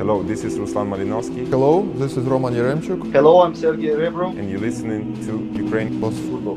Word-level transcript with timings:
Hello, 0.00 0.22
this 0.22 0.44
is 0.44 0.58
Ruslan 0.58 0.88
Malinovsky. 0.88 1.46
Hello, 1.48 1.82
this 1.96 2.16
is 2.16 2.24
Roman 2.24 2.54
Yaremchuk. 2.54 3.12
Hello, 3.12 3.42
I'm 3.42 3.54
Sergey 3.54 3.88
Rebrov. 3.88 4.38
And 4.38 4.50
you're 4.50 4.58
listening 4.58 5.14
to 5.26 5.32
Ukraine 5.62 6.00
Plus 6.00 6.18
Football. 6.20 6.56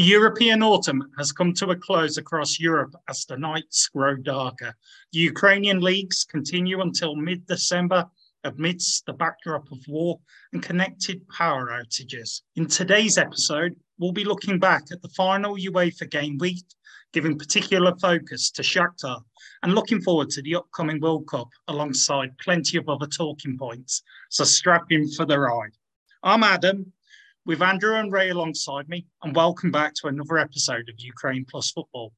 The 0.00 0.06
European 0.06 0.62
autumn 0.62 1.12
has 1.18 1.30
come 1.30 1.52
to 1.52 1.72
a 1.72 1.76
close 1.76 2.16
across 2.16 2.58
Europe 2.58 2.94
as 3.10 3.26
the 3.26 3.36
nights 3.36 3.86
grow 3.88 4.16
darker. 4.16 4.74
The 5.12 5.18
Ukrainian 5.18 5.80
leagues 5.80 6.24
continue 6.24 6.80
until 6.80 7.14
mid 7.14 7.46
December 7.46 8.06
amidst 8.42 9.04
the 9.04 9.12
backdrop 9.12 9.70
of 9.70 9.78
war 9.86 10.18
and 10.54 10.62
connected 10.62 11.28
power 11.28 11.66
outages. 11.66 12.40
In 12.56 12.66
today's 12.66 13.18
episode, 13.18 13.76
we'll 13.98 14.12
be 14.12 14.24
looking 14.24 14.58
back 14.58 14.84
at 14.90 15.02
the 15.02 15.10
final 15.10 15.54
UEFA 15.56 16.08
game 16.10 16.38
week, 16.38 16.64
giving 17.12 17.38
particular 17.38 17.94
focus 18.00 18.50
to 18.52 18.62
Shakhtar 18.62 19.20
and 19.62 19.74
looking 19.74 20.00
forward 20.00 20.30
to 20.30 20.40
the 20.40 20.54
upcoming 20.54 20.98
World 21.02 21.28
Cup 21.28 21.50
alongside 21.68 22.38
plenty 22.38 22.78
of 22.78 22.88
other 22.88 23.06
talking 23.06 23.58
points. 23.58 24.02
So 24.30 24.44
strap 24.44 24.86
in 24.88 25.10
for 25.12 25.26
the 25.26 25.38
ride. 25.38 25.76
I'm 26.22 26.42
Adam, 26.42 26.90
with 27.46 27.62
Andrew 27.62 27.94
and 27.94 28.12
Ray 28.12 28.30
alongside 28.30 28.88
me, 28.88 29.06
and 29.22 29.34
welcome 29.34 29.70
back 29.70 29.94
to 29.94 30.08
another 30.08 30.36
episode 30.36 30.88
of 30.90 31.00
Ukraine 31.00 31.46
Plus 31.48 31.70
Football. 31.70 32.12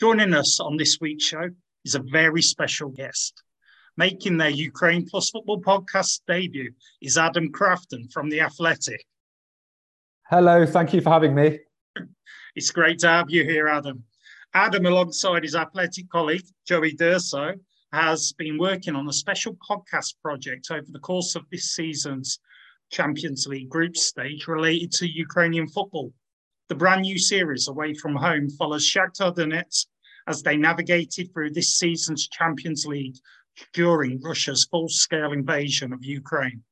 Joining 0.00 0.34
us 0.34 0.58
on 0.58 0.76
this 0.76 0.98
week's 1.00 1.24
show 1.24 1.50
is 1.84 1.94
a 1.94 2.02
very 2.10 2.42
special 2.42 2.88
guest. 2.88 3.42
Making 3.96 4.36
their 4.36 4.50
Ukraine 4.50 5.06
Plus 5.08 5.30
Football 5.30 5.62
podcast 5.62 6.22
debut 6.26 6.72
is 7.00 7.16
Adam 7.16 7.52
Crafton 7.52 8.12
from 8.12 8.30
The 8.30 8.40
Athletic. 8.40 9.04
Hello, 10.28 10.66
thank 10.66 10.92
you 10.92 11.00
for 11.00 11.10
having 11.10 11.34
me. 11.34 11.60
It's 12.56 12.72
great 12.72 12.98
to 13.00 13.08
have 13.08 13.30
you 13.30 13.44
here, 13.44 13.68
Adam. 13.68 14.02
Adam, 14.54 14.86
alongside 14.86 15.44
his 15.44 15.54
athletic 15.54 16.10
colleague, 16.10 16.44
Joey 16.66 16.94
Durso, 16.94 17.54
has 17.92 18.32
been 18.32 18.58
working 18.58 18.96
on 18.96 19.08
a 19.08 19.12
special 19.12 19.56
podcast 19.68 20.14
project 20.20 20.68
over 20.72 20.86
the 20.90 20.98
course 20.98 21.36
of 21.36 21.44
this 21.50 21.70
season's 21.70 22.40
Champions 22.90 23.46
League 23.46 23.68
group 23.68 23.96
stage 23.96 24.46
related 24.46 24.92
to 24.92 25.08
Ukrainian 25.08 25.68
football. 25.68 26.12
The 26.68 26.74
brand 26.74 27.02
new 27.02 27.18
series 27.18 27.68
Away 27.68 27.94
From 27.94 28.16
Home 28.16 28.48
follows 28.50 28.86
Shakhtar 28.86 29.34
Donetsk 29.34 29.86
as 30.26 30.42
they 30.42 30.56
navigated 30.56 31.32
through 31.32 31.50
this 31.50 31.74
season's 31.78 32.28
Champions 32.28 32.84
League 32.86 33.16
during 33.72 34.20
Russia's 34.20 34.66
full-scale 34.70 35.32
invasion 35.32 35.92
of 35.92 36.04
Ukraine. 36.04 36.62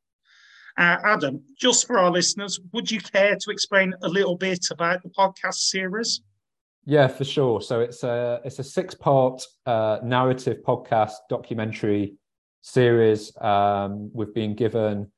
Uh, 0.78 0.98
Adam, 1.05 1.42
just 1.59 1.87
for 1.87 1.98
our 1.98 2.11
listeners, 2.11 2.61
would 2.72 2.91
you 2.91 3.00
care 3.00 3.37
to 3.37 3.50
explain 3.50 3.94
a 4.03 4.09
little 4.09 4.37
bit 4.37 4.67
about 4.70 5.03
the 5.03 5.09
podcast 5.09 5.55
series? 5.55 6.20
Yeah, 6.84 7.09
for 7.09 7.25
sure. 7.25 7.61
So 7.62 7.81
it's 7.81 8.05
a 8.05 8.41
it's 8.44 8.59
a 8.59 8.64
six 8.64 8.94
part 8.94 9.42
uh, 9.64 9.98
narrative 10.05 10.59
podcast 10.64 11.14
documentary 11.28 12.14
series. 12.61 13.37
Um, 13.41 14.11
we've 14.12 14.34
been 14.34 14.55
given 14.55 15.11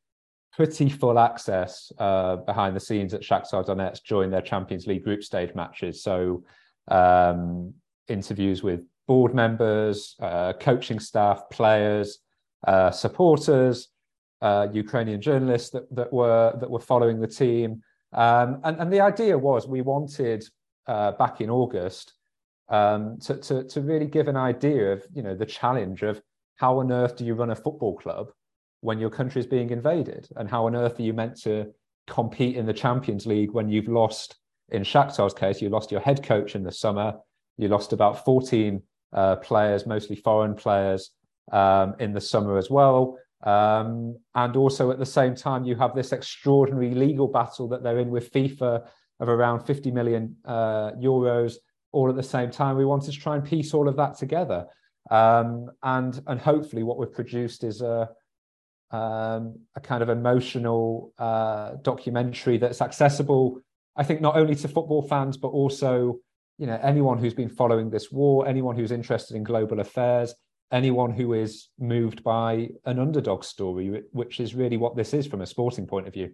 pretty 0.59 0.89
full 0.89 1.21
access 1.21 1.93
uh, 2.01 2.35
behind 2.35 2.75
the 2.75 2.81
scenes 2.81 3.15
at 3.15 3.21
Shakhtar 3.21 3.65
Donetsk 3.65 4.03
during 4.09 4.29
their 4.29 4.43
Champions 4.43 4.89
League 4.89 5.05
group 5.05 5.23
stage 5.23 5.55
matches. 5.55 6.03
So 6.03 6.43
um, 6.89 7.75
interviews 8.09 8.61
with 8.61 8.81
board 9.07 9.37
members, 9.37 10.17
uh, 10.21 10.55
coaching 10.55 10.99
staff, 10.99 11.45
players, 11.53 12.19
uh, 12.67 12.91
supporters, 12.91 13.91
uh, 14.43 14.67
Ukrainian 14.73 15.21
journalists 15.21 15.71
that, 15.71 15.87
that 15.95 16.13
were 16.13 16.53
that 16.59 16.69
were 16.69 16.81
following 16.81 17.21
the 17.21 17.29
team. 17.29 17.81
Um, 18.13 18.61
and, 18.65 18.81
and 18.81 18.93
the 18.93 19.01
idea 19.01 19.39
was 19.39 19.69
we 19.69 19.83
wanted 19.83 20.43
uh, 20.89 21.13
back 21.13 21.41
in 21.41 21.51
August 21.51 22.15
um, 22.69 23.21
to, 23.21 23.37
to, 23.37 23.63
to 23.63 23.81
really 23.81 24.07
give 24.07 24.27
an 24.27 24.37
idea 24.37 24.93
of 24.93 25.07
you 25.15 25.23
know 25.23 25.37
the 25.37 25.47
challenge 25.47 26.03
of 26.03 26.21
how 26.57 26.81
on 26.81 26.91
earth 26.91 27.15
do 27.17 27.25
you 27.25 27.35
run 27.35 27.51
a 27.51 27.55
football 27.65 27.97
club 27.97 28.33
when 28.81 28.99
your 28.99 29.11
country 29.11 29.41
is 29.41 29.47
being 29.47 29.71
invaded? 29.71 30.29
And 30.37 30.49
how 30.49 30.67
on 30.67 30.77
earth 30.77 30.99
are 30.99 31.03
you 31.03 31.13
meant 31.13 31.41
to 31.43 31.73
compete 32.07 32.57
in 32.57 32.67
the 32.67 32.73
Champions 32.73 33.27
League 33.27 33.53
when 33.53 33.69
you've 33.69 33.89
lost, 33.89 34.37
in 34.71 34.83
Shakhtar's 34.83 35.35
case, 35.35 35.61
you 35.61 35.69
lost 35.69 35.91
your 35.91 36.01
head 36.01 36.23
coach 36.23 36.55
in 36.55 36.63
the 36.63 36.73
summer, 36.73 37.15
you 37.57 37.69
lost 37.69 37.93
about 37.93 38.25
14 38.25 38.83
uh, 39.13 39.37
players, 39.37 39.87
mostly 39.87 40.17
foreign 40.17 40.55
players, 40.55 41.11
um, 41.53 41.95
in 41.99 42.13
the 42.13 42.21
summer 42.21 42.57
as 42.57 42.71
well. 42.71 43.19
Um, 43.45 44.17
and 44.35 44.57
also 44.57 44.91
at 44.91 44.99
the 44.99 45.07
same 45.07 45.35
time, 45.35 45.65
you 45.65 45.77
have 45.77 45.95
this 45.95 46.13
extraordinary 46.13 46.95
legal 46.95 47.29
battle 47.29 47.69
that 47.69 47.83
they're 47.83 47.99
in 47.99 48.11
with 48.11 48.33
FIFA 48.33 48.87
of 49.21 49.29
around 49.29 49.65
50 49.65 49.91
million 49.91 50.37
uh, 50.45 50.93
euros. 50.93 51.55
All 51.93 52.09
at 52.11 52.17
the 52.17 52.23
same 52.23 52.51
time, 52.51 52.77
we 52.77 52.85
wanted 52.85 53.13
to 53.13 53.19
try 53.19 53.37
and 53.37 53.45
piece 53.45 53.75
all 53.75 53.89
of 53.89 53.97
that 53.97 54.17
together. 54.17 54.67
Um, 55.11 55.71
and 55.83 56.21
and 56.27 56.39
hopefully, 56.39 56.83
what 56.83 56.99
we've 56.99 57.13
produced 57.13 57.65
is 57.65 57.81
a 57.81 58.11
um, 58.91 59.59
a 59.75 59.81
kind 59.81 60.03
of 60.03 60.09
emotional 60.09 61.13
uh, 61.19 61.73
documentary 61.83 62.59
that's 62.59 62.81
accessible, 62.81 63.61
I 63.97 64.05
think, 64.05 64.21
not 64.21 64.37
only 64.37 64.55
to 64.57 64.69
football 64.69 65.03
fans 65.03 65.37
but 65.37 65.49
also, 65.49 66.19
you 66.59 66.67
know, 66.67 66.79
anyone 66.83 67.19
who's 67.19 67.35
been 67.35 67.49
following 67.49 67.91
this 67.91 68.11
war, 68.11 68.47
anyone 68.47 68.77
who's 68.77 68.93
interested 68.93 69.37
in 69.37 69.45
global 69.45 69.81
affairs, 69.81 70.35
anyone 70.73 71.13
who 71.13 71.35
is 71.35 71.69
moved 71.79 72.23
by 72.23 72.69
an 72.85 72.99
underdog 72.99 73.45
story, 73.45 74.03
which 74.13 74.41
is 74.41 74.55
really 74.55 74.77
what 74.77 74.97
this 74.97 75.15
is 75.15 75.27
from 75.27 75.41
a 75.41 75.47
sporting 75.47 75.87
point 75.87 76.07
of 76.07 76.13
view. 76.13 76.31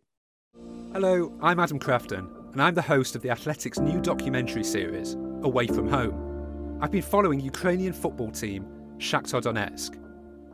Hello, 0.92 1.32
I'm 1.42 1.58
Adam 1.58 1.78
Crafton, 1.78 2.52
and 2.52 2.62
I'm 2.62 2.74
the 2.74 2.82
host 2.82 3.16
of 3.16 3.22
the 3.22 3.30
Athletics' 3.30 3.80
new 3.80 4.00
documentary 4.00 4.64
series, 4.64 5.14
Away 5.42 5.66
From 5.66 5.88
Home. 5.88 6.78
I've 6.80 6.92
been 6.92 7.02
following 7.02 7.40
Ukrainian 7.40 7.92
football 7.92 8.30
team 8.30 8.66
Shakhtar 8.98 9.42
Donetsk. 9.42 9.98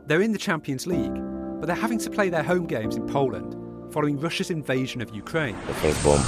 They're 0.07 0.21
in 0.21 0.31
the 0.31 0.37
Champions 0.39 0.87
League 0.87 1.30
but 1.61 1.67
they're 1.67 1.75
having 1.75 1.99
to 1.99 2.09
play 2.09 2.27
their 2.27 2.41
home 2.41 2.65
games 2.65 2.95
in 2.95 3.05
Poland 3.05 3.55
following 3.93 4.19
Russia's 4.19 4.49
invasion 4.49 4.99
of 4.99 5.13
Ukraine. 5.13 5.55
The 5.67 5.75
first 5.75 6.03
bomb, 6.03 6.19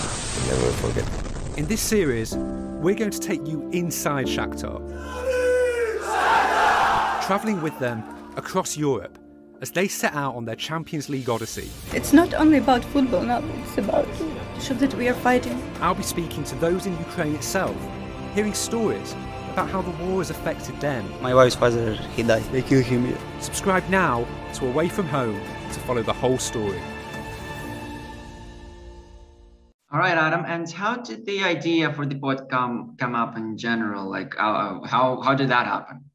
we'll 0.48 0.60
never 0.60 0.72
forget. 0.78 1.58
In 1.58 1.66
this 1.66 1.82
series, 1.82 2.36
we're 2.36 2.94
going 2.94 3.10
to 3.10 3.20
take 3.20 3.48
you 3.48 3.68
inside 3.72 4.28
Shakhtar, 4.28 4.78
travelling 7.26 7.64
with 7.64 7.78
them 7.80 8.04
across 8.38 8.78
Europe 8.78 9.18
as 9.62 9.72
they 9.72 9.88
set 9.88 10.14
out 10.14 10.36
on 10.36 10.46
their 10.46 10.56
Champions 10.56 11.10
League 11.10 11.30
odyssey. 11.30 11.72
It's 11.94 12.14
not 12.14 12.36
only 12.36 12.60
about 12.60 12.86
football 12.86 13.24
now, 13.24 13.42
it's 13.64 13.80
about 13.80 14.06
the 14.14 14.62
show 14.62 14.76
that 14.76 14.94
we 14.94 15.08
are 15.08 15.16
fighting. 15.16 15.60
I'll 15.82 15.96
be 15.96 16.04
speaking 16.04 16.44
to 16.44 16.56
those 16.58 16.86
in 16.86 16.96
Ukraine 17.00 17.34
itself, 17.34 17.76
hearing 18.36 18.54
stories 18.54 19.16
about 19.54 19.70
how 19.70 19.84
the 19.84 19.92
war 20.04 20.18
has 20.18 20.32
affected 20.32 20.80
them. 20.82 21.08
My 21.22 21.34
wife's 21.36 21.54
father, 21.54 21.94
he 22.16 22.24
died. 22.24 22.42
They 22.52 22.64
killed 22.64 22.86
him 22.86 23.06
here. 23.06 23.18
Subscribe 23.40 23.88
now 23.88 24.26
to 24.56 24.68
Away 24.68 24.90
From 24.90 25.08
Home 25.08 25.40
to 25.72 25.80
follow 25.82 26.02
the 26.02 26.12
whole 26.12 26.40
story. 26.40 26.82
All 29.92 30.00
right, 30.00 30.18
Adam. 30.18 30.44
And 30.48 30.70
how 30.72 30.96
did 30.96 31.24
the 31.28 31.44
idea 31.44 31.94
for 31.94 32.04
the 32.08 32.16
pod 32.16 32.50
come 32.50 32.96
come 32.98 33.14
up 33.14 33.38
in 33.38 33.56
general? 33.56 34.10
Like, 34.10 34.34
uh, 34.40 34.82
how 34.88 35.22
how 35.22 35.36
did 35.36 35.50
that 35.50 35.68
happen? 35.68 36.10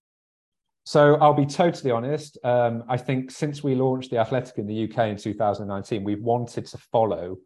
So 0.84 1.14
I'll 1.16 1.34
be 1.34 1.46
totally 1.46 1.92
honest. 1.92 2.38
Um, 2.42 2.82
I 2.88 2.96
think 2.96 3.30
since 3.30 3.62
we 3.62 3.76
launched 3.76 4.10
the 4.10 4.18
Athletic 4.18 4.58
in 4.58 4.66
the 4.66 4.84
UK 4.84 5.10
in 5.10 5.16
2019, 5.16 6.02
we've 6.02 6.22
wanted 6.22 6.66
to 6.66 6.78
follow 6.90 7.36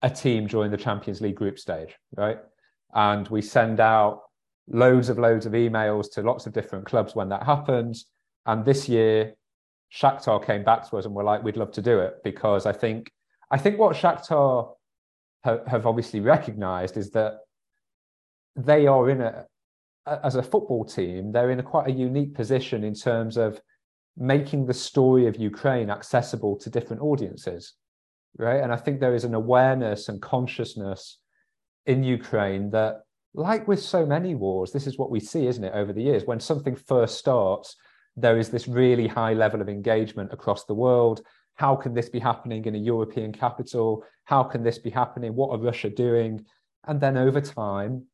a 0.00 0.08
team 0.08 0.46
during 0.46 0.70
the 0.70 0.78
Champions 0.78 1.20
League 1.20 1.34
group 1.34 1.58
stage, 1.58 1.94
right? 2.16 2.38
And 2.94 3.28
we 3.28 3.42
send 3.42 3.80
out 3.80 4.27
loads 4.70 5.08
of 5.08 5.18
loads 5.18 5.46
of 5.46 5.52
emails 5.52 6.10
to 6.12 6.22
lots 6.22 6.46
of 6.46 6.52
different 6.52 6.86
clubs 6.86 7.14
when 7.14 7.28
that 7.30 7.44
happens. 7.44 8.06
And 8.46 8.64
this 8.64 8.88
year, 8.88 9.34
Shakhtar 9.92 10.44
came 10.44 10.64
back 10.64 10.88
to 10.88 10.96
us 10.96 11.06
and 11.06 11.14
were 11.14 11.24
like, 11.24 11.42
"We'd 11.42 11.56
love 11.56 11.72
to 11.72 11.82
do 11.82 12.00
it," 12.00 12.22
because 12.22 12.66
I 12.66 12.72
think 12.72 13.10
I 13.50 13.58
think 13.58 13.78
what 13.78 13.96
Shakhtar 13.96 14.74
ha- 15.44 15.64
have 15.66 15.86
obviously 15.86 16.20
recognised 16.20 16.96
is 16.96 17.10
that 17.12 17.40
they 18.56 18.86
are 18.86 19.08
in 19.08 19.20
a 19.20 19.46
as 20.06 20.36
a 20.36 20.42
football 20.42 20.84
team, 20.84 21.32
they're 21.32 21.50
in 21.50 21.60
a 21.60 21.62
quite 21.62 21.86
a 21.88 21.92
unique 21.92 22.34
position 22.34 22.82
in 22.82 22.94
terms 22.94 23.36
of 23.36 23.60
making 24.16 24.66
the 24.66 24.74
story 24.74 25.26
of 25.26 25.36
Ukraine 25.36 25.90
accessible 25.90 26.56
to 26.56 26.70
different 26.70 27.02
audiences, 27.02 27.74
right? 28.38 28.62
And 28.62 28.72
I 28.72 28.76
think 28.76 29.00
there 29.00 29.14
is 29.14 29.24
an 29.24 29.34
awareness 29.34 30.08
and 30.08 30.20
consciousness 30.20 31.18
in 31.86 32.02
Ukraine 32.02 32.70
that 32.70 33.02
like 33.34 33.68
with 33.68 33.80
so 33.80 34.06
many 34.06 34.34
wars, 34.34 34.72
this 34.72 34.86
is 34.86 34.98
what 34.98 35.10
we 35.10 35.20
see, 35.20 35.46
isn't 35.46 35.64
it, 35.64 35.74
over 35.74 35.92
the 35.92 36.02
years? 36.02 36.24
When 36.24 36.40
something 36.40 36.74
first 36.74 37.18
starts, 37.18 37.76
there 38.16 38.38
is 38.38 38.50
this 38.50 38.68
really 38.68 39.06
high 39.06 39.34
level 39.34 39.60
of 39.60 39.68
engagement 39.68 40.32
across 40.32 40.64
the 40.64 40.74
world. 40.74 41.22
how 41.54 41.74
can 41.74 41.92
this 41.92 42.08
be 42.08 42.20
happening 42.20 42.64
in 42.66 42.76
a 42.76 42.78
European 42.78 43.32
capital? 43.32 44.04
How 44.24 44.44
can 44.44 44.62
this 44.62 44.78
be 44.78 44.90
happening? 44.90 45.34
What 45.34 45.50
are 45.50 45.60
Russia 45.60 45.90
doing? 45.90 46.46
And 46.86 47.00
then 47.00 47.16
over 47.16 47.40
time, 47.40 48.04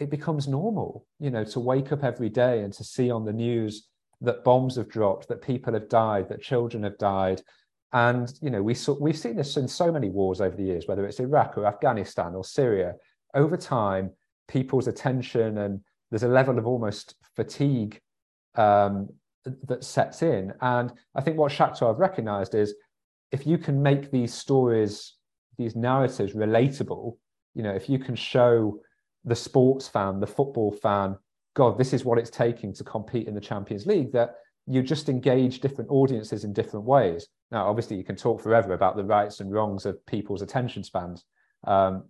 it 0.00 0.10
becomes 0.10 0.48
normal, 0.48 1.06
you 1.20 1.30
know, 1.30 1.44
to 1.44 1.60
wake 1.60 1.92
up 1.92 2.02
every 2.02 2.28
day 2.28 2.60
and 2.60 2.72
to 2.72 2.82
see 2.82 3.08
on 3.08 3.24
the 3.24 3.32
news 3.32 3.86
that 4.20 4.42
bombs 4.42 4.76
have 4.76 4.88
dropped, 4.88 5.28
that 5.28 5.42
people 5.42 5.74
have 5.74 5.88
died, 5.88 6.28
that 6.28 6.42
children 6.42 6.82
have 6.82 6.98
died. 6.98 7.40
And, 7.92 8.32
you 8.40 8.50
know, 8.50 8.62
we 8.62 8.74
saw, 8.74 8.96
we've 8.98 9.18
seen 9.18 9.36
this 9.36 9.56
in 9.56 9.68
so 9.68 9.92
many 9.92 10.08
wars 10.08 10.40
over 10.40 10.56
the 10.56 10.64
years, 10.64 10.86
whether 10.88 11.06
it's 11.06 11.20
Iraq 11.20 11.58
or 11.58 11.66
Afghanistan 11.66 12.34
or 12.34 12.44
Syria. 12.44 12.94
Over 13.34 13.56
time, 13.56 14.10
people's 14.52 14.86
attention 14.86 15.58
and 15.58 15.80
there's 16.10 16.22
a 16.24 16.28
level 16.28 16.58
of 16.58 16.66
almost 16.66 17.14
fatigue 17.34 17.98
um, 18.54 19.08
that 19.66 19.82
sets 19.82 20.22
in. 20.22 20.52
And 20.60 20.92
I 21.14 21.22
think 21.22 21.38
what 21.38 21.50
Shakhtar 21.50 21.88
have 21.88 21.98
recognized 21.98 22.54
is 22.54 22.74
if 23.32 23.46
you 23.46 23.56
can 23.56 23.82
make 23.82 24.10
these 24.10 24.34
stories, 24.34 25.14
these 25.56 25.74
narratives 25.74 26.34
relatable, 26.34 27.16
you 27.54 27.62
know, 27.62 27.74
if 27.74 27.88
you 27.88 27.98
can 27.98 28.14
show 28.14 28.78
the 29.24 29.34
sports 29.34 29.88
fan, 29.88 30.20
the 30.20 30.26
football 30.26 30.70
fan, 30.70 31.16
God, 31.54 31.78
this 31.78 31.92
is 31.92 32.04
what 32.04 32.18
it's 32.18 32.30
taking 32.30 32.74
to 32.74 32.84
compete 32.84 33.26
in 33.26 33.34
the 33.34 33.40
Champions 33.40 33.86
League, 33.86 34.12
that 34.12 34.34
you 34.66 34.82
just 34.82 35.08
engage 35.08 35.60
different 35.60 35.90
audiences 35.90 36.44
in 36.44 36.52
different 36.52 36.84
ways. 36.84 37.26
Now, 37.50 37.68
obviously, 37.68 37.96
you 37.96 38.04
can 38.04 38.16
talk 38.16 38.40
forever 38.40 38.74
about 38.74 38.96
the 38.96 39.04
rights 39.04 39.40
and 39.40 39.50
wrongs 39.50 39.86
of 39.86 40.04
people's 40.06 40.42
attention 40.42 40.84
spans 40.84 41.24
um, 41.66 42.04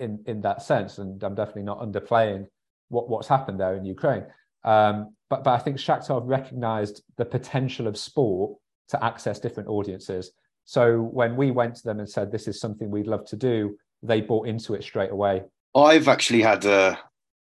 in, 0.00 0.22
in 0.26 0.40
that 0.42 0.62
sense. 0.62 0.98
And 0.98 1.22
I'm 1.22 1.34
definitely 1.34 1.62
not 1.62 1.80
underplaying 1.80 2.46
what, 2.88 3.08
what's 3.08 3.28
happened 3.28 3.60
there 3.60 3.76
in 3.76 3.84
Ukraine. 3.84 4.24
Um, 4.64 5.14
but, 5.28 5.44
but 5.44 5.52
I 5.52 5.58
think 5.58 5.76
Shakhtar 5.76 6.20
have 6.20 6.28
recognized 6.28 7.02
the 7.16 7.24
potential 7.24 7.86
of 7.86 7.96
sport 7.96 8.58
to 8.88 9.04
access 9.04 9.38
different 9.38 9.68
audiences. 9.68 10.32
So 10.64 11.00
when 11.00 11.36
we 11.36 11.50
went 11.50 11.74
to 11.76 11.82
them 11.82 11.98
and 11.98 12.08
said, 12.08 12.30
this 12.30 12.46
is 12.46 12.60
something 12.60 12.90
we'd 12.90 13.06
love 13.06 13.26
to 13.26 13.36
do, 13.36 13.76
they 14.02 14.20
bought 14.20 14.46
into 14.46 14.74
it 14.74 14.84
straight 14.84 15.10
away. 15.10 15.42
I've 15.74 16.08
actually 16.08 16.42
had 16.42 16.64
uh, 16.66 16.96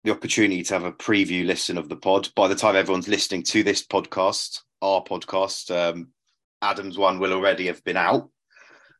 the 0.04 0.12
opportunity 0.12 0.62
to 0.62 0.74
have 0.74 0.84
a 0.84 0.92
preview 0.92 1.44
listen 1.44 1.76
of 1.76 1.88
the 1.88 1.96
pod. 1.96 2.28
By 2.34 2.48
the 2.48 2.54
time 2.54 2.76
everyone's 2.76 3.08
listening 3.08 3.42
to 3.44 3.62
this 3.62 3.84
podcast, 3.84 4.60
our 4.80 5.02
podcast, 5.02 5.70
um, 5.74 6.08
Adam's 6.62 6.96
one 6.96 7.18
will 7.18 7.32
already 7.32 7.66
have 7.66 7.82
been 7.84 7.96
out. 7.96 8.30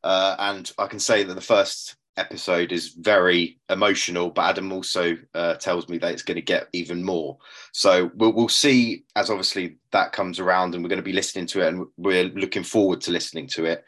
Uh, 0.03 0.35
and 0.37 0.69
I 0.77 0.87
can 0.87 0.99
say 0.99 1.23
that 1.23 1.33
the 1.33 1.41
first 1.41 1.95
episode 2.17 2.71
is 2.71 2.89
very 2.89 3.59
emotional, 3.69 4.29
but 4.29 4.49
Adam 4.49 4.71
also 4.71 5.17
uh, 5.33 5.55
tells 5.55 5.89
me 5.89 5.97
that 5.97 6.11
it's 6.11 6.23
going 6.23 6.35
to 6.35 6.41
get 6.41 6.67
even 6.73 7.03
more. 7.03 7.37
So 7.71 8.11
we'll, 8.15 8.33
we'll 8.33 8.49
see 8.49 9.03
as 9.15 9.29
obviously 9.29 9.77
that 9.91 10.11
comes 10.11 10.39
around, 10.39 10.73
and 10.73 10.83
we're 10.83 10.89
going 10.89 10.97
to 10.97 11.03
be 11.03 11.13
listening 11.13 11.47
to 11.47 11.61
it, 11.61 11.67
and 11.67 11.85
we're 11.97 12.25
looking 12.25 12.63
forward 12.63 13.01
to 13.01 13.11
listening 13.11 13.47
to 13.47 13.65
it. 13.65 13.85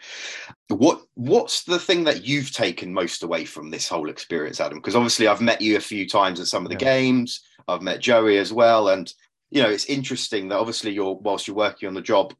What 0.69 1.01
What's 1.15 1.63
the 1.63 1.79
thing 1.79 2.03
that 2.05 2.25
you've 2.25 2.51
taken 2.51 2.93
most 2.93 3.23
away 3.23 3.45
from 3.45 3.69
this 3.69 3.87
whole 3.87 4.09
experience, 4.09 4.59
Adam? 4.59 4.79
Because 4.79 4.95
obviously 4.95 5.27
I've 5.27 5.41
met 5.41 5.61
you 5.61 5.77
a 5.77 5.81
few 5.81 6.07
times 6.07 6.39
at 6.39 6.47
some 6.47 6.65
of 6.65 6.69
the 6.69 6.75
yeah. 6.75 6.91
games. 6.91 7.41
I've 7.67 7.81
met 7.81 7.99
Joey 7.99 8.37
as 8.37 8.51
well, 8.51 8.89
and 8.89 9.11
you 9.51 9.61
know 9.61 9.69
it's 9.69 9.85
interesting 9.85 10.49
that 10.49 10.59
obviously 10.59 10.91
you're 10.91 11.15
whilst 11.15 11.47
you're 11.47 11.55
working 11.55 11.87
on 11.87 11.93
the 11.93 12.01
job 12.01 12.33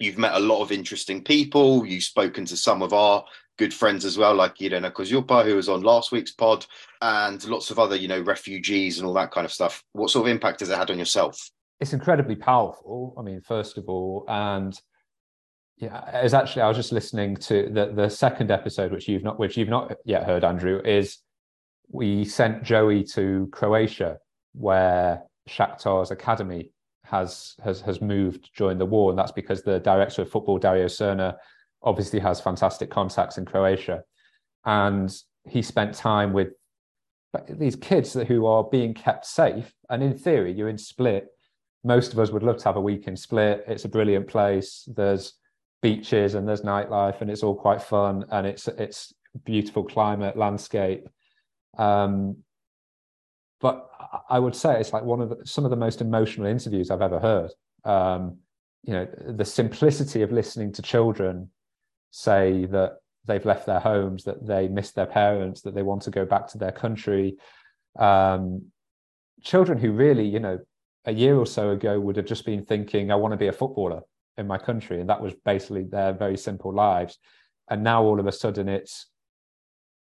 you've 0.00 0.18
met 0.18 0.34
a 0.34 0.40
lot 0.40 0.62
of 0.62 0.72
interesting 0.72 1.22
people. 1.22 1.86
You've 1.86 2.02
spoken 2.02 2.44
to 2.46 2.56
some 2.56 2.82
of 2.82 2.92
our 2.92 3.24
good 3.60 3.74
friends 3.74 4.06
as 4.06 4.16
well, 4.16 4.34
like 4.34 4.58
Irena 4.62 4.90
Kozyupa, 4.90 5.44
who 5.44 5.54
was 5.54 5.68
on 5.68 5.82
last 5.82 6.12
week's 6.12 6.32
pod, 6.32 6.64
and 7.02 7.46
lots 7.46 7.70
of 7.70 7.78
other, 7.78 7.94
you 7.94 8.08
know, 8.08 8.22
refugees 8.22 8.98
and 8.98 9.06
all 9.06 9.12
that 9.12 9.30
kind 9.30 9.44
of 9.44 9.52
stuff. 9.52 9.84
What 9.92 10.08
sort 10.08 10.26
of 10.26 10.32
impact 10.32 10.60
has 10.60 10.70
it 10.70 10.78
had 10.78 10.90
on 10.90 10.98
yourself? 10.98 11.50
It's 11.78 11.92
incredibly 11.92 12.36
powerful. 12.36 13.14
I 13.18 13.22
mean, 13.22 13.42
first 13.42 13.76
of 13.76 13.84
all, 13.86 14.24
and 14.28 14.74
yeah, 15.76 16.02
as 16.10 16.32
actually 16.32 16.62
I 16.62 16.68
was 16.68 16.78
just 16.78 16.90
listening 16.90 17.36
to 17.36 17.68
the 17.70 17.92
the 17.94 18.08
second 18.08 18.50
episode, 18.50 18.92
which 18.92 19.06
you've 19.08 19.24
not 19.24 19.38
which 19.38 19.58
you've 19.58 19.68
not 19.68 19.94
yet 20.06 20.24
heard, 20.24 20.42
Andrew, 20.42 20.80
is 20.82 21.18
we 21.90 22.24
sent 22.24 22.62
Joey 22.62 23.04
to 23.12 23.46
Croatia, 23.52 24.18
where 24.54 25.22
Shakhtar's 25.50 26.10
academy 26.10 26.70
has 27.04 27.56
has 27.62 27.82
has 27.82 28.00
moved 28.00 28.50
during 28.56 28.78
the 28.78 28.86
war, 28.86 29.10
and 29.10 29.18
that's 29.18 29.32
because 29.32 29.62
the 29.62 29.80
director 29.80 30.22
of 30.22 30.30
football, 30.30 30.58
Dario 30.58 30.86
Srna, 30.86 31.36
obviously 31.82 32.20
has 32.20 32.40
fantastic 32.40 32.90
contacts 32.90 33.38
in 33.38 33.44
Croatia, 33.44 34.02
and 34.64 35.14
he 35.48 35.62
spent 35.62 35.94
time 35.94 36.32
with 36.32 36.48
these 37.48 37.76
kids 37.76 38.12
who 38.12 38.46
are 38.46 38.64
being 38.64 38.94
kept 38.94 39.24
safe. 39.24 39.72
And 39.88 40.02
in 40.02 40.16
theory, 40.16 40.52
you're 40.52 40.68
in 40.68 40.78
Split. 40.78 41.28
Most 41.84 42.12
of 42.12 42.18
us 42.18 42.30
would 42.30 42.42
love 42.42 42.58
to 42.58 42.64
have 42.64 42.76
a 42.76 42.80
week 42.80 43.06
in 43.06 43.16
Split. 43.16 43.64
It's 43.66 43.84
a 43.84 43.88
brilliant 43.88 44.28
place. 44.28 44.88
There's 44.94 45.34
beaches 45.80 46.34
and 46.34 46.46
there's 46.46 46.62
nightlife, 46.62 47.20
and 47.20 47.30
it's 47.30 47.42
all 47.42 47.54
quite 47.54 47.82
fun. 47.82 48.24
And 48.30 48.46
it's 48.46 48.68
it's 48.68 49.14
beautiful 49.44 49.84
climate, 49.84 50.36
landscape. 50.36 51.08
Um, 51.78 52.38
but 53.60 53.88
I 54.28 54.38
would 54.38 54.56
say 54.56 54.80
it's 54.80 54.92
like 54.92 55.04
one 55.04 55.20
of 55.20 55.28
the, 55.28 55.46
some 55.46 55.64
of 55.64 55.70
the 55.70 55.76
most 55.76 56.00
emotional 56.00 56.46
interviews 56.46 56.90
I've 56.90 57.02
ever 57.02 57.20
heard. 57.20 57.52
Um, 57.84 58.38
you 58.82 58.94
know, 58.94 59.06
the 59.28 59.44
simplicity 59.44 60.22
of 60.22 60.32
listening 60.32 60.72
to 60.72 60.82
children 60.82 61.50
say 62.10 62.66
that 62.66 62.96
they've 63.26 63.44
left 63.44 63.66
their 63.66 63.80
homes, 63.80 64.24
that 64.24 64.46
they 64.46 64.68
miss 64.68 64.92
their 64.92 65.06
parents, 65.06 65.62
that 65.62 65.74
they 65.74 65.82
want 65.82 66.02
to 66.02 66.10
go 66.10 66.24
back 66.24 66.48
to 66.48 66.58
their 66.58 66.72
country. 66.72 67.36
Um, 67.98 68.66
children 69.42 69.78
who 69.78 69.92
really, 69.92 70.26
you 70.26 70.40
know, 70.40 70.58
a 71.04 71.12
year 71.12 71.36
or 71.36 71.46
so 71.46 71.70
ago 71.70 71.98
would 71.98 72.16
have 72.16 72.26
just 72.26 72.44
been 72.44 72.64
thinking, 72.64 73.10
I 73.10 73.16
want 73.16 73.32
to 73.32 73.38
be 73.38 73.48
a 73.48 73.52
footballer 73.52 74.02
in 74.36 74.46
my 74.46 74.58
country. 74.58 75.00
And 75.00 75.08
that 75.08 75.20
was 75.20 75.34
basically 75.44 75.84
their 75.84 76.12
very 76.12 76.36
simple 76.36 76.74
lives. 76.74 77.18
And 77.68 77.82
now 77.82 78.02
all 78.02 78.20
of 78.20 78.26
a 78.26 78.32
sudden 78.32 78.68
it's, 78.68 79.06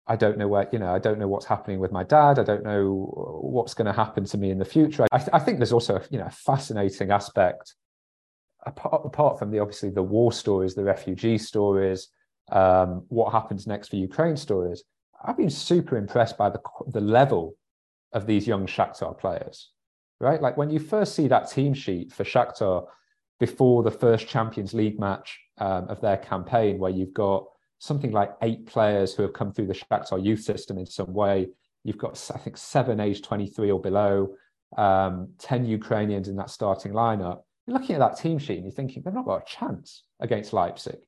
I 0.07 0.17
don't 0.17 0.39
know 0.39 0.49
where, 0.49 0.69
you 0.73 0.79
know, 0.79 0.95
I 0.95 1.01
don't 1.01 1.19
know 1.19 1.27
what's 1.27 1.47
happening 1.47 1.81
with 1.81 1.91
my 1.91 2.05
dad. 2.05 2.39
I 2.39 2.45
don't 2.45 2.63
know 2.63 3.41
what's 3.43 3.75
going 3.75 3.87
to 3.87 3.93
happen 3.93 4.25
to 4.27 4.39
me 4.39 4.51
in 4.51 4.59
the 4.59 4.65
future. 4.65 5.07
I, 5.11 5.19
th- 5.19 5.31
I 5.33 5.41
think 5.41 5.59
there's 5.59 5.73
also, 5.73 6.01
you 6.11 6.19
know, 6.19 6.27
a 6.27 6.31
fascinating 6.31 7.11
aspect 7.11 7.75
apart, 8.67 9.03
apart 9.05 9.39
from 9.39 9.51
the 9.51 9.59
obviously 9.59 9.91
the 9.91 10.03
war 10.03 10.33
stories, 10.33 10.75
the 10.75 10.85
refugee 10.85 11.39
stories, 11.39 12.09
um, 12.53 13.05
what 13.09 13.33
happens 13.33 13.67
next 13.67 13.89
for 13.89 13.97
Ukraine 13.97 14.37
stories. 14.37 14.83
I've 15.25 15.37
been 15.37 15.51
super 15.51 15.97
impressed 15.97 16.37
by 16.37 16.51
the 16.51 16.61
the 16.89 17.01
level 17.01 17.57
of 18.13 18.27
these 18.27 18.47
young 18.47 18.67
Shakhtar 18.67 19.19
players, 19.19 19.71
right? 20.21 20.41
Like 20.41 20.57
when 20.57 20.71
you 20.71 20.79
first 20.79 21.15
see 21.15 21.29
that 21.29 21.51
team 21.51 21.75
sheet 21.75 22.13
for 22.13 22.25
Shakhtar 22.25 22.87
before 23.39 23.83
the 23.83 23.91
first 23.91 24.29
Champions 24.29 24.73
League 24.75 24.99
match 24.99 25.39
um, 25.59 25.89
of 25.89 26.01
their 26.01 26.17
campaign, 26.17 26.79
where 26.79 26.91
you've 26.91 27.15
got 27.15 27.45
something 27.79 28.13
like 28.13 28.35
eight 28.43 28.67
players 28.67 29.15
who 29.15 29.23
have 29.23 29.33
come 29.33 29.53
through 29.53 29.67
the 29.67 29.75
Shakhtar 29.75 30.25
youth 30.25 30.41
system 30.41 30.79
in 30.79 30.87
some 30.87 31.13
way. 31.13 31.49
You've 31.85 31.99
got, 31.99 32.31
I 32.35 32.39
think, 32.39 32.57
seven 32.57 33.01
aged 33.01 33.25
23 33.25 33.71
or 33.71 33.81
below, 33.81 34.35
um, 34.77 35.29
10 35.39 35.67
Ukrainians 35.67 36.29
in 36.29 36.37
that 36.37 36.51
starting 36.51 36.93
lineup. 36.93 37.43
You're 37.67 37.79
looking 37.79 37.97
at 37.97 38.01
that 38.01 38.19
team 38.19 38.39
sheet 38.39 38.57
and 38.57 38.65
you're 38.65 38.73
thinking, 38.73 39.03
they've 39.03 39.15
not 39.15 39.25
got 39.25 39.43
a 39.43 39.45
chance 39.45 40.05
against 40.21 40.53
Leipzig, 40.53 40.99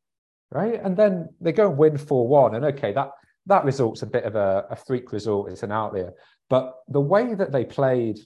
right? 0.50 0.80
And 0.82 0.96
then 0.96 1.28
they 1.40 1.52
go 1.52 1.68
and 1.68 1.78
win 1.78 1.96
4 1.96 2.26
1. 2.26 2.54
And 2.56 2.64
okay, 2.66 2.92
that, 2.92 3.10
that 3.46 3.64
result's 3.64 4.02
a 4.02 4.06
bit 4.06 4.24
of 4.24 4.34
a, 4.34 4.66
a 4.70 4.76
freak 4.76 5.12
result, 5.12 5.50
it's 5.50 5.62
an 5.62 5.72
outlier. 5.72 6.12
But 6.50 6.74
the 6.88 7.00
way 7.00 7.34
that 7.34 7.52
they 7.52 7.64
played, 7.64 8.18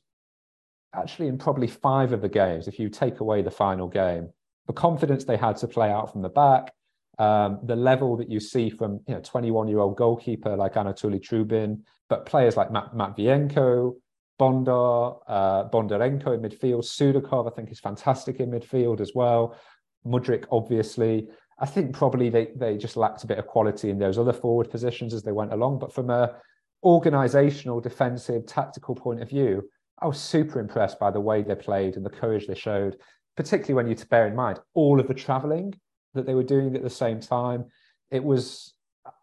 actually, 0.95 1.29
in 1.29 1.39
probably 1.39 1.67
five 1.67 2.13
of 2.13 2.23
the 2.23 2.29
games, 2.29 2.69
if 2.69 2.79
you 2.79 2.89
take 2.89 3.21
away 3.21 3.43
the 3.43 3.51
final 3.51 3.89
game, 3.89 4.31
the 4.67 4.73
confidence 4.73 5.25
they 5.25 5.37
had 5.37 5.57
to 5.59 5.69
play 5.69 5.91
out 5.91 6.13
from 6.13 6.23
the 6.23 6.29
back, 6.29 6.73
um, 7.19 7.59
the 7.65 7.77
level 7.77 8.17
that 8.17 8.31
you 8.31 8.41
see 8.41 8.71
from 8.71 9.01
you 9.07 9.15
know 9.15 9.21
21 9.21 9.69
year 9.69 9.81
old 9.81 9.97
goalkeeper 9.97 10.57
like 10.57 10.75
Anatoly 10.75 11.21
Trubin, 11.21 11.83
but 12.09 12.27
players 12.27 12.57
like 12.57 12.71
Matt, 12.71 12.95
Matvienko, 12.95 13.95
Bondar, 14.39 15.21
uh, 15.27 15.69
Bondarenko 15.69 16.35
in 16.35 16.41
midfield, 16.41 16.85
Sudakov, 16.85 17.51
I 17.51 17.55
think 17.55 17.71
is 17.71 17.81
fantastic 17.81 18.41
in 18.41 18.51
midfield 18.51 19.01
as 19.01 19.13
well. 19.15 19.57
Mudryk, 20.07 20.47
obviously. 20.51 21.29
I 21.59 21.67
think 21.67 21.95
probably 21.95 22.29
they, 22.29 22.49
they 22.57 22.77
just 22.77 22.97
lacked 22.97 23.23
a 23.25 23.27
bit 23.27 23.39
of 23.39 23.47
quality 23.47 23.91
in 23.91 23.99
those 23.99 24.19
other 24.19 24.33
forward 24.33 24.71
positions 24.71 25.15
as 25.15 25.23
they 25.23 25.33
went 25.33 25.53
along. 25.53 25.79
But 25.79 25.93
from 25.93 26.11
a 26.11 26.37
organizational, 26.83 27.81
defensive, 27.81 28.47
tactical 28.47 28.95
point 28.95 29.23
of 29.23 29.29
view, 29.29 29.69
I 30.01 30.07
was 30.07 30.21
super 30.21 30.59
impressed 30.59 30.99
by 30.99 31.11
the 31.11 31.21
way 31.21 31.43
they 31.43 31.55
played 31.55 31.97
and 31.97 32.05
the 32.05 32.11
courage 32.11 32.47
they 32.47 32.57
showed, 32.57 32.97
particularly 33.37 33.75
when 33.75 33.87
you 33.87 34.05
bear 34.07 34.27
in 34.27 34.35
mind 34.35 34.59
all 34.75 34.99
of 34.99 35.07
the 35.07 35.15
traveling 35.15 35.75
that 36.15 36.27
they 36.27 36.35
were 36.35 36.43
doing 36.43 36.75
at 36.75 36.83
the 36.83 36.91
same 36.91 37.21
time. 37.21 37.67
It 38.11 38.25
was 38.25 38.75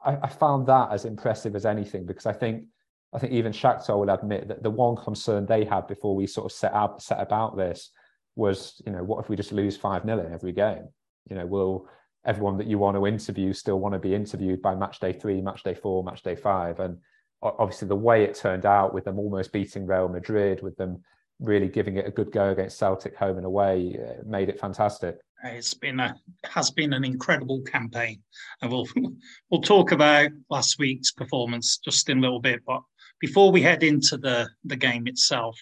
I, 0.04 0.18
I 0.24 0.28
found 0.30 0.68
that 0.68 0.92
as 0.92 1.06
impressive 1.06 1.56
as 1.56 1.66
anything 1.66 2.06
because 2.06 2.26
I 2.26 2.34
think 2.34 2.66
I 3.14 3.20
think 3.20 3.34
even 3.34 3.52
Shakhtar 3.52 3.98
will 3.98 4.10
admit 4.10 4.48
that 4.50 4.62
the 4.62 4.70
one 4.70 4.96
concern 4.96 5.46
they 5.46 5.66
had 5.66 5.88
before 5.88 6.16
we 6.16 6.28
sort 6.28 6.46
of 6.46 6.56
set 6.56 6.74
up 6.74 7.02
set 7.02 7.20
about 7.20 7.58
this 7.58 7.92
was, 8.36 8.82
you 8.86 8.92
know, 8.92 9.04
what 9.04 9.20
if 9.20 9.30
we 9.30 9.36
just 9.36 9.52
lose 9.52 9.76
five 9.76 10.04
0 10.04 10.26
in 10.26 10.34
every 10.34 10.52
game? 10.52 10.88
You 11.30 11.36
know, 11.36 11.46
will 11.46 11.88
everyone 12.26 12.58
that 12.58 12.68
you 12.68 12.78
want 12.78 12.98
to 12.98 13.08
interview 13.08 13.54
still 13.54 13.80
want 13.80 13.94
to 13.94 14.00
be 14.00 14.14
interviewed 14.14 14.62
by 14.62 14.76
match 14.76 15.00
day 15.00 15.14
three, 15.14 15.42
match 15.42 15.64
day 15.64 15.74
four, 15.74 16.04
match 16.04 16.22
day 16.22 16.36
five? 16.36 16.80
And 16.80 16.98
obviously, 17.42 17.88
the 17.88 17.96
way 17.96 18.24
it 18.24 18.36
turned 18.36 18.66
out 18.66 18.94
with 18.94 19.06
them 19.06 19.18
almost 19.18 19.52
beating 19.52 19.88
Real 19.88 20.08
Madrid, 20.08 20.62
with 20.62 20.78
them 20.78 21.04
really 21.40 21.68
giving 21.68 21.98
it 21.98 22.08
a 22.08 22.12
good 22.12 22.32
go 22.32 22.50
against 22.50 22.78
Celtic 22.78 23.16
home 23.16 23.38
and 23.38 23.46
away, 23.46 23.98
uh, 24.00 24.22
made 24.26 24.50
it 24.50 24.60
fantastic. 24.60 25.18
It's 25.44 25.74
been 25.74 26.00
a 26.00 26.16
has 26.44 26.70
been 26.70 26.94
an 26.94 27.06
incredible 27.06 27.62
campaign, 27.62 28.22
and 28.62 28.72
we'll 28.72 28.88
we'll 29.50 29.62
talk 29.62 29.92
about 29.92 30.30
last 30.50 30.78
week's 30.80 31.12
performance 31.12 31.78
just 31.78 32.10
in 32.10 32.20
a 32.20 32.22
little 32.22 32.42
bit. 32.42 32.62
But 32.68 32.82
before 33.20 33.52
we 33.52 33.62
head 33.62 33.84
into 33.84 34.18
the 34.18 34.50
the 34.64 34.76
game 34.76 35.08
itself, 35.08 35.58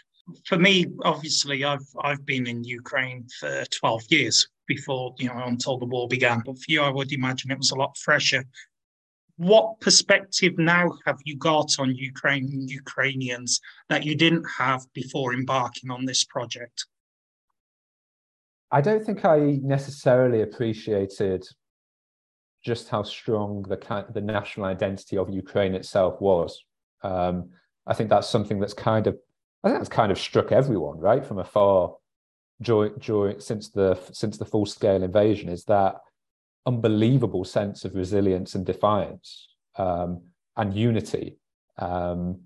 for 0.45 0.57
me, 0.57 0.85
obviously, 1.03 1.63
I've 1.63 1.87
I've 2.01 2.25
been 2.25 2.47
in 2.47 2.63
Ukraine 2.63 3.27
for 3.39 3.63
twelve 3.65 4.03
years 4.09 4.47
before 4.67 5.15
you 5.17 5.29
know 5.29 5.43
until 5.45 5.77
the 5.77 5.85
war 5.85 6.07
began. 6.07 6.41
But 6.45 6.57
for 6.57 6.65
you, 6.67 6.81
I 6.81 6.89
would 6.89 7.11
imagine 7.11 7.51
it 7.51 7.57
was 7.57 7.71
a 7.71 7.75
lot 7.75 7.97
fresher. 7.97 8.43
What 9.37 9.79
perspective 9.81 10.57
now 10.57 10.91
have 11.05 11.19
you 11.23 11.37
got 11.37 11.79
on 11.79 11.95
Ukraine 11.95 12.67
Ukrainians 12.67 13.61
that 13.89 14.03
you 14.03 14.15
didn't 14.15 14.45
have 14.57 14.81
before 14.93 15.33
embarking 15.33 15.91
on 15.91 16.05
this 16.05 16.23
project? 16.23 16.85
I 18.71 18.81
don't 18.81 19.05
think 19.05 19.23
I 19.23 19.59
necessarily 19.61 20.41
appreciated 20.41 21.47
just 22.65 22.89
how 22.89 23.03
strong 23.03 23.63
the 23.63 24.05
the 24.13 24.21
national 24.21 24.65
identity 24.65 25.17
of 25.17 25.29
Ukraine 25.29 25.75
itself 25.75 26.19
was. 26.19 26.63
Um, 27.03 27.49
I 27.85 27.93
think 27.93 28.09
that's 28.09 28.27
something 28.27 28.59
that's 28.59 28.73
kind 28.73 29.07
of 29.07 29.17
I 29.63 29.69
think 29.69 29.79
that's 29.79 29.89
kind 29.89 30.11
of 30.11 30.19
struck 30.19 30.51
everyone 30.51 30.99
right 30.99 31.25
from 31.25 31.39
afar 31.39 31.95
during, 32.61 32.93
during 32.99 33.39
since 33.39 33.69
the 33.69 33.99
since 34.11 34.37
the 34.37 34.45
full 34.45 34.65
scale 34.65 35.03
invasion 35.03 35.49
is 35.49 35.63
that 35.65 35.95
unbelievable 36.65 37.45
sense 37.45 37.85
of 37.85 37.95
resilience 37.95 38.55
and 38.55 38.65
defiance 38.65 39.49
um, 39.77 40.21
and 40.57 40.75
unity. 40.75 41.37
Um, 41.77 42.41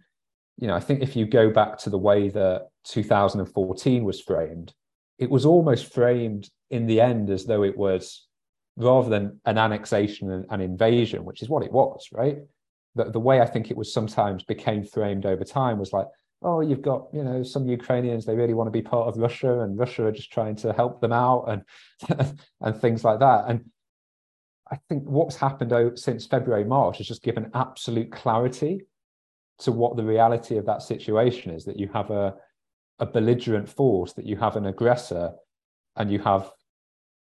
you 0.57 0.67
know, 0.67 0.75
I 0.75 0.79
think 0.79 1.01
if 1.01 1.15
you 1.15 1.25
go 1.25 1.49
back 1.49 1.77
to 1.79 1.89
the 1.89 1.97
way 1.97 2.29
that 2.29 2.69
2014 2.85 4.03
was 4.03 4.21
framed, 4.21 4.73
it 5.17 5.29
was 5.29 5.45
almost 5.45 5.91
framed 5.91 6.49
in 6.69 6.85
the 6.85 7.01
end 7.01 7.29
as 7.29 7.45
though 7.45 7.63
it 7.63 7.77
was 7.77 8.27
rather 8.77 9.09
than 9.09 9.39
an 9.45 9.57
annexation 9.57 10.31
and 10.31 10.45
an 10.49 10.61
invasion, 10.61 11.25
which 11.25 11.41
is 11.41 11.49
what 11.49 11.63
it 11.63 11.71
was, 11.71 12.07
right? 12.11 12.37
The, 12.95 13.05
the 13.05 13.19
way 13.19 13.39
I 13.41 13.45
think 13.45 13.71
it 13.71 13.77
was 13.77 13.93
sometimes 13.93 14.43
became 14.43 14.83
framed 14.83 15.25
over 15.25 15.43
time 15.43 15.79
was 15.79 15.93
like, 15.93 16.07
oh, 16.43 16.61
you've 16.61 16.81
got, 16.81 17.07
you 17.13 17.23
know, 17.23 17.43
some 17.43 17.67
Ukrainians, 17.67 18.25
they 18.25 18.35
really 18.35 18.53
want 18.53 18.67
to 18.67 18.71
be 18.71 18.81
part 18.81 19.07
of 19.07 19.17
Russia 19.17 19.61
and 19.61 19.77
Russia 19.77 20.07
are 20.07 20.11
just 20.11 20.31
trying 20.31 20.55
to 20.57 20.73
help 20.73 20.99
them 20.99 21.13
out 21.13 21.45
and 21.47 22.37
and 22.61 22.75
things 22.75 23.03
like 23.03 23.19
that. 23.19 23.45
And 23.47 23.65
I 24.71 24.77
think 24.89 25.03
what's 25.03 25.35
happened 25.35 25.99
since 25.99 26.25
February, 26.25 26.63
March 26.63 26.97
has 26.97 27.07
just 27.07 27.23
given 27.23 27.51
absolute 27.53 28.11
clarity 28.11 28.81
to 29.59 29.71
what 29.71 29.95
the 29.95 30.03
reality 30.03 30.57
of 30.57 30.65
that 30.65 30.81
situation 30.81 31.51
is 31.51 31.65
that 31.65 31.77
you 31.77 31.89
have 31.93 32.09
a 32.09 32.35
a 33.01 33.05
belligerent 33.05 33.67
force, 33.67 34.13
that 34.13 34.25
you 34.25 34.37
have 34.37 34.55
an 34.55 34.67
aggressor 34.67 35.31
and 35.95 36.11
you 36.11 36.19
have 36.19 36.51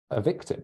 a 0.10 0.20
victim 0.20 0.64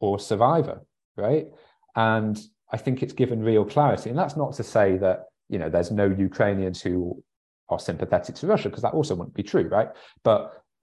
or 0.00 0.18
survivor, 0.18 0.84
right? 1.16 1.46
And 1.94 2.36
I 2.74 2.76
think 2.76 3.02
it's 3.02 3.12
given 3.12 3.40
real 3.40 3.64
clarity. 3.64 4.10
And 4.10 4.18
that's 4.18 4.36
not 4.36 4.52
to 4.54 4.64
say 4.64 4.96
that, 4.98 5.26
you 5.48 5.58
know, 5.60 5.70
there's 5.70 5.92
no 5.92 6.06
Ukrainians 6.06 6.82
who 6.82 7.22
are 7.68 7.78
sympathetic 7.78 8.34
to 8.36 8.46
Russia, 8.48 8.68
because 8.68 8.82
that 8.82 8.94
also 8.94 9.14
wouldn't 9.14 9.34
be 9.34 9.44
true, 9.44 9.68
right? 9.68 9.88
But 10.24 10.40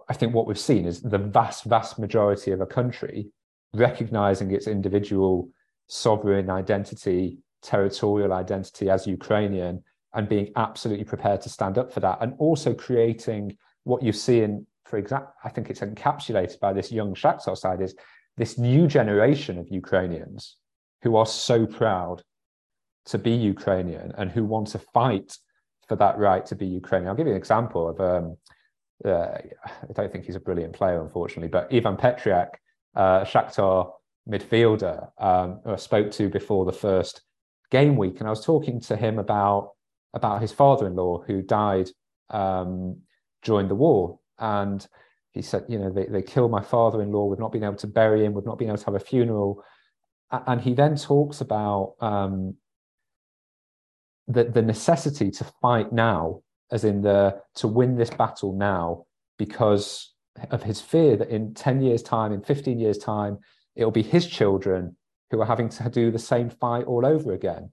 I 0.10 0.14
think 0.14 0.34
what 0.34 0.48
we've 0.48 0.68
seen 0.72 0.86
is 0.86 1.02
the 1.02 1.18
vast, 1.18 1.66
vast 1.66 2.00
majority 2.00 2.52
of 2.52 2.62
a 2.62 2.66
country 2.66 3.28
recognizing 3.74 4.52
its 4.52 4.68
individual 4.68 5.50
sovereign 5.88 6.50
identity, 6.50 7.40
territorial 7.62 8.32
identity 8.32 8.90
as 8.90 9.06
Ukrainian, 9.06 9.84
and 10.14 10.30
being 10.30 10.52
absolutely 10.56 11.06
prepared 11.06 11.42
to 11.42 11.50
stand 11.50 11.78
up 11.78 11.92
for 11.92 12.00
that 12.02 12.20
and 12.22 12.34
also 12.38 12.74
creating 12.74 13.58
what 13.84 14.04
you 14.04 14.12
see 14.12 14.42
in 14.42 14.66
for 14.86 14.98
example 14.98 15.32
i 15.44 15.50
think 15.50 15.70
it's 15.70 15.80
encapsulated 15.80 16.60
by 16.60 16.74
this 16.74 16.92
young 16.92 17.14
shakhtar 17.14 17.58
side 17.58 17.82
is 17.82 17.96
this 18.38 18.58
new 18.58 18.88
generation 18.88 19.58
of 19.58 19.68
ukrainians 19.70 20.58
who 21.04 21.16
are 21.16 21.26
so 21.26 21.66
proud 21.66 22.24
to 23.06 23.18
be 23.18 23.32
ukrainian 23.32 24.12
and 24.18 24.32
who 24.32 24.44
want 24.44 24.68
to 24.68 24.80
fight 24.80 25.38
for 25.88 25.96
that 25.96 26.18
right 26.18 26.46
to 26.46 26.56
be 26.56 26.66
ukrainian 26.66 27.10
i'll 27.10 27.16
give 27.16 27.28
you 27.28 27.34
an 27.34 27.38
example 27.38 27.90
of 27.90 28.00
um, 28.00 28.38
uh, 29.06 29.38
i 29.66 29.94
don't 29.94 30.12
think 30.12 30.26
he's 30.26 30.36
a 30.36 30.40
brilliant 30.40 30.74
player 30.74 31.02
unfortunately 31.02 31.50
but 31.50 31.68
ivan 31.74 31.98
petriak 31.98 32.60
uh, 32.96 33.24
shakhtar 33.24 33.92
midfielder 34.30 35.10
um, 35.20 35.60
i 35.66 35.76
spoke 35.76 36.12
to 36.12 36.30
before 36.30 36.66
the 36.66 36.72
first 36.72 37.22
game 37.72 37.96
week 37.96 38.20
and 38.20 38.28
i 38.28 38.30
was 38.30 38.46
talking 38.46 38.80
to 38.80 38.96
him 38.96 39.18
about 39.18 39.72
about 40.14 40.42
his 40.42 40.52
father-in-law 40.52 41.24
who 41.24 41.42
died 41.42 41.90
um, 42.30 42.98
during 43.44 43.68
the 43.68 43.76
war, 43.76 44.20
and 44.40 44.86
he 45.32 45.42
said, 45.42 45.66
you 45.70 45.80
know, 45.80 45.90
they, 45.90 46.06
they 46.06 46.22
killed 46.22 46.52
my 46.52 46.62
father-in-law. 46.62 47.26
We've 47.26 47.40
not 47.40 47.52
been 47.52 47.64
able 47.64 47.78
to 47.78 47.88
bury 47.88 48.26
him. 48.26 48.34
We've 48.34 48.46
not 48.46 48.58
been 48.58 48.68
able 48.68 48.78
to 48.80 48.86
have 48.86 48.96
a 48.96 49.00
funeral. 49.00 49.64
And 50.32 50.62
he 50.62 50.74
then 50.74 50.96
talks 50.96 51.42
about 51.42 51.96
um, 52.00 52.56
the 54.28 54.46
the 54.46 54.62
necessity 54.62 55.30
to 55.32 55.46
fight 55.62 55.92
now, 55.92 56.42
as 56.72 56.84
in 56.84 57.02
the 57.02 57.42
to 57.56 57.68
win 57.68 57.98
this 57.98 58.10
battle 58.10 58.54
now, 58.54 59.06
because 59.38 60.14
of 60.50 60.64
his 60.64 60.80
fear 60.80 61.18
that 61.18 61.30
in 61.30 61.54
ten 61.54 61.82
years' 61.82 62.04
time, 62.04 62.32
in 62.32 62.42
fifteen 62.42 62.80
years' 62.80 62.98
time, 62.98 63.40
it 63.76 63.84
will 63.84 63.92
be 63.92 64.04
his 64.04 64.26
children 64.28 64.96
who 65.30 65.42
are 65.42 65.46
having 65.46 65.70
to 65.70 65.90
do 65.90 66.12
the 66.12 66.20
same 66.20 66.50
fight 66.50 66.86
all 66.86 67.06
over 67.06 67.34
again 67.34 67.72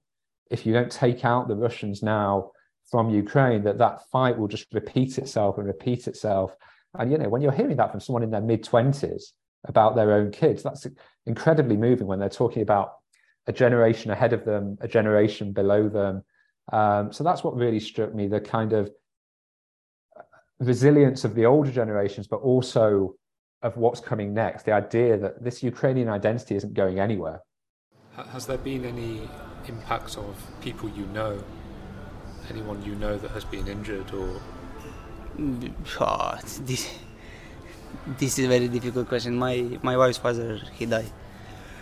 if 0.49 0.65
you 0.65 0.73
don't 0.73 0.91
take 0.91 1.23
out 1.23 1.47
the 1.47 1.55
Russians 1.55 2.01
now 2.01 2.51
from 2.89 3.09
Ukraine, 3.09 3.63
that 3.63 3.77
that 3.77 4.01
fight 4.11 4.37
will 4.37 4.47
just 4.47 4.73
repeat 4.73 5.17
itself 5.17 5.57
and 5.57 5.67
repeat 5.67 6.07
itself. 6.07 6.55
And 6.97 7.11
you 7.11 7.17
know, 7.17 7.29
when 7.29 7.41
you're 7.41 7.51
hearing 7.51 7.77
that 7.77 7.91
from 7.91 7.99
someone 7.99 8.23
in 8.23 8.31
their 8.31 8.41
mid 8.41 8.63
twenties 8.63 9.33
about 9.65 9.95
their 9.95 10.13
own 10.13 10.31
kids, 10.31 10.63
that's 10.63 10.87
incredibly 11.25 11.77
moving 11.77 12.07
when 12.07 12.19
they're 12.19 12.29
talking 12.29 12.61
about 12.61 12.93
a 13.47 13.53
generation 13.53 14.11
ahead 14.11 14.33
of 14.33 14.45
them, 14.45 14.77
a 14.81 14.87
generation 14.87 15.51
below 15.51 15.89
them. 15.89 16.23
Um, 16.71 17.11
so 17.11 17.23
that's 17.23 17.43
what 17.43 17.55
really 17.55 17.79
struck 17.79 18.13
me: 18.13 18.27
the 18.27 18.39
kind 18.39 18.73
of 18.73 18.91
resilience 20.59 21.23
of 21.23 21.35
the 21.35 21.45
older 21.45 21.71
generations, 21.71 22.27
but 22.27 22.37
also 22.37 23.15
of 23.61 23.75
what's 23.77 23.99
coming 23.99 24.33
next. 24.33 24.63
The 24.63 24.71
idea 24.71 25.17
that 25.17 25.43
this 25.43 25.61
Ukrainian 25.63 26.09
identity 26.09 26.55
isn't 26.55 26.73
going 26.73 26.99
anywhere. 26.99 27.41
Has 28.15 28.45
there 28.45 28.57
been 28.57 28.85
any 28.85 29.29
impact 29.67 30.17
of 30.17 30.35
people 30.61 30.89
you 30.89 31.05
know? 31.07 31.41
Anyone 32.49 32.83
you 32.83 32.95
know 32.95 33.17
that 33.17 33.31
has 33.31 33.45
been 33.45 33.67
injured 33.67 34.11
or? 34.13 34.41
Oh, 35.99 36.37
this, 36.61 36.97
this 38.17 38.39
is 38.39 38.45
a 38.45 38.47
very 38.47 38.67
difficult 38.67 39.07
question. 39.07 39.35
My 39.35 39.79
my 39.83 39.97
wife's 39.97 40.17
father, 40.17 40.59
he 40.73 40.85
died. 40.85 41.11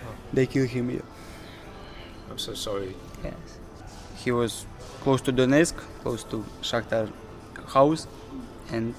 Oh. 0.05 0.15
They 0.33 0.45
killed 0.45 0.69
him. 0.69 0.89
Yeah. 0.89 1.01
I'm 2.29 2.37
so 2.37 2.53
sorry. 2.53 2.95
Yes. 3.23 3.59
He 4.17 4.31
was 4.31 4.65
close 5.01 5.21
to 5.21 5.33
Donetsk, 5.33 5.75
close 6.03 6.23
to 6.25 6.45
Shakhtar 6.61 7.09
house, 7.67 8.07
and 8.71 8.93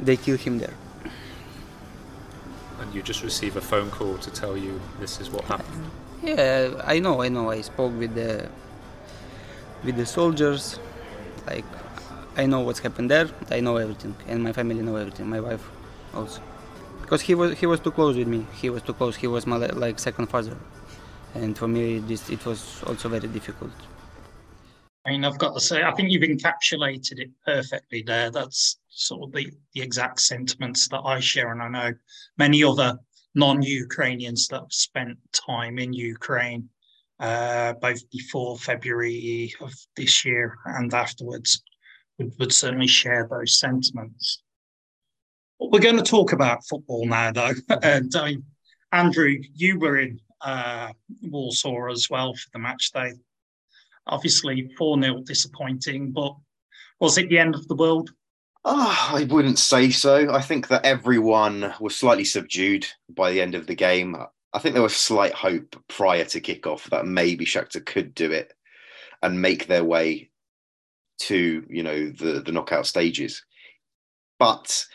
they 0.00 0.16
killed 0.16 0.40
him 0.40 0.58
there. 0.58 0.74
And 2.80 2.94
you 2.94 3.02
just 3.02 3.22
receive 3.22 3.56
a 3.56 3.60
phone 3.60 3.90
call 3.90 4.18
to 4.18 4.30
tell 4.30 4.56
you 4.56 4.80
this 5.00 5.20
is 5.20 5.30
what 5.30 5.44
happened. 5.44 5.90
Yeah, 6.22 6.82
I 6.84 6.98
know, 6.98 7.22
I 7.22 7.28
know. 7.28 7.50
I 7.50 7.60
spoke 7.60 7.92
with 7.98 8.14
the 8.14 8.48
with 9.84 9.96
the 9.96 10.06
soldiers. 10.06 10.78
Like, 11.46 11.64
I 12.36 12.46
know 12.46 12.60
what's 12.60 12.80
happened 12.80 13.10
there. 13.10 13.28
I 13.50 13.60
know 13.60 13.76
everything, 13.76 14.16
and 14.26 14.42
my 14.42 14.52
family 14.52 14.82
know 14.82 14.96
everything. 14.96 15.28
My 15.28 15.40
wife 15.40 15.64
also, 16.14 16.40
because 17.02 17.22
he 17.22 17.34
was 17.34 17.58
he 17.58 17.66
was 17.66 17.80
too 17.80 17.90
close 17.90 18.16
with 18.16 18.28
me. 18.28 18.46
He 18.60 18.70
was 18.70 18.82
too 18.82 18.94
close. 18.94 19.16
He 19.16 19.26
was 19.26 19.46
my 19.46 19.56
like 19.56 19.98
second 19.98 20.26
father, 20.28 20.56
and 21.34 21.56
for 21.56 21.68
me, 21.68 21.98
this 21.98 22.30
it 22.30 22.44
was 22.46 22.82
also 22.86 23.08
very 23.08 23.28
difficult. 23.28 23.72
I 25.06 25.10
mean, 25.10 25.24
I've 25.24 25.38
got 25.38 25.52
to 25.52 25.60
say, 25.60 25.82
I 25.82 25.92
think 25.92 26.10
you've 26.10 26.22
encapsulated 26.22 27.18
it 27.18 27.30
perfectly 27.44 28.02
there. 28.02 28.30
That's 28.30 28.78
sort 28.88 29.24
of 29.24 29.32
the, 29.32 29.50
the 29.74 29.82
exact 29.82 30.20
sentiments 30.20 30.88
that 30.88 31.02
I 31.04 31.20
share, 31.20 31.52
and 31.52 31.60
I 31.62 31.68
know 31.68 31.92
many 32.38 32.64
other 32.64 32.98
non-Ukrainians 33.34 34.46
that 34.48 34.60
have 34.60 34.72
spent 34.72 35.18
time 35.32 35.78
in 35.78 35.92
Ukraine, 35.92 36.68
uh, 37.20 37.74
both 37.74 38.08
before 38.10 38.56
February 38.56 39.52
of 39.60 39.74
this 39.96 40.24
year 40.24 40.56
and 40.64 40.94
afterwards, 40.94 41.62
would, 42.18 42.32
would 42.38 42.52
certainly 42.52 42.86
share 42.86 43.28
those 43.30 43.58
sentiments. 43.58 44.43
We're 45.60 45.80
going 45.80 45.96
to 45.96 46.02
talk 46.02 46.32
about 46.32 46.66
football 46.66 47.06
now, 47.06 47.32
though. 47.32 47.52
and 47.82 48.14
uh, 48.14 48.30
Andrew, 48.92 49.36
you 49.54 49.78
were 49.78 49.98
in 49.98 50.20
uh, 50.40 50.92
Warsaw 51.22 51.90
as 51.90 52.08
well 52.10 52.34
for 52.34 52.50
the 52.52 52.58
match 52.58 52.92
day. 52.92 53.12
Obviously, 54.06 54.70
4 54.76 55.02
0 55.02 55.22
disappointing, 55.24 56.12
but 56.12 56.34
was 57.00 57.18
it 57.18 57.28
the 57.28 57.38
end 57.38 57.54
of 57.54 57.66
the 57.68 57.74
world? 57.74 58.10
Oh, 58.64 59.10
I 59.12 59.24
wouldn't 59.24 59.58
say 59.58 59.90
so. 59.90 60.32
I 60.32 60.40
think 60.40 60.68
that 60.68 60.86
everyone 60.86 61.74
was 61.80 61.96
slightly 61.96 62.24
subdued 62.24 62.86
by 63.10 63.32
the 63.32 63.42
end 63.42 63.54
of 63.54 63.66
the 63.66 63.74
game. 63.74 64.16
I 64.52 64.58
think 64.58 64.74
there 64.74 64.82
was 64.82 64.96
slight 64.96 65.34
hope 65.34 65.76
prior 65.88 66.24
to 66.26 66.40
kickoff 66.40 66.88
that 66.90 67.06
maybe 67.06 67.44
Shakhtar 67.44 67.84
could 67.84 68.14
do 68.14 68.32
it 68.32 68.54
and 69.22 69.42
make 69.42 69.66
their 69.66 69.84
way 69.84 70.30
to, 71.20 71.66
you 71.68 71.82
know, 71.82 72.08
the, 72.08 72.40
the 72.40 72.52
knockout 72.52 72.86
stages. 72.86 73.44
But 74.38 74.86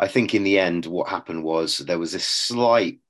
I 0.00 0.08
think 0.08 0.34
in 0.34 0.44
the 0.44 0.58
end, 0.58 0.86
what 0.86 1.10
happened 1.10 1.44
was 1.44 1.78
there 1.78 1.98
was 1.98 2.14
a 2.14 2.20
slight 2.20 3.00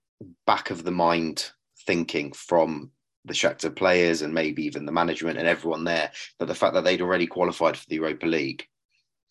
back 0.45 0.71
of 0.71 0.83
the 0.83 0.91
mind 0.91 1.53
thinking 1.87 2.33
from 2.33 2.91
the 3.25 3.33
Shakhtar 3.33 3.75
players 3.75 4.23
and 4.23 4.35
maybe 4.35 4.65
even 4.65 4.87
the 4.87 4.93
management 4.93 5.39
and 5.39 5.47
everyone 5.47 5.85
there 5.85 6.11
that 6.41 6.47
the 6.47 6.55
fact 6.55 6.75
that 6.75 6.83
they'd 6.83 7.01
already 7.01 7.29
qualified 7.29 7.77
for 7.77 7.87
the 7.89 7.95
Europa 7.95 8.27
League, 8.27 8.67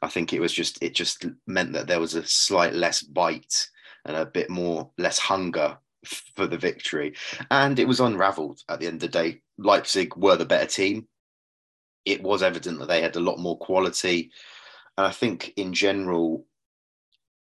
I 0.01 0.07
think 0.07 0.31
it 0.31 0.39
was 0.39 0.53
just 0.53 0.81
it 0.81 0.95
just 0.95 1.25
meant 1.47 1.73
that 1.73 1.87
there 1.87 1.99
was 1.99 2.15
a 2.15 2.25
slight 2.25 2.73
less 2.73 3.01
bite 3.01 3.67
and 4.05 4.15
a 4.15 4.25
bit 4.25 4.49
more 4.49 4.89
less 4.97 5.19
hunger 5.19 5.77
for 6.05 6.47
the 6.47 6.57
victory, 6.57 7.13
and 7.51 7.77
it 7.77 7.89
was 7.89 7.99
unravelled 7.99 8.63
at 8.69 8.79
the 8.79 8.87
end 8.87 8.95
of 8.95 9.11
the 9.11 9.19
day. 9.19 9.41
Leipzig 9.57 10.15
were 10.15 10.37
the 10.37 10.45
better 10.45 10.65
team. 10.65 11.09
It 12.05 12.23
was 12.23 12.41
evident 12.41 12.79
that 12.79 12.87
they 12.87 13.01
had 13.01 13.17
a 13.17 13.19
lot 13.19 13.37
more 13.37 13.57
quality, 13.57 14.31
and 14.97 15.05
I 15.05 15.11
think 15.11 15.51
in 15.57 15.73
general, 15.73 16.45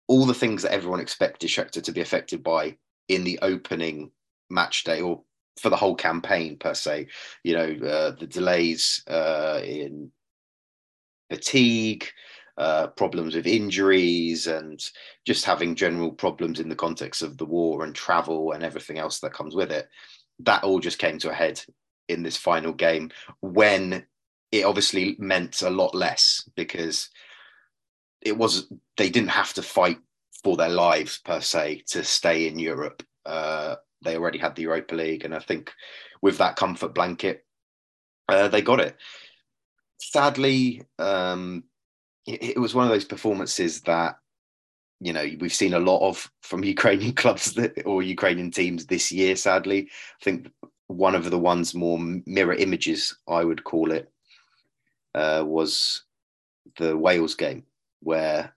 all 0.08 0.26
the 0.26 0.34
things 0.34 0.62
that 0.62 0.72
everyone 0.72 1.00
expected 1.00 1.50
Shakhtar 1.50 1.82
to 1.82 1.92
be 1.92 2.00
affected 2.00 2.42
by 2.42 2.76
in 3.08 3.24
the 3.24 3.38
opening 3.42 4.10
match 4.50 4.84
day 4.84 5.00
or 5.00 5.22
for 5.60 5.70
the 5.70 5.76
whole 5.76 5.94
campaign 5.94 6.56
per 6.56 6.74
se. 6.74 7.08
You 7.44 7.54
know, 7.54 7.86
uh, 7.86 8.10
the 8.18 8.26
delays 8.26 9.02
uh, 9.08 9.60
in 9.62 10.10
fatigue, 11.30 12.06
uh, 12.56 12.88
problems 12.88 13.34
with 13.34 13.46
injuries, 13.46 14.46
and 14.46 14.82
just 15.26 15.44
having 15.44 15.74
general 15.74 16.10
problems 16.10 16.58
in 16.58 16.68
the 16.68 16.76
context 16.76 17.22
of 17.22 17.36
the 17.36 17.44
war 17.44 17.84
and 17.84 17.94
travel 17.94 18.52
and 18.52 18.64
everything 18.64 18.98
else 18.98 19.20
that 19.20 19.34
comes 19.34 19.54
with 19.54 19.70
it. 19.70 19.88
That 20.40 20.64
all 20.64 20.80
just 20.80 20.98
came 20.98 21.18
to 21.18 21.30
a 21.30 21.34
head 21.34 21.62
in 22.08 22.22
this 22.22 22.36
final 22.36 22.72
game 22.72 23.10
when 23.40 24.06
it 24.50 24.64
obviously 24.64 25.16
meant 25.18 25.60
a 25.60 25.68
lot 25.68 25.94
less 25.94 26.48
because 26.56 27.10
it 28.22 28.36
was 28.36 28.70
they 28.96 29.10
didn't 29.10 29.30
have 29.30 29.52
to 29.54 29.62
fight 29.62 29.98
for 30.42 30.56
their 30.56 30.68
lives 30.68 31.18
per 31.24 31.40
se 31.40 31.82
to 31.88 32.04
stay 32.04 32.46
in 32.46 32.58
Europe. 32.58 33.02
Uh, 33.26 33.76
they 34.02 34.16
already 34.16 34.38
had 34.38 34.54
the 34.54 34.62
Europa 34.62 34.94
League, 34.94 35.24
and 35.24 35.34
I 35.34 35.40
think 35.40 35.72
with 36.22 36.38
that 36.38 36.56
comfort 36.56 36.94
blanket, 36.94 37.44
uh, 38.28 38.48
they 38.48 38.62
got 38.62 38.80
it. 38.80 38.96
Sadly, 39.98 40.82
um, 40.98 41.64
it, 42.26 42.42
it, 42.56 42.58
was 42.58 42.74
one 42.74 42.84
of 42.84 42.90
those 42.90 43.04
performances 43.04 43.80
that 43.82 44.16
you 45.00 45.12
know 45.12 45.26
we've 45.40 45.52
seen 45.52 45.74
a 45.74 45.80
lot 45.80 46.06
of 46.06 46.30
from 46.42 46.64
Ukrainian 46.76 47.12
clubs 47.12 47.54
that, 47.54 47.84
or 47.86 48.02
Ukrainian 48.02 48.50
teams 48.50 48.86
this 48.86 49.10
year. 49.10 49.36
Sadly, 49.36 49.88
I 50.20 50.24
think 50.24 50.48
one 50.86 51.14
of 51.14 51.30
the 51.30 51.38
ones 51.38 51.74
more 51.74 51.98
mirror 51.98 52.54
images, 52.54 53.16
I 53.28 53.44
would 53.44 53.64
call 53.64 53.92
it, 53.92 54.10
uh, 55.14 55.44
was 55.46 56.04
the 56.76 56.96
Wales 56.96 57.34
game, 57.34 57.64
where 58.00 58.54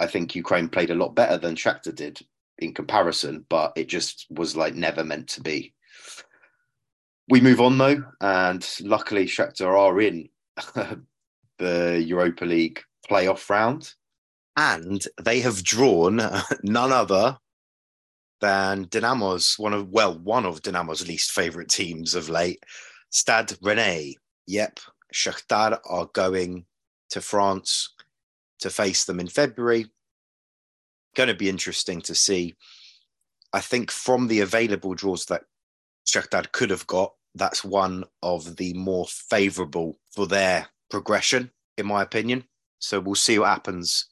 I 0.00 0.06
think 0.06 0.34
Ukraine 0.34 0.68
played 0.68 0.90
a 0.90 0.94
lot 0.94 1.14
better 1.14 1.38
than 1.38 1.54
Shakhtar 1.54 1.94
did 1.94 2.20
in 2.58 2.74
comparison, 2.74 3.44
but 3.48 3.72
it 3.76 3.88
just 3.88 4.26
was 4.30 4.56
like 4.56 4.74
never 4.74 5.04
meant 5.04 5.28
to 5.30 5.40
be. 5.40 5.74
We 7.28 7.40
move 7.40 7.60
on 7.60 7.78
though, 7.78 8.04
and 8.20 8.68
luckily 8.80 9.26
Shakhtar 9.26 9.78
are 9.78 10.00
in 10.00 10.28
the 11.58 12.04
Europa 12.06 12.44
League 12.44 12.82
playoff 13.08 13.48
round, 13.48 13.94
and 14.56 15.02
they 15.22 15.40
have 15.40 15.64
drawn 15.64 16.20
none 16.62 16.92
other 16.92 17.38
than 18.40 18.84
Dynamo's 18.86 19.54
one 19.58 19.72
of 19.72 19.88
well 19.88 20.18
one 20.18 20.44
of 20.44 20.60
Dynamo's 20.60 21.08
least 21.08 21.32
favorite 21.32 21.68
teams 21.68 22.14
of 22.14 22.28
late, 22.28 22.62
Stade 23.10 23.56
Rennais. 23.62 24.14
Yep, 24.46 24.80
Shakhtar 25.14 25.78
are 25.86 26.10
going 26.12 26.66
to 27.10 27.22
France 27.22 27.93
to 28.64 28.70
face 28.70 29.04
them 29.04 29.20
in 29.20 29.28
February 29.28 29.86
going 31.14 31.28
to 31.28 31.34
be 31.34 31.48
interesting 31.48 32.00
to 32.02 32.14
see. 32.14 32.54
I 33.52 33.60
think 33.60 33.90
from 33.90 34.26
the 34.26 34.40
available 34.40 34.94
draws 34.94 35.26
that 35.26 35.44
Shakhtar 36.06 36.50
could 36.52 36.70
have 36.70 36.86
got, 36.86 37.12
that's 37.34 37.64
one 37.64 38.04
of 38.22 38.56
the 38.56 38.74
more 38.74 39.06
favourable 39.06 39.98
for 40.12 40.26
their 40.26 40.66
progression, 40.90 41.50
in 41.78 41.86
my 41.86 42.02
opinion. 42.02 42.44
So 42.78 43.00
we'll 43.00 43.14
see 43.14 43.38
what 43.38 43.48
happens 43.48 44.06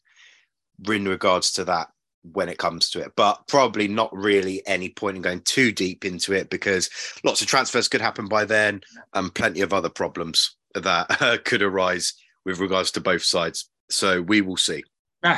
in 0.88 1.06
regards 1.06 1.52
to 1.52 1.64
that 1.64 1.88
when 2.22 2.48
it 2.48 2.58
comes 2.58 2.88
to 2.90 3.00
it. 3.00 3.12
But 3.16 3.46
probably 3.48 3.88
not 3.88 4.14
really 4.14 4.64
any 4.66 4.88
point 4.88 5.16
in 5.16 5.22
going 5.22 5.40
too 5.40 5.72
deep 5.72 6.04
into 6.04 6.32
it 6.32 6.50
because 6.50 6.88
lots 7.24 7.42
of 7.42 7.48
transfers 7.48 7.88
could 7.88 8.00
happen 8.00 8.28
by 8.28 8.44
then 8.44 8.80
and 9.12 9.34
plenty 9.34 9.60
of 9.60 9.72
other 9.72 9.90
problems 9.90 10.56
that 10.74 11.42
could 11.44 11.62
arise 11.62 12.14
with 12.44 12.60
regards 12.60 12.90
to 12.92 13.00
both 13.00 13.22
sides. 13.22 13.68
So 13.92 14.22
we 14.22 14.40
will 14.40 14.56
see. 14.56 14.82
Uh, 15.22 15.36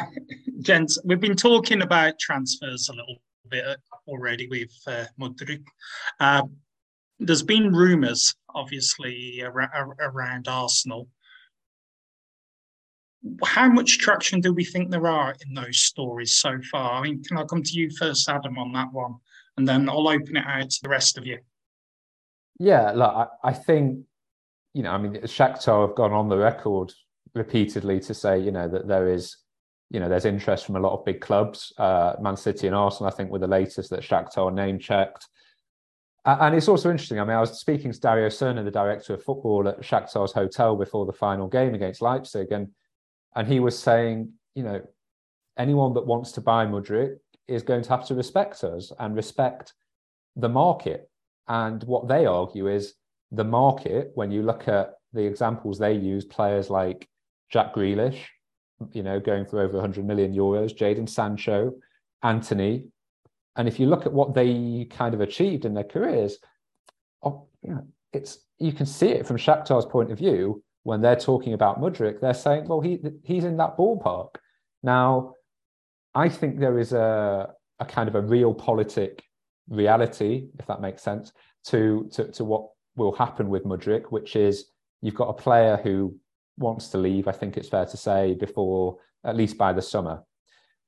gents, 0.60 0.98
we've 1.04 1.20
been 1.20 1.36
talking 1.36 1.82
about 1.82 2.18
transfers 2.18 2.88
a 2.88 2.92
little 2.92 3.16
bit 3.48 3.64
already 4.06 4.48
with 4.48 4.70
uh, 4.86 5.04
Mudryk. 5.20 5.64
Uh, 6.20 6.42
there's 7.18 7.42
been 7.42 7.72
rumours, 7.72 8.34
obviously, 8.54 9.42
ar- 9.42 9.96
around 10.00 10.48
Arsenal. 10.48 11.08
How 13.44 13.68
much 13.68 13.98
traction 13.98 14.40
do 14.40 14.52
we 14.52 14.64
think 14.64 14.90
there 14.90 15.06
are 15.06 15.34
in 15.46 15.54
those 15.54 15.78
stories 15.78 16.34
so 16.34 16.58
far? 16.70 17.00
I 17.00 17.02
mean, 17.02 17.22
can 17.24 17.38
I 17.38 17.44
come 17.44 17.62
to 17.62 17.72
you 17.72 17.90
first, 17.90 18.28
Adam, 18.28 18.58
on 18.58 18.72
that 18.72 18.92
one, 18.92 19.16
and 19.56 19.66
then 19.66 19.88
I'll 19.88 20.08
open 20.08 20.36
it 20.36 20.44
out 20.46 20.70
to 20.70 20.82
the 20.82 20.88
rest 20.88 21.18
of 21.18 21.26
you. 21.26 21.38
Yeah, 22.58 22.92
look, 22.92 23.12
I, 23.12 23.26
I 23.42 23.52
think 23.52 24.04
you 24.74 24.82
know, 24.82 24.90
I 24.90 24.98
mean, 24.98 25.14
Shakhtar 25.22 25.86
have 25.86 25.96
gone 25.96 26.12
on 26.12 26.28
the 26.28 26.36
record 26.36 26.92
repeatedly 27.34 28.00
to 28.00 28.14
say, 28.14 28.38
you 28.38 28.52
know, 28.52 28.68
that 28.68 28.86
there 28.88 29.08
is 29.08 29.36
you 29.90 30.00
know, 30.00 30.08
there's 30.08 30.24
interest 30.24 30.66
from 30.66 30.76
a 30.76 30.80
lot 30.80 30.92
of 30.92 31.04
big 31.04 31.20
clubs. 31.20 31.72
Uh, 31.78 32.14
Man 32.20 32.36
City 32.36 32.66
and 32.66 32.74
Arsenal, 32.74 33.12
I 33.12 33.14
think, 33.14 33.30
were 33.30 33.38
the 33.38 33.46
latest 33.46 33.90
that 33.90 34.00
Shakhtar 34.00 34.52
name 34.52 34.78
checked. 34.78 35.28
And 36.24 36.54
it's 36.54 36.68
also 36.68 36.90
interesting. 36.90 37.20
I 37.20 37.24
mean, 37.24 37.36
I 37.36 37.40
was 37.40 37.60
speaking 37.60 37.92
to 37.92 38.00
Dario 38.00 38.28
Srna, 38.28 38.64
the 38.64 38.70
director 38.70 39.12
of 39.12 39.22
football 39.22 39.68
at 39.68 39.82
Shakhtar's 39.82 40.32
hotel 40.32 40.74
before 40.74 41.04
the 41.04 41.12
final 41.12 41.46
game 41.46 41.74
against 41.74 42.00
Leipzig, 42.00 42.50
and 42.50 42.68
and 43.36 43.46
he 43.46 43.60
was 43.60 43.78
saying, 43.78 44.32
you 44.54 44.62
know, 44.62 44.80
anyone 45.58 45.92
that 45.94 46.06
wants 46.06 46.32
to 46.32 46.40
buy 46.40 46.64
Mudryk 46.64 47.18
is 47.46 47.62
going 47.62 47.82
to 47.82 47.90
have 47.90 48.06
to 48.06 48.14
respect 48.14 48.64
us 48.64 48.90
and 48.98 49.14
respect 49.14 49.74
the 50.34 50.48
market. 50.48 51.10
And 51.46 51.82
what 51.84 52.08
they 52.08 52.24
argue 52.24 52.68
is 52.68 52.94
the 53.30 53.44
market. 53.44 54.12
When 54.14 54.30
you 54.30 54.42
look 54.42 54.66
at 54.66 54.94
the 55.12 55.26
examples 55.26 55.78
they 55.78 55.92
use, 55.92 56.24
players 56.24 56.70
like 56.70 57.06
Jack 57.50 57.74
Grealish, 57.74 58.20
you 58.92 59.02
know, 59.02 59.20
going 59.20 59.46
for 59.46 59.60
over 59.60 59.74
100 59.74 60.04
million 60.04 60.34
euros, 60.34 60.76
Jadon 60.76 61.08
Sancho, 61.08 61.72
Antony. 62.22 62.86
And 63.56 63.68
if 63.68 63.78
you 63.78 63.86
look 63.86 64.06
at 64.06 64.12
what 64.12 64.34
they 64.34 64.86
kind 64.90 65.14
of 65.14 65.20
achieved 65.20 65.64
in 65.64 65.74
their 65.74 65.84
careers, 65.84 66.38
oh, 67.22 67.46
it's 68.12 68.38
you 68.58 68.72
can 68.72 68.86
see 68.86 69.08
it 69.08 69.26
from 69.26 69.36
Shakhtar's 69.36 69.86
point 69.86 70.10
of 70.10 70.18
view 70.18 70.62
when 70.84 71.00
they're 71.00 71.16
talking 71.16 71.54
about 71.54 71.80
Mudryk, 71.80 72.20
they're 72.20 72.34
saying, 72.34 72.68
well, 72.68 72.80
he 72.80 73.00
he's 73.24 73.44
in 73.44 73.56
that 73.56 73.76
ballpark. 73.76 74.36
Now, 74.82 75.34
I 76.14 76.28
think 76.28 76.60
there 76.60 76.78
is 76.78 76.92
a, 76.92 77.50
a 77.80 77.84
kind 77.84 78.08
of 78.08 78.14
a 78.14 78.22
realpolitik 78.22 79.20
reality, 79.68 80.48
if 80.58 80.66
that 80.66 80.80
makes 80.80 81.02
sense, 81.02 81.32
to, 81.66 82.08
to, 82.12 82.30
to 82.32 82.44
what 82.44 82.68
will 82.96 83.12
happen 83.12 83.48
with 83.48 83.64
Mudryk, 83.64 84.04
which 84.10 84.36
is 84.36 84.66
you've 85.00 85.14
got 85.14 85.30
a 85.30 85.32
player 85.32 85.80
who 85.82 86.14
wants 86.56 86.88
to 86.90 86.98
leave, 86.98 87.28
I 87.28 87.32
think 87.32 87.56
it's 87.56 87.68
fair 87.68 87.86
to 87.86 87.96
say, 87.96 88.34
before 88.34 88.98
at 89.24 89.36
least 89.36 89.58
by 89.58 89.72
the 89.72 89.82
summer. 89.82 90.22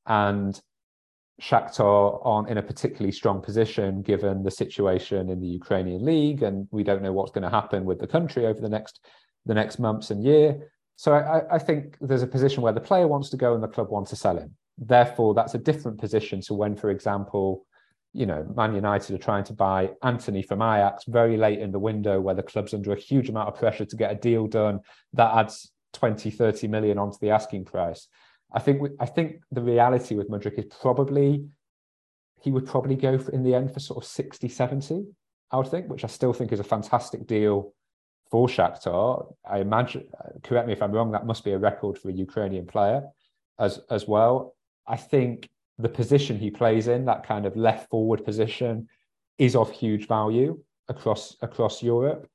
And 0.07 0.61
Shakhtar 1.41 2.21
aren't 2.25 2.49
in 2.49 2.59
a 2.59 2.63
particularly 2.63 3.13
strong 3.13 3.43
position 3.43 4.03
given 4.03 4.43
the 4.43 4.51
situation 4.51 5.29
in 5.29 5.41
the 5.41 5.49
Ukrainian 5.49 6.05
league, 6.05 6.43
and 6.43 6.67
we 6.71 6.83
don't 6.83 7.03
know 7.03 7.13
what's 7.13 7.33
going 7.33 7.43
to 7.43 7.51
happen 7.51 7.85
with 7.85 7.99
the 7.99 8.07
country 8.07 8.47
over 8.47 8.61
the 8.61 8.69
next 8.69 9.05
the 9.45 9.55
next 9.55 9.79
months 9.79 10.11
and 10.11 10.25
year. 10.25 10.71
So 10.97 11.13
I, 11.13 11.55
I 11.55 11.59
think 11.59 11.97
there's 12.01 12.23
a 12.23 12.27
position 12.27 12.63
where 12.63 12.73
the 12.73 12.81
player 12.81 13.07
wants 13.07 13.29
to 13.31 13.37
go 13.37 13.55
and 13.55 13.63
the 13.63 13.69
club 13.69 13.91
wants 13.91 14.11
to 14.11 14.17
sell 14.17 14.39
him. 14.39 14.57
Therefore, 14.79 15.35
that's 15.35 15.55
a 15.55 15.59
different 15.59 15.99
position 15.99 16.41
to 16.43 16.55
when, 16.55 16.75
for 16.75 16.91
example, 16.91 17.66
you 18.17 18.25
know, 18.25 18.51
Man 18.57 18.75
United 18.75 19.15
are 19.15 19.23
trying 19.23 19.45
to 19.45 19.53
buy 19.53 19.91
Antony 20.03 20.43
from 20.43 20.63
Ajax 20.63 21.05
very 21.07 21.37
late 21.37 21.59
in 21.59 21.71
the 21.71 21.79
window 21.79 22.19
where 22.19 22.35
the 22.35 22.43
club's 22.43 22.73
under 22.73 22.93
a 22.93 22.99
huge 22.99 23.29
amount 23.29 23.49
of 23.49 23.57
pressure 23.57 23.85
to 23.85 23.97
get 23.97 24.11
a 24.11 24.15
deal 24.15 24.47
done 24.47 24.81
that 25.13 25.35
adds 25.35 25.71
20, 25.93 26.31
30 26.31 26.67
million 26.69 26.99
onto 26.99 27.19
the 27.21 27.31
asking 27.31 27.67
price. 27.67 28.09
I 28.53 28.61
think 28.61 28.81
I 28.99 29.07
think 29.07 29.43
the 29.53 29.61
reality 29.61 30.15
with 30.15 30.31
Mudryk 30.31 30.59
is 30.59 30.65
probably 30.81 31.45
he 32.41 32.51
would 32.51 32.67
probably 32.67 32.97
go 32.97 33.19
for, 33.19 33.33
in 33.33 33.43
the 33.43 33.55
end 33.55 33.75
for 33.75 33.81
sort 33.81 34.03
of 34.03 34.09
60, 34.09 34.49
70, 34.49 35.05
I 35.51 35.57
would 35.57 35.69
think, 35.69 35.89
which 35.89 36.05
I 36.05 36.07
still 36.07 36.33
think 36.33 36.53
is 36.53 36.61
a 36.61 36.65
fantastic 36.65 37.27
deal 37.27 37.75
for 38.31 38.47
Shakhtar. 38.47 39.35
I 39.49 39.59
imagine, 39.59 40.07
correct 40.43 40.67
me 40.67 40.73
if 40.73 40.83
I'm 40.83 40.93
wrong, 40.93 41.13
that 41.13 41.27
must 41.27 41.45
be 41.45 41.53
a 41.53 41.59
record 41.59 41.99
for 41.99 42.09
a 42.09 42.15
Ukrainian 42.15 42.67
player 42.67 43.03
as 43.59 43.81
as 43.91 44.09
well. 44.09 44.55
I 44.87 44.97
think 44.97 45.51
the 45.79 45.89
position 45.89 46.39
he 46.39 46.51
plays 46.51 46.89
in, 46.89 47.05
that 47.05 47.27
kind 47.27 47.47
of 47.47 47.57
left 47.57 47.91
forward 47.91 48.25
position, 48.25 48.89
is 49.39 49.55
of 49.55 49.71
huge 49.71 50.09
value 50.09 50.59
across 50.89 51.37
across 51.43 51.83
Europe. 51.83 52.29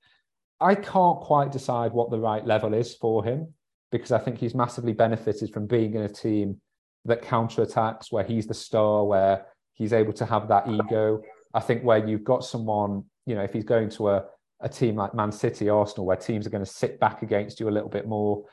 I 0.59 0.75
can't 0.75 1.19
quite 1.19 1.51
decide 1.51 1.91
what 1.91 2.11
the 2.11 2.19
right 2.19 2.45
level 2.45 2.73
is 2.73 2.93
for 2.95 3.23
him 3.23 3.53
because 3.91 4.11
I 4.11 4.19
think 4.19 4.37
he's 4.37 4.55
massively 4.55 4.93
benefited 4.93 5.51
from 5.51 5.65
being 5.65 5.95
in 5.95 6.03
a 6.03 6.09
team 6.09 6.61
that 7.05 7.21
counter 7.21 7.63
attacks, 7.63 8.11
where 8.11 8.23
he's 8.23 8.47
the 8.47 8.53
star, 8.53 9.03
where 9.03 9.45
he's 9.73 9.91
able 9.91 10.13
to 10.13 10.25
have 10.25 10.47
that 10.47 10.67
ego. 10.69 11.21
I 11.53 11.59
think 11.59 11.83
where 11.83 12.07
you've 12.07 12.23
got 12.23 12.43
someone, 12.43 13.03
you 13.25 13.35
know, 13.35 13.41
if 13.41 13.53
he's 13.53 13.63
going 13.63 13.89
to 13.89 14.09
a, 14.09 14.23
a 14.61 14.69
team 14.69 14.95
like 14.95 15.13
Man 15.13 15.31
City, 15.31 15.67
Arsenal, 15.67 16.05
where 16.05 16.15
teams 16.15 16.45
are 16.45 16.51
going 16.51 16.63
to 16.63 16.71
sit 16.71 16.99
back 16.99 17.23
against 17.23 17.59
you 17.59 17.67
a 17.67 17.71
little 17.71 17.89
bit 17.89 18.07
more, 18.07 18.45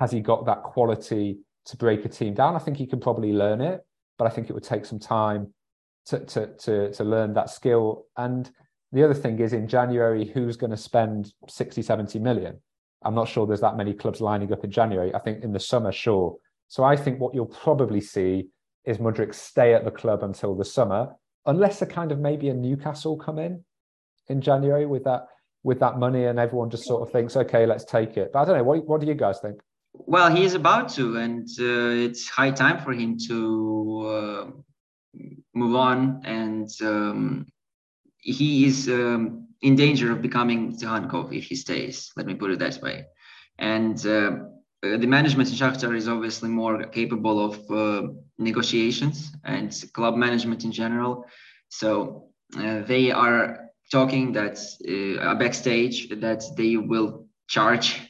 has 0.00 0.12
he 0.12 0.20
got 0.20 0.46
that 0.46 0.62
quality 0.62 1.38
to 1.66 1.76
break 1.76 2.04
a 2.04 2.08
team 2.08 2.34
down? 2.34 2.54
I 2.54 2.60
think 2.60 2.76
he 2.76 2.86
can 2.86 3.00
probably 3.00 3.32
learn 3.32 3.60
it, 3.60 3.84
but 4.22 4.30
I 4.30 4.34
think 4.34 4.48
it 4.48 4.52
would 4.52 4.62
take 4.62 4.84
some 4.86 5.00
time 5.00 5.52
to 6.06 6.20
to 6.20 6.46
to, 6.58 6.92
to 6.92 7.04
learn 7.04 7.34
that 7.34 7.50
skill. 7.50 8.06
And 8.16 8.48
the 8.92 9.02
other 9.02 9.14
thing 9.14 9.40
is 9.40 9.52
in 9.52 9.66
January, 9.66 10.24
who's 10.24 10.56
going 10.56 10.70
to 10.70 10.76
spend 10.76 11.32
60, 11.48 11.82
70 11.82 12.20
million? 12.20 12.60
I'm 13.04 13.16
not 13.16 13.28
sure 13.28 13.46
there's 13.46 13.62
that 13.62 13.76
many 13.76 13.94
clubs 13.94 14.20
lining 14.20 14.52
up 14.52 14.62
in 14.62 14.70
January. 14.70 15.12
I 15.12 15.18
think 15.18 15.42
in 15.42 15.52
the 15.52 15.58
summer, 15.58 15.90
sure. 15.90 16.36
So 16.68 16.84
I 16.84 16.94
think 16.94 17.18
what 17.18 17.34
you'll 17.34 17.46
probably 17.46 18.00
see 18.00 18.46
is 18.84 18.98
Mudryk 18.98 19.34
stay 19.34 19.74
at 19.74 19.84
the 19.84 19.90
club 19.90 20.22
until 20.22 20.54
the 20.54 20.64
summer, 20.64 21.08
unless 21.46 21.82
a 21.82 21.86
kind 21.86 22.12
of 22.12 22.20
maybe 22.20 22.48
a 22.48 22.54
Newcastle 22.54 23.16
come 23.16 23.40
in 23.40 23.64
in 24.28 24.40
January 24.40 24.86
with 24.86 25.02
that 25.02 25.26
with 25.64 25.80
that 25.80 25.98
money 25.98 26.26
and 26.26 26.38
everyone 26.38 26.70
just 26.70 26.84
sort 26.84 27.02
of 27.02 27.10
thinks, 27.10 27.36
okay, 27.36 27.66
let's 27.66 27.84
take 27.84 28.16
it. 28.16 28.30
But 28.32 28.42
I 28.42 28.44
don't 28.44 28.56
know. 28.58 28.64
What, 28.64 28.86
what 28.86 29.00
do 29.00 29.06
you 29.08 29.14
guys 29.14 29.40
think? 29.40 29.60
Well, 29.94 30.34
he 30.34 30.44
is 30.44 30.54
about 30.54 30.88
to, 30.94 31.16
and 31.16 31.48
uh, 31.58 32.06
it's 32.06 32.28
high 32.28 32.50
time 32.50 32.82
for 32.82 32.92
him 32.92 33.18
to 33.28 34.06
uh, 34.06 34.50
move 35.54 35.76
on. 35.76 36.22
And 36.24 36.68
um, 36.82 37.46
he 38.18 38.64
is 38.64 38.88
um, 38.88 39.48
in 39.60 39.76
danger 39.76 40.10
of 40.12 40.22
becoming 40.22 40.72
Tsygankov 40.72 41.36
if 41.36 41.44
he 41.44 41.56
stays. 41.56 42.10
Let 42.16 42.26
me 42.26 42.34
put 42.34 42.50
it 42.50 42.58
that 42.58 42.80
way. 42.82 43.06
And 43.58 43.98
uh, 44.06 44.30
the 44.82 45.06
management 45.06 45.50
in 45.50 45.56
Shakhtar 45.56 45.94
is 45.96 46.08
obviously 46.08 46.48
more 46.48 46.84
capable 46.84 47.44
of 47.44 47.70
uh, 47.70 48.08
negotiations 48.38 49.32
and 49.44 49.72
club 49.92 50.16
management 50.16 50.64
in 50.64 50.72
general. 50.72 51.26
So 51.68 52.30
uh, 52.56 52.80
they 52.80 53.10
are 53.10 53.68
talking 53.90 54.32
that 54.32 54.58
uh, 54.88 55.34
backstage 55.34 56.08
that 56.08 56.42
they 56.56 56.76
will 56.76 57.26
charge 57.46 58.00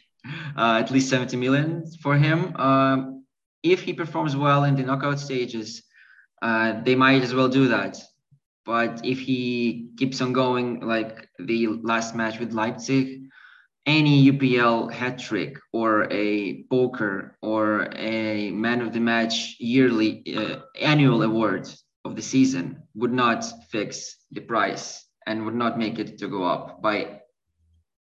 uh, 0.57 0.81
at 0.83 0.91
least 0.91 1.09
70 1.09 1.37
million 1.37 1.85
for 2.03 2.17
him. 2.17 2.55
Um, 2.57 3.25
if 3.63 3.83
he 3.83 3.93
performs 3.93 4.37
well 4.37 4.65
in 4.65 4.77
the 4.77 4.83
knockout 4.83 5.21
stages, 5.21 5.83
uh, 6.43 6.81
they 6.83 6.95
might 6.95 7.23
as 7.23 7.35
well 7.35 7.49
do 7.49 7.69
that. 7.69 7.99
But 8.65 9.05
if 9.05 9.19
he 9.19 9.89
keeps 9.97 10.21
on 10.21 10.33
going 10.33 10.81
like 10.81 11.29
the 11.39 11.67
last 11.83 12.15
match 12.15 12.39
with 12.39 12.53
Leipzig, 12.53 13.23
any 13.87 14.31
UPL 14.31 14.93
hat 14.93 15.19
trick 15.19 15.59
or 15.73 16.07
a 16.13 16.63
poker 16.71 17.37
or 17.43 17.89
a 17.97 18.51
man 18.53 18.81
of 18.81 18.93
the 18.93 19.01
match 19.01 19.57
yearly 19.59 20.23
uh, 20.37 20.61
annual 20.81 21.23
award 21.23 21.69
of 22.05 22.15
the 22.15 22.23
season 22.23 22.83
would 22.95 23.13
not 23.13 23.45
fix 23.71 24.17
the 24.31 24.41
price 24.41 25.05
and 25.27 25.45
would 25.45 25.55
not 25.55 25.79
make 25.79 25.99
it 25.99 26.19
to 26.19 26.29
go 26.29 26.45
up 26.45 26.81
by 26.81 27.22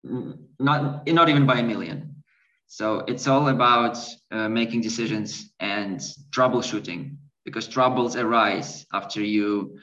not 0.04 1.08
not 1.08 1.30
even 1.30 1.46
by 1.46 1.60
a 1.60 1.64
million. 1.64 2.24
So 2.68 3.04
it's 3.08 3.28
all 3.28 3.50
about 3.50 3.98
uh, 4.32 4.48
making 4.48 4.82
decisions 4.82 5.52
and 5.60 6.00
troubleshooting 6.32 7.18
because 7.44 7.68
troubles 7.68 8.16
arise 8.16 8.86
after 8.94 9.22
you 9.22 9.78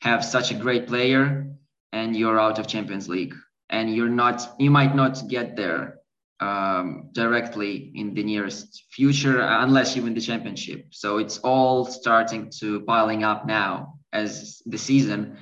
have 0.00 0.24
such 0.24 0.50
a 0.50 0.54
great 0.54 0.88
player 0.88 1.46
and 1.92 2.16
you're 2.16 2.40
out 2.40 2.58
of 2.58 2.66
Champions 2.66 3.08
League 3.08 3.34
and 3.70 3.94
you're 3.94 4.08
not 4.08 4.54
you 4.58 4.70
might 4.70 4.94
not 4.96 5.28
get 5.28 5.56
there 5.56 5.98
um, 6.40 7.10
directly 7.12 7.92
in 7.94 8.14
the 8.14 8.22
nearest 8.22 8.84
future 8.90 9.40
unless 9.40 9.94
you 9.94 10.02
win 10.02 10.14
the 10.14 10.20
championship. 10.20 10.86
So 10.90 11.18
it's 11.18 11.38
all 11.38 11.84
starting 11.84 12.50
to 12.58 12.80
piling 12.80 13.22
up 13.22 13.46
now 13.46 13.98
as 14.12 14.60
the 14.66 14.78
season. 14.78 15.36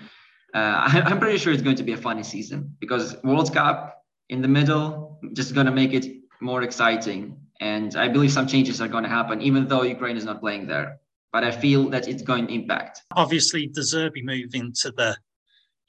Uh, 0.53 0.59
I, 0.93 1.11
am 1.11 1.19
pretty 1.19 1.39
sure 1.39 1.53
it's 1.53 1.63
going 1.63 1.77
to 1.77 1.83
be 1.83 1.93
a 1.93 1.97
funny 1.97 2.23
season 2.23 2.77
because 2.79 3.17
World 3.25 3.53
Cup 3.53 4.00
in 4.31 4.41
the 4.41 4.49
middle 4.49 5.19
just 5.35 5.55
going 5.55 5.67
to 5.67 5.73
make 5.73 5.93
it 5.93 6.07
more 6.41 6.63
exciting. 6.63 7.37
And 7.61 7.95
I 7.97 8.09
believe 8.09 8.33
some 8.33 8.47
changes 8.47 8.81
are 8.81 8.89
going 8.89 9.05
to 9.05 9.11
happen, 9.11 9.43
even 9.43 9.69
though 9.69 9.83
Ukraine 9.83 10.17
is 10.17 10.25
not 10.25 10.41
playing 10.41 10.67
there. 10.67 10.99
But 11.33 11.45
I 11.45 11.51
feel 11.51 11.91
that 11.91 12.09
it's 12.09 12.23
going 12.23 12.47
to 12.47 12.55
impact. 12.55 13.03
Obviously, 13.15 13.67
De 13.67 13.81
Zerbi 13.81 14.25
move 14.25 14.55
into 14.55 14.91
the 14.93 15.17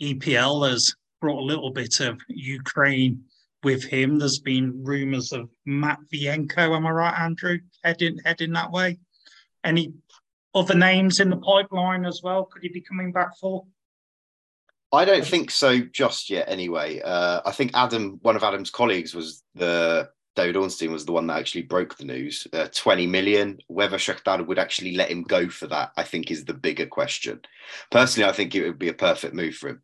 EPL 0.02 0.70
has 0.70 0.94
brought 1.22 1.40
a 1.40 1.46
little 1.46 1.72
bit 1.72 2.00
of 2.02 2.20
Ukraine 2.28 3.24
with 3.64 3.84
him. 3.84 4.20
There's 4.20 4.40
been 4.40 4.84
rumours 4.84 5.32
of 5.32 5.50
Matvienko, 5.68 6.76
am 6.76 6.86
I 6.86 6.92
right, 6.92 7.20
Andrew, 7.20 7.60
heading 7.84 8.20
heading 8.26 8.54
that 8.54 8.72
way? 8.72 9.00
Any 9.64 9.94
other 10.54 10.76
names 10.76 11.20
in 11.20 11.30
the 11.30 11.38
pipeline 11.38 12.06
as 12.06 12.22
well? 12.24 12.46
Could 12.46 12.64
he 12.64 12.70
be 12.70 12.82
coming 12.82 13.12
back 13.12 13.38
for? 13.40 13.66
I 14.94 15.06
don't 15.06 15.26
think 15.26 15.52
so 15.52 15.80
just 15.80 16.30
yet. 16.30 16.50
Anyway, 16.50 17.00
uh, 17.02 17.42
I 17.46 17.52
think 17.52 17.72
Adam, 17.74 18.20
one 18.22 18.36
of 18.36 18.44
Adam's 18.44 18.70
colleagues, 18.70 19.16
was 19.16 19.44
the 19.56 20.10
David 20.36 20.58
Ornstein 20.58 20.92
was 20.92 21.06
the 21.06 21.14
one 21.14 21.28
that 21.28 21.40
actually 21.40 21.64
broke 21.64 21.98
the 21.98 22.06
news. 22.06 22.46
Uh, 22.52 22.68
Twenty 22.74 23.08
million. 23.08 23.60
Whether 23.68 23.98
Shakhtar 23.98 24.46
would 24.46 24.60
actually 24.60 24.96
let 24.96 25.10
him 25.10 25.24
go 25.24 25.50
for 25.50 25.68
that, 25.68 25.92
I 25.96 26.04
think, 26.04 26.30
is 26.30 26.46
the 26.46 26.54
bigger 26.54 26.86
question. 26.86 27.42
Personally, 27.90 28.30
I 28.30 28.34
think 28.34 28.54
it 28.54 28.66
would 28.66 28.80
be 28.80 28.90
a 28.90 28.94
perfect 28.94 29.34
move 29.34 29.56
for 29.56 29.70
him. 29.70 29.82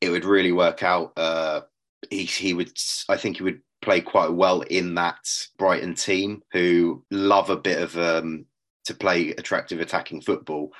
It 0.00 0.10
would 0.10 0.24
really 0.24 0.52
work 0.52 0.82
out. 0.82 1.12
Uh, 1.16 1.62
he 2.10 2.24
he 2.24 2.54
would. 2.54 2.72
I 3.08 3.16
think 3.16 3.36
he 3.36 3.44
would 3.44 3.60
play 3.80 4.00
quite 4.00 4.32
well 4.32 4.62
in 4.62 4.94
that 4.96 5.18
Brighton 5.58 5.94
team, 5.94 6.42
who 6.52 7.04
love 7.10 7.50
a 7.50 7.56
bit 7.56 7.80
of 7.80 7.96
um, 7.96 8.46
to 8.86 8.94
play 8.94 9.30
attractive 9.30 9.80
attacking 9.80 10.20
football 10.20 10.72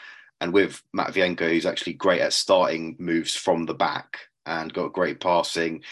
and 0.42 0.52
with 0.52 0.82
Matvienko, 0.94 1.48
who's 1.48 1.66
actually 1.66 1.92
great 1.92 2.20
at 2.20 2.32
starting 2.32 2.96
moves 2.98 3.32
from 3.32 3.64
the 3.64 3.74
back 3.74 4.18
and 4.44 4.72
got 4.72 4.92
great 4.92 5.20
passing 5.20 5.82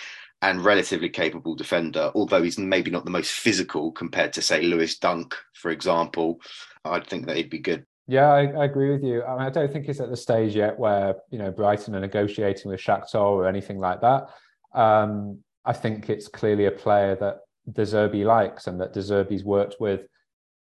and 0.43 0.65
relatively 0.65 1.09
capable 1.09 1.55
defender, 1.55 2.11
although 2.17 2.43
he's 2.43 2.59
maybe 2.59 2.91
not 2.91 3.05
the 3.05 3.13
most 3.13 3.31
physical 3.31 3.93
compared 3.93 4.33
to, 4.33 4.43
say, 4.43 4.63
Lewis 4.63 4.99
Dunk, 4.99 5.37
for 5.53 5.71
example, 5.71 6.41
I'd 6.85 7.07
think 7.07 7.27
that 7.27 7.37
he'd 7.37 7.49
be 7.49 7.61
good. 7.61 7.87
Yeah, 8.09 8.29
I, 8.29 8.47
I 8.47 8.65
agree 8.65 8.91
with 8.91 9.05
you. 9.05 9.23
I, 9.23 9.35
mean, 9.35 9.47
I 9.47 9.51
don't 9.51 9.73
think 9.73 9.89
it's 9.89 10.01
at 10.01 10.11
the 10.11 10.17
stage 10.17 10.57
yet 10.57 10.77
where 10.77 11.15
you 11.31 11.39
know 11.39 11.53
Brighton 11.53 11.95
are 11.95 12.01
negotiating 12.01 12.73
with 12.73 12.81
Shakhtar 12.81 13.21
or 13.21 13.47
anything 13.47 13.79
like 13.79 14.01
that. 14.01 14.31
Um, 14.75 15.45
I 15.65 15.75
think 15.75 16.11
it's 16.11 16.27
clearly 16.27 16.65
a 16.65 16.73
player 16.73 17.15
that 17.15 17.43
De 17.71 17.83
Zerbi 17.83 18.25
likes 18.25 18.67
and 18.67 18.81
that 18.81 18.95
De 18.95 19.01
Zerbi's 19.01 19.45
worked 19.45 19.77
with 19.79 20.09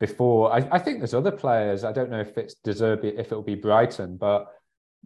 before. 0.00 0.52
I, 0.52 0.68
I, 0.70 0.78
think 0.78 0.98
there's 0.98 1.14
other 1.14 1.30
players. 1.30 1.84
I 1.84 1.92
don't 1.92 2.10
know 2.10 2.20
if 2.20 2.36
it's 2.38 2.54
De 2.64 2.72
Zerbi, 2.72 3.18
if 3.18 3.26
it'll 3.26 3.42
be 3.42 3.54
Brighton, 3.54 4.16
but 4.16 4.46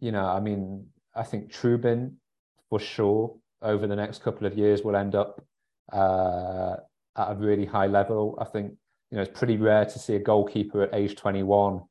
you 0.01 0.13
know, 0.13 0.25
I 0.25 0.41
mean, 0.41 0.87
I 1.15 1.23
think 1.23 1.53
Trubin 1.53 2.15
for 2.69 2.79
sure 2.79 3.35
over 3.61 3.87
the 3.87 3.97
next 3.97 4.23
couple 4.23 4.47
of 4.47 4.57
years 4.57 4.83
will 4.83 4.97
end 4.97 5.15
up 5.15 5.45
uh, 5.93 6.77
at 7.17 7.33
a 7.33 7.37
really 7.37 7.65
high 7.65 7.87
level. 7.87 8.37
I 8.41 8.45
think 8.45 8.73
you 9.11 9.17
know 9.17 9.23
it's 9.23 9.39
pretty 9.39 9.57
rare 9.57 9.85
to 9.85 9.99
see 9.99 10.17
a 10.17 10.19
goalkeeper 10.19 10.83
at 10.83 10.95
age 10.95 11.17
21 11.17 11.83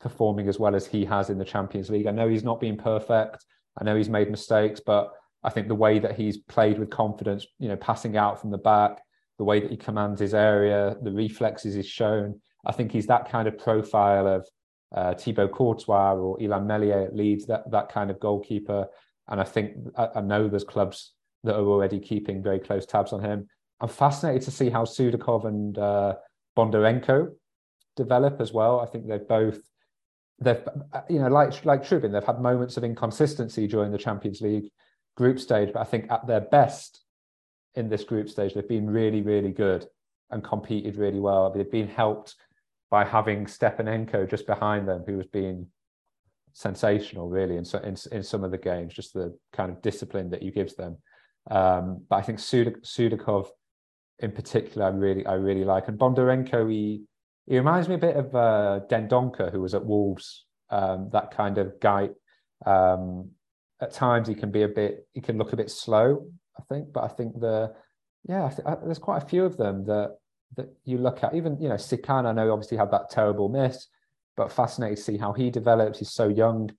performing 0.00 0.48
as 0.48 0.58
well 0.58 0.74
as 0.76 0.86
he 0.86 1.04
has 1.04 1.28
in 1.30 1.38
the 1.38 1.44
Champions 1.44 1.90
League. 1.90 2.06
I 2.06 2.12
know 2.12 2.28
he's 2.28 2.44
not 2.44 2.60
been 2.60 2.76
perfect. 2.76 3.44
I 3.80 3.84
know 3.84 3.96
he's 3.96 4.08
made 4.08 4.30
mistakes, 4.30 4.80
but 4.84 5.12
I 5.42 5.50
think 5.50 5.68
the 5.68 5.74
way 5.74 5.98
that 5.98 6.16
he's 6.16 6.36
played 6.36 6.78
with 6.78 6.90
confidence, 6.90 7.46
you 7.58 7.68
know, 7.68 7.76
passing 7.76 8.16
out 8.16 8.40
from 8.40 8.50
the 8.50 8.58
back, 8.58 9.00
the 9.38 9.44
way 9.44 9.60
that 9.60 9.70
he 9.70 9.76
commands 9.76 10.20
his 10.20 10.34
area, 10.34 10.96
the 11.02 11.12
reflexes 11.12 11.74
he's 11.74 11.86
shown. 11.86 12.40
I 12.66 12.72
think 12.72 12.92
he's 12.92 13.06
that 13.06 13.30
kind 13.30 13.48
of 13.48 13.56
profile 13.56 14.26
of 14.26 14.48
uh, 14.94 15.14
Thibaut 15.14 15.52
Courtois 15.52 16.14
or 16.14 16.38
Illan 16.38 16.66
Meslier 16.66 17.02
at 17.02 17.16
Leeds, 17.16 17.46
that, 17.46 17.70
that 17.70 17.90
kind 17.90 18.10
of 18.10 18.18
goalkeeper. 18.20 18.88
And 19.28 19.40
I 19.40 19.44
think, 19.44 19.76
I, 19.96 20.08
I, 20.16 20.20
know 20.22 20.48
there's 20.48 20.64
clubs 20.64 21.12
that 21.44 21.54
are 21.54 21.66
already 21.66 22.00
keeping 22.00 22.42
very 22.42 22.58
close 22.58 22.86
tabs 22.86 23.12
on 23.12 23.22
him. 23.22 23.46
I'm 23.80 23.88
fascinated 23.88 24.42
to 24.42 24.50
see 24.50 24.70
how 24.70 24.84
Sudakov 24.84 25.44
and 25.46 25.78
uh, 25.78 26.14
Bondarenko 26.56 27.32
develop 27.96 28.40
as 28.40 28.52
well. 28.52 28.80
I 28.80 28.86
think 28.86 29.06
they've 29.06 29.28
both, 29.28 29.60
they've, 30.40 30.66
you 31.08 31.20
know, 31.20 31.28
like, 31.28 31.64
like 31.64 31.84
Trubin, 31.84 32.12
they've 32.12 32.24
had 32.24 32.40
moments 32.40 32.76
of 32.76 32.84
inconsistency 32.84 33.66
during 33.68 33.92
the 33.92 33.98
Champions 33.98 34.40
League 34.40 34.70
group 35.16 35.38
stage, 35.38 35.70
but 35.72 35.80
I 35.80 35.84
think 35.84 36.10
at 36.10 36.26
their 36.26 36.40
best, 36.40 37.02
in 37.74 37.88
this 37.88 38.04
group 38.04 38.28
stage. 38.28 38.54
They've 38.54 38.68
been 38.68 38.88
really, 38.90 39.22
really 39.22 39.52
good 39.52 39.86
and 40.30 40.42
competed 40.42 40.96
really 40.96 41.20
well. 41.20 41.50
They've 41.50 41.70
been 41.70 41.88
helped 41.88 42.34
by 42.90 43.04
having 43.04 43.46
Stepanenko 43.46 44.28
just 44.28 44.46
behind 44.46 44.88
them, 44.88 45.04
who 45.06 45.16
has 45.18 45.26
been 45.26 45.66
sensational, 46.52 47.28
really, 47.28 47.56
in, 47.56 47.64
in, 47.84 47.96
in 48.12 48.22
some 48.22 48.44
of 48.44 48.50
the 48.50 48.58
games, 48.58 48.94
just 48.94 49.14
the 49.14 49.36
kind 49.52 49.70
of 49.70 49.82
discipline 49.82 50.30
that 50.30 50.42
he 50.42 50.50
gives 50.50 50.74
them. 50.74 50.96
Um, 51.50 52.04
but 52.08 52.16
I 52.16 52.22
think 52.22 52.38
Sudakov, 52.38 53.48
in 54.18 54.32
particular, 54.32 54.86
I 54.86 54.90
really, 54.90 55.24
I 55.26 55.34
really 55.34 55.64
like. 55.64 55.88
And 55.88 55.98
Bondarenko, 55.98 56.70
he, 56.70 57.04
he 57.46 57.56
reminds 57.56 57.88
me 57.88 57.94
a 57.94 57.98
bit 57.98 58.16
of 58.16 58.34
uh, 58.34 58.80
Dendoncker, 58.90 59.52
who 59.52 59.60
was 59.60 59.74
at 59.74 59.84
Wolves, 59.84 60.46
um, 60.70 61.10
that 61.12 61.30
kind 61.30 61.58
of 61.58 61.78
guy. 61.80 62.10
Um, 62.66 63.30
at 63.80 63.92
times, 63.92 64.28
he 64.28 64.34
can 64.34 64.50
be 64.50 64.62
a 64.62 64.68
bit, 64.68 65.06
he 65.12 65.20
can 65.20 65.38
look 65.38 65.52
a 65.52 65.56
bit 65.56 65.70
slow, 65.70 66.26
I 66.58 66.62
think. 66.68 66.92
But 66.92 67.04
I 67.04 67.08
think 67.08 67.38
the 67.40 67.72
yeah, 68.28 68.46
I 68.46 68.48
th- 68.48 68.66
I, 68.66 68.76
there's 68.84 68.98
quite 68.98 69.22
a 69.22 69.26
few 69.26 69.44
of 69.44 69.56
them 69.56 69.84
that 69.86 70.16
that 70.56 70.68
you 70.84 70.98
look 70.98 71.22
at. 71.22 71.34
Even 71.34 71.60
you 71.60 71.68
know, 71.68 71.76
Sikan, 71.76 72.26
I 72.26 72.32
know 72.32 72.52
obviously 72.52 72.76
had 72.76 72.90
that 72.90 73.10
terrible 73.10 73.48
miss, 73.48 73.86
but 74.36 74.52
fascinated 74.52 74.98
to 74.98 75.02
see 75.02 75.16
how 75.16 75.32
he 75.32 75.50
develops. 75.50 75.98
He's 75.98 76.12
so 76.12 76.28
young. 76.28 76.70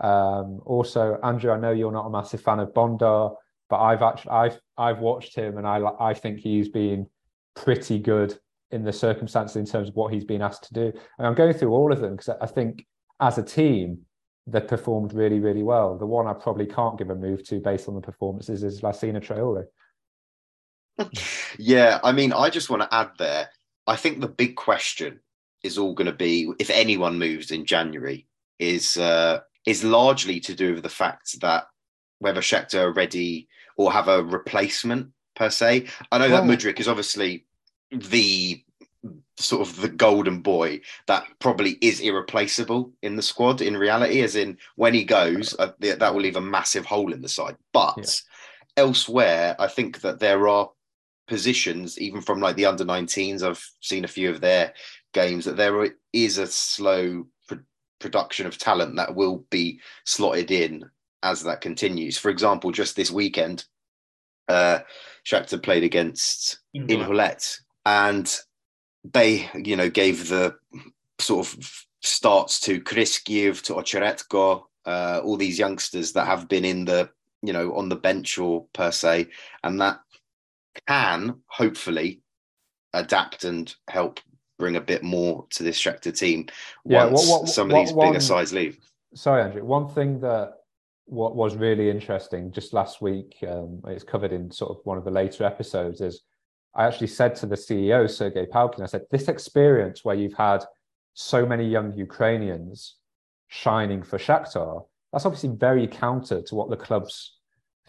Um, 0.00 0.60
also, 0.64 1.18
Andrew, 1.22 1.52
I 1.52 1.58
know 1.58 1.70
you're 1.72 1.92
not 1.92 2.06
a 2.06 2.10
massive 2.10 2.40
fan 2.40 2.60
of 2.60 2.72
Bondar, 2.72 3.34
but 3.68 3.80
I've 3.80 4.02
actually 4.02 4.32
I've 4.32 4.60
I've 4.76 4.98
watched 4.98 5.34
him 5.34 5.58
and 5.58 5.66
I 5.66 5.80
I 6.00 6.14
think 6.14 6.40
he's 6.40 6.68
been 6.68 7.06
pretty 7.54 7.98
good 7.98 8.38
in 8.70 8.84
the 8.84 8.92
circumstances 8.92 9.56
in 9.56 9.66
terms 9.66 9.88
of 9.88 9.94
what 9.94 10.12
he's 10.12 10.24
been 10.24 10.42
asked 10.42 10.64
to 10.64 10.74
do. 10.74 10.92
And 11.18 11.26
I'm 11.26 11.34
going 11.34 11.52
through 11.52 11.72
all 11.72 11.92
of 11.92 12.00
them 12.00 12.16
because 12.16 12.34
I 12.40 12.46
think 12.46 12.86
as 13.20 13.38
a 13.38 13.42
team 13.42 14.00
they 14.46 14.60
performed 14.60 15.14
really 15.14 15.40
really 15.40 15.62
well. 15.62 15.96
The 15.96 16.06
one 16.06 16.26
I 16.26 16.32
probably 16.32 16.66
can't 16.66 16.98
give 16.98 17.10
a 17.10 17.14
move 17.14 17.46
to 17.48 17.60
based 17.60 17.88
on 17.88 17.94
the 17.94 18.00
performances 18.00 18.62
is 18.62 18.80
Lacina 18.80 19.20
Traore. 19.20 19.66
yeah, 21.58 22.00
I 22.02 22.12
mean, 22.12 22.32
I 22.32 22.50
just 22.50 22.70
want 22.70 22.82
to 22.82 22.94
add 22.94 23.10
there. 23.18 23.48
I 23.86 23.96
think 23.96 24.20
the 24.20 24.28
big 24.28 24.56
question 24.56 25.20
is 25.62 25.78
all 25.78 25.94
going 25.94 26.06
to 26.06 26.12
be 26.12 26.52
if 26.58 26.70
anyone 26.70 27.18
moves 27.18 27.50
in 27.50 27.64
January 27.64 28.26
is 28.58 28.96
uh, 28.96 29.40
is 29.66 29.84
largely 29.84 30.40
to 30.40 30.54
do 30.54 30.74
with 30.74 30.82
the 30.82 30.88
fact 30.88 31.40
that 31.40 31.66
whether 32.18 32.40
Shakhtar 32.40 32.84
are 32.84 32.92
ready 32.92 33.48
or 33.76 33.92
have 33.92 34.08
a 34.08 34.22
replacement 34.22 35.08
per 35.34 35.50
se. 35.50 35.86
I 36.10 36.18
know 36.18 36.28
that 36.28 36.44
Mudryk 36.44 36.78
is 36.78 36.88
obviously 36.88 37.46
the 37.90 38.62
sort 39.42 39.66
of 39.66 39.80
the 39.80 39.88
golden 39.88 40.40
boy 40.40 40.80
that 41.06 41.24
probably 41.38 41.78
is 41.80 42.00
irreplaceable 42.00 42.92
in 43.02 43.16
the 43.16 43.22
squad 43.22 43.60
in 43.60 43.76
reality 43.76 44.22
as 44.22 44.36
in 44.36 44.56
when 44.76 44.94
he 44.94 45.04
goes 45.04 45.54
uh, 45.58 45.72
that 45.80 46.14
will 46.14 46.20
leave 46.20 46.36
a 46.36 46.40
massive 46.40 46.84
hole 46.84 47.12
in 47.12 47.22
the 47.22 47.28
side. 47.28 47.56
But 47.72 47.96
yeah. 47.98 48.84
elsewhere 48.84 49.54
i 49.58 49.66
think 49.66 50.00
that 50.00 50.18
there 50.18 50.48
are 50.48 50.70
positions 51.28 51.98
even 52.00 52.20
from 52.20 52.40
like 52.40 52.56
the 52.56 52.66
under 52.66 52.84
19s 52.84 53.42
i've 53.42 53.64
seen 53.80 54.04
a 54.04 54.08
few 54.08 54.30
of 54.30 54.40
their 54.40 54.72
games 55.12 55.44
that 55.44 55.56
there 55.56 55.88
is 56.12 56.38
a 56.38 56.46
slow 56.46 57.26
pr- 57.46 57.56
production 58.00 58.46
of 58.46 58.58
talent 58.58 58.96
that 58.96 59.14
will 59.14 59.44
be 59.50 59.80
slotted 60.04 60.50
in 60.50 60.84
as 61.22 61.42
that 61.44 61.60
continues. 61.60 62.18
For 62.18 62.30
example 62.30 62.72
just 62.72 62.96
this 62.96 63.10
weekend 63.10 63.64
uh 64.48 64.80
Shakhtar 65.24 65.62
played 65.62 65.84
against 65.84 66.58
Inhulet 66.74 67.60
and 67.86 68.38
they, 69.04 69.48
you 69.54 69.76
know, 69.76 69.90
gave 69.90 70.28
the 70.28 70.56
sort 71.18 71.46
of 71.46 71.86
starts 72.00 72.60
to 72.60 72.80
Kryskiv, 72.80 73.62
to 73.62 73.74
Ocheretko, 73.74 74.64
uh, 74.86 75.20
all 75.24 75.36
these 75.36 75.58
youngsters 75.58 76.12
that 76.12 76.26
have 76.26 76.48
been 76.48 76.64
in 76.64 76.84
the, 76.84 77.10
you 77.42 77.52
know, 77.52 77.74
on 77.74 77.88
the 77.88 77.96
bench 77.96 78.38
or 78.38 78.66
per 78.72 78.90
se, 78.90 79.28
and 79.62 79.80
that 79.80 80.00
can 80.86 81.36
hopefully 81.46 82.20
adapt 82.92 83.44
and 83.44 83.74
help 83.88 84.20
bring 84.58 84.76
a 84.76 84.80
bit 84.80 85.02
more 85.02 85.46
to 85.50 85.62
this 85.62 85.80
Shakhtar 85.80 86.16
team 86.16 86.46
yeah, 86.84 87.04
once 87.06 87.28
what, 87.28 87.40
what, 87.42 87.48
some 87.48 87.68
of 87.68 87.72
what, 87.72 87.86
these 87.86 87.92
bigger 87.92 88.20
sides 88.20 88.52
leave. 88.52 88.78
Sorry, 89.14 89.42
Andrew. 89.42 89.64
One 89.64 89.88
thing 89.88 90.20
that 90.20 90.54
what 91.06 91.34
was 91.34 91.56
really 91.56 91.90
interesting 91.90 92.52
just 92.52 92.72
last 92.72 93.02
week, 93.02 93.36
um, 93.48 93.80
it's 93.88 94.04
covered 94.04 94.32
in 94.32 94.50
sort 94.50 94.70
of 94.70 94.78
one 94.84 94.98
of 94.98 95.04
the 95.04 95.10
later 95.10 95.44
episodes, 95.44 96.00
is 96.00 96.22
I 96.74 96.86
actually 96.86 97.08
said 97.08 97.34
to 97.36 97.46
the 97.46 97.56
CEO, 97.56 98.08
Sergei 98.08 98.46
Palkin, 98.46 98.82
I 98.82 98.86
said, 98.86 99.02
this 99.10 99.28
experience 99.28 100.04
where 100.04 100.14
you've 100.14 100.34
had 100.34 100.64
so 101.14 101.44
many 101.44 101.68
young 101.68 101.92
Ukrainians 101.92 102.96
shining 103.48 104.02
for 104.02 104.18
Shakhtar, 104.18 104.86
that's 105.12 105.26
obviously 105.26 105.50
very 105.50 105.86
counter 105.86 106.40
to 106.40 106.54
what 106.54 106.70
the 106.70 106.76
club's 106.76 107.36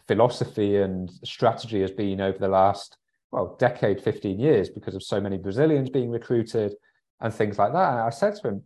philosophy 0.07 0.77
and 0.77 1.09
strategy 1.23 1.79
has 1.79 1.91
been 1.91 2.19
over 2.19 2.37
the 2.37 2.49
last, 2.49 2.97
well, 3.31 3.55
decade, 3.57 4.01
15 4.01 4.37
years, 4.39 4.69
because 4.69 4.95
of 4.95 5.03
so 5.03 5.21
many 5.21 5.37
Brazilians 5.37 5.89
being 5.89 6.09
recruited 6.09 6.75
and 7.21 7.33
things 7.33 7.57
like 7.57 7.71
that. 7.71 7.91
And 7.91 7.99
I 8.01 8.09
said 8.09 8.35
to 8.35 8.49
him, 8.49 8.63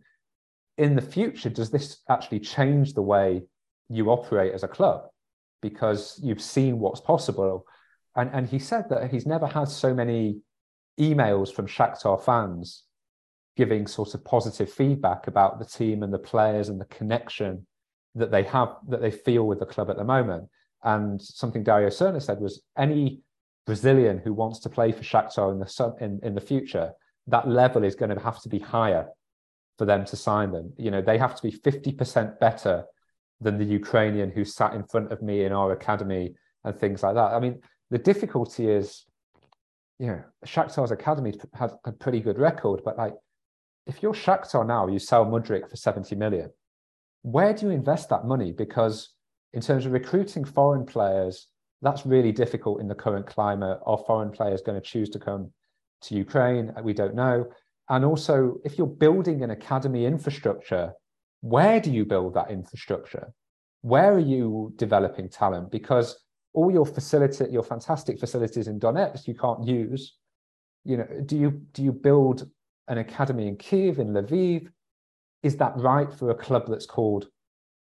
in 0.78 0.96
the 0.96 1.02
future, 1.02 1.50
does 1.50 1.70
this 1.70 1.98
actually 2.08 2.40
change 2.40 2.94
the 2.94 3.02
way 3.02 3.42
you 3.88 4.10
operate 4.10 4.52
as 4.52 4.64
a 4.64 4.68
club? 4.68 5.02
Because 5.62 6.18
you've 6.22 6.42
seen 6.42 6.80
what's 6.80 7.00
possible 7.00 7.64
and 8.18 8.30
and 8.34 8.48
he 8.48 8.58
said 8.58 8.88
that 8.90 9.10
he's 9.10 9.26
never 9.26 9.46
had 9.46 9.68
so 9.68 9.94
many 9.94 10.40
emails 11.00 11.52
from 11.52 11.66
Shakhtar 11.66 12.22
fans 12.22 12.84
giving 13.56 13.86
sort 13.86 14.14
of 14.14 14.24
positive 14.24 14.70
feedback 14.70 15.26
about 15.26 15.58
the 15.58 15.64
team 15.64 16.02
and 16.02 16.12
the 16.12 16.18
players 16.18 16.68
and 16.68 16.80
the 16.80 16.84
connection 16.86 17.66
that 18.14 18.30
they 18.30 18.42
have 18.42 18.76
that 18.88 19.00
they 19.00 19.10
feel 19.10 19.46
with 19.46 19.58
the 19.58 19.66
club 19.66 19.90
at 19.90 19.96
the 19.96 20.04
moment. 20.04 20.48
And 20.84 21.20
something 21.20 21.64
Dario 21.64 21.88
Srna 21.88 22.22
said 22.22 22.40
was 22.40 22.62
any 22.76 23.20
Brazilian 23.66 24.18
who 24.18 24.32
wants 24.32 24.60
to 24.60 24.68
play 24.68 24.92
for 24.92 25.02
Shakhtar 25.02 25.52
in 25.52 25.58
the 25.58 25.96
in, 26.04 26.20
in 26.22 26.34
the 26.34 26.40
future, 26.40 26.92
that 27.26 27.48
level 27.48 27.84
is 27.84 27.94
going 27.94 28.14
to 28.16 28.22
have 28.22 28.40
to 28.42 28.48
be 28.48 28.58
higher 28.58 29.08
for 29.76 29.84
them 29.84 30.04
to 30.06 30.16
sign 30.16 30.50
them. 30.52 30.72
You 30.76 30.90
know, 30.90 31.02
they 31.02 31.18
have 31.18 31.36
to 31.36 31.42
be 31.42 31.52
50% 31.52 32.40
better 32.40 32.84
than 33.40 33.58
the 33.58 33.64
Ukrainian 33.64 34.30
who 34.30 34.44
sat 34.44 34.74
in 34.74 34.84
front 34.84 35.12
of 35.12 35.22
me 35.22 35.44
in 35.44 35.52
our 35.52 35.72
academy 35.72 36.34
and 36.64 36.78
things 36.78 37.02
like 37.02 37.14
that. 37.14 37.32
I 37.32 37.38
mean, 37.38 37.60
the 37.90 37.98
difficulty 37.98 38.70
is, 38.70 39.04
you 39.98 40.06
know, 40.08 40.22
Shakhtar's 40.46 40.90
academy 40.90 41.34
had 41.54 41.72
a 41.84 41.92
pretty 41.92 42.20
good 42.20 42.38
record, 42.38 42.82
but 42.84 42.98
like, 42.98 43.14
if 43.86 44.02
you're 44.02 44.12
Shakhtar 44.12 44.66
now, 44.66 44.86
you 44.86 44.98
sell 44.98 45.24
Mudryk 45.24 45.68
for 45.70 45.76
70 45.76 46.14
million, 46.14 46.50
where 47.22 47.54
do 47.54 47.66
you 47.66 47.72
invest 47.72 48.10
that 48.10 48.26
money? 48.26 48.52
Because 48.52 49.10
in 49.54 49.62
terms 49.62 49.86
of 49.86 49.92
recruiting 49.92 50.44
foreign 50.44 50.84
players, 50.84 51.48
that's 51.80 52.04
really 52.04 52.32
difficult 52.32 52.80
in 52.80 52.88
the 52.88 52.94
current 52.94 53.26
climate. 53.26 53.78
Are 53.86 53.98
foreign 54.06 54.30
players 54.30 54.60
going 54.62 54.80
to 54.80 54.86
choose 54.86 55.08
to 55.10 55.18
come 55.18 55.50
to 56.02 56.14
Ukraine? 56.14 56.72
We 56.82 56.92
don't 56.92 57.14
know. 57.14 57.46
And 57.88 58.04
also, 58.04 58.58
if 58.64 58.76
you're 58.76 58.86
building 58.86 59.42
an 59.42 59.50
academy 59.50 60.04
infrastructure, 60.04 60.92
where 61.40 61.80
do 61.80 61.90
you 61.90 62.04
build 62.04 62.34
that 62.34 62.50
infrastructure? 62.50 63.32
Where 63.82 64.12
are 64.12 64.18
you 64.18 64.72
developing 64.76 65.28
talent? 65.28 65.70
Because 65.70 66.18
all 66.54 66.70
your 66.70 66.86
facility, 66.86 67.46
your 67.50 67.62
fantastic 67.62 68.18
facilities 68.18 68.68
in 68.68 68.80
Donetsk, 68.80 69.26
you 69.26 69.34
can't 69.34 69.66
use. 69.66 70.16
You 70.84 70.98
know, 70.98 71.06
do 71.26 71.36
you 71.36 71.50
do 71.72 71.82
you 71.82 71.92
build 71.92 72.48
an 72.88 72.98
academy 72.98 73.48
in 73.48 73.56
Kiev, 73.56 73.98
in 73.98 74.08
Lviv? 74.08 74.68
Is 75.42 75.56
that 75.56 75.72
right 75.76 76.12
for 76.12 76.30
a 76.30 76.34
club 76.34 76.64
that's 76.68 76.86
called 76.86 77.28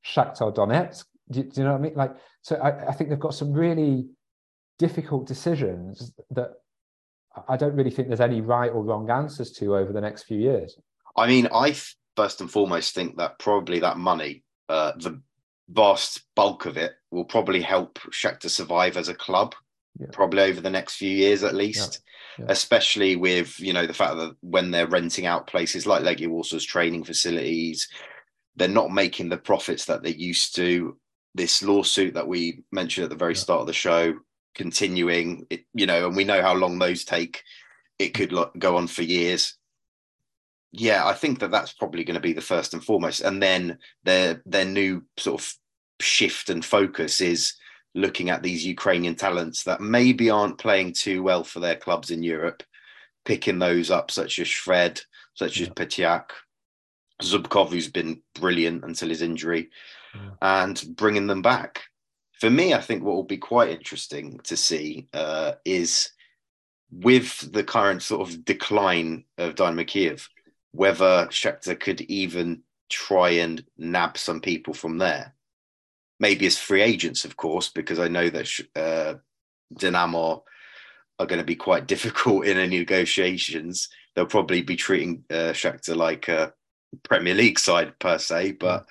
Shakhtar 0.07 0.55
Donetsk? 0.55 1.05
Do, 1.31 1.43
do 1.43 1.61
you 1.61 1.65
know 1.65 1.73
what 1.73 1.79
I 1.79 1.83
mean? 1.83 1.95
Like, 1.95 2.15
so 2.43 2.57
I, 2.57 2.89
I 2.89 2.93
think 2.93 3.11
they've 3.11 3.19
got 3.19 3.35
some 3.35 3.53
really 3.53 4.09
difficult 4.79 5.27
decisions 5.27 6.13
that 6.31 6.53
I 7.49 7.57
don't 7.57 7.75
really 7.75 7.91
think 7.91 8.09
there's 8.09 8.21
any 8.21 8.41
right 8.41 8.71
or 8.71 8.83
wrong 8.85 9.11
answers 9.11 9.53
to 9.53 9.77
over 9.77 9.93
the 9.93 10.01
next 10.01 10.25
few 10.25 10.39
years. 10.39 10.79
I 11.17 11.27
mean, 11.27 11.49
I 11.53 11.75
first 12.17 12.41
and 12.41 12.51
foremost 12.51 12.95
think 12.95 13.17
that 13.17 13.39
probably 13.39 13.81
that 13.81 13.97
money, 13.97 14.45
uh, 14.69 14.93
the 14.97 15.21
vast 15.69 16.23
bulk 16.35 16.67
of 16.67 16.77
it 16.77 16.93
will 17.11 17.25
probably 17.25 17.61
help 17.61 17.99
Shakhtar 18.11 18.51
survive 18.51 18.97
as 18.97 19.09
a 19.09 19.15
club, 19.15 19.55
yeah. 19.99 20.07
probably 20.13 20.43
over 20.43 20.61
the 20.61 20.71
next 20.71 20.97
few 20.97 21.11
years 21.11 21.43
at 21.43 21.55
least. 21.55 22.01
Yeah. 22.39 22.45
Yeah. 22.45 22.47
Especially 22.49 23.15
with 23.15 23.61
you 23.61 23.75
know 23.75 23.87
the 23.87 23.93
fact 23.93 24.17
that 24.17 24.35
when 24.41 24.71
they're 24.71 24.87
renting 24.87 25.27
out 25.27 25.47
places 25.47 25.87
like 25.87 26.03
Legia 26.03 26.29
Warsaw's 26.29 26.65
training 26.65 27.05
facilities, 27.05 27.89
they're 28.57 28.69
not 28.69 28.91
making 28.91 29.29
the 29.29 29.37
profits 29.37 29.85
that 29.85 30.03
they 30.03 30.15
used 30.15 30.55
to. 30.57 30.97
This 31.35 31.63
lawsuit 31.63 32.15
that 32.15 32.27
we 32.27 32.63
mentioned 32.73 33.05
at 33.05 33.11
the 33.11 33.17
very 33.17 33.35
start 33.35 33.61
of 33.61 33.67
the 33.67 33.75
show 33.75 34.15
continuing, 34.55 35.47
it, 35.51 35.65
you 35.75 35.87
know, 35.87 36.07
and 36.07 36.17
we 36.17 36.25
know 36.25 36.43
how 36.43 36.55
long 36.55 36.79
those 36.79 37.05
take. 37.05 37.43
It 37.99 38.15
could 38.15 38.35
go 38.59 38.77
on 38.77 38.87
for 38.87 39.03
years 39.03 39.57
yeah, 40.73 41.07
I 41.07 41.13
think 41.13 41.39
that 41.41 41.51
that's 41.51 41.75
probably 41.75 42.03
going 42.03 42.15
to 42.15 42.21
be 42.21 42.33
the 42.33 42.41
first 42.41 42.73
and 42.73 42.83
foremost, 42.83 43.21
and 43.21 43.43
then 43.43 43.79
their 44.05 44.43
their 44.47 44.65
new 44.65 45.05
sort 45.19 45.41
of 45.41 45.55
shift 46.01 46.49
and 46.49 46.65
focus 46.65 47.21
is 47.21 47.55
looking 47.95 48.31
at 48.31 48.43
these 48.43 48.65
Ukrainian 48.65 49.15
talents 49.15 49.65
that 49.65 49.83
maybe 49.83 50.31
aren't 50.31 50.59
playing 50.59 50.95
too 50.95 51.23
well 51.23 51.45
for 51.45 51.61
their 51.61 51.77
clubs 51.77 52.11
in 52.11 52.23
Europe, 52.23 52.63
picking 53.27 53.59
those 53.59 53.91
up, 53.91 54.11
such 54.11 54.39
as 54.39 54.49
Shred, 54.49 55.01
such 55.35 55.59
yeah. 55.59 55.67
as 55.67 55.73
Petriak, 55.75 56.31
Zubkov, 57.23 57.69
who's 57.69 57.91
been 57.91 58.23
brilliant 58.35 58.83
until 58.85 59.11
his 59.11 59.21
injury, 59.21 59.69
yeah. 60.15 60.31
and 60.41 60.83
bringing 60.97 61.27
them 61.27 61.43
back. 61.43 61.83
For 62.41 62.49
me, 62.49 62.73
I 62.73 62.81
think 62.81 63.05
what 63.05 63.15
will 63.15 63.25
be 63.25 63.37
quite 63.37 63.71
interesting 63.71 64.41
to 64.45 64.57
see 64.57 65.07
uh, 65.13 65.53
is 65.67 66.11
with 66.91 67.53
the 67.53 67.63
current 67.63 68.03
sort 68.03 68.29
of 68.29 68.45
decline 68.45 69.25
of 69.39 69.55
Dynamo 69.55 69.85
Kiev, 69.85 70.29
whether 70.73 71.27
Shakhtar 71.27 71.79
could 71.79 72.01
even 72.03 72.63
try 72.91 73.31
and 73.31 73.65
nab 73.79 74.19
some 74.19 74.41
people 74.41 74.75
from 74.75 74.99
there. 74.99 75.35
Maybe 76.21 76.47
as 76.47 76.59
free 76.59 76.83
agents, 76.83 77.25
of 77.25 77.37
course, 77.37 77.69
because 77.69 77.99
I 77.99 78.09
know 78.09 78.29
that 78.29 78.49
uh, 78.77 79.15
Dinamo 79.75 80.43
are 81.19 81.27
going 81.27 81.41
to 81.41 81.45
be 81.45 81.57
quite 81.57 81.87
difficult 81.95 82.47
in 82.47 82.59
any 82.59 82.79
negotiations. 82.79 83.89
They'll 84.15 84.27
probably 84.27 84.63
be 84.63 84.77
treating 84.77 85.25
uh, 85.31 85.53
Shakhtar 85.53 85.97
like 85.97 86.29
a 86.29 86.53
Premier 87.03 87.35
League 87.35 87.59
side 87.59 87.99
per 87.99 88.19
se, 88.19 88.53
but 88.53 88.87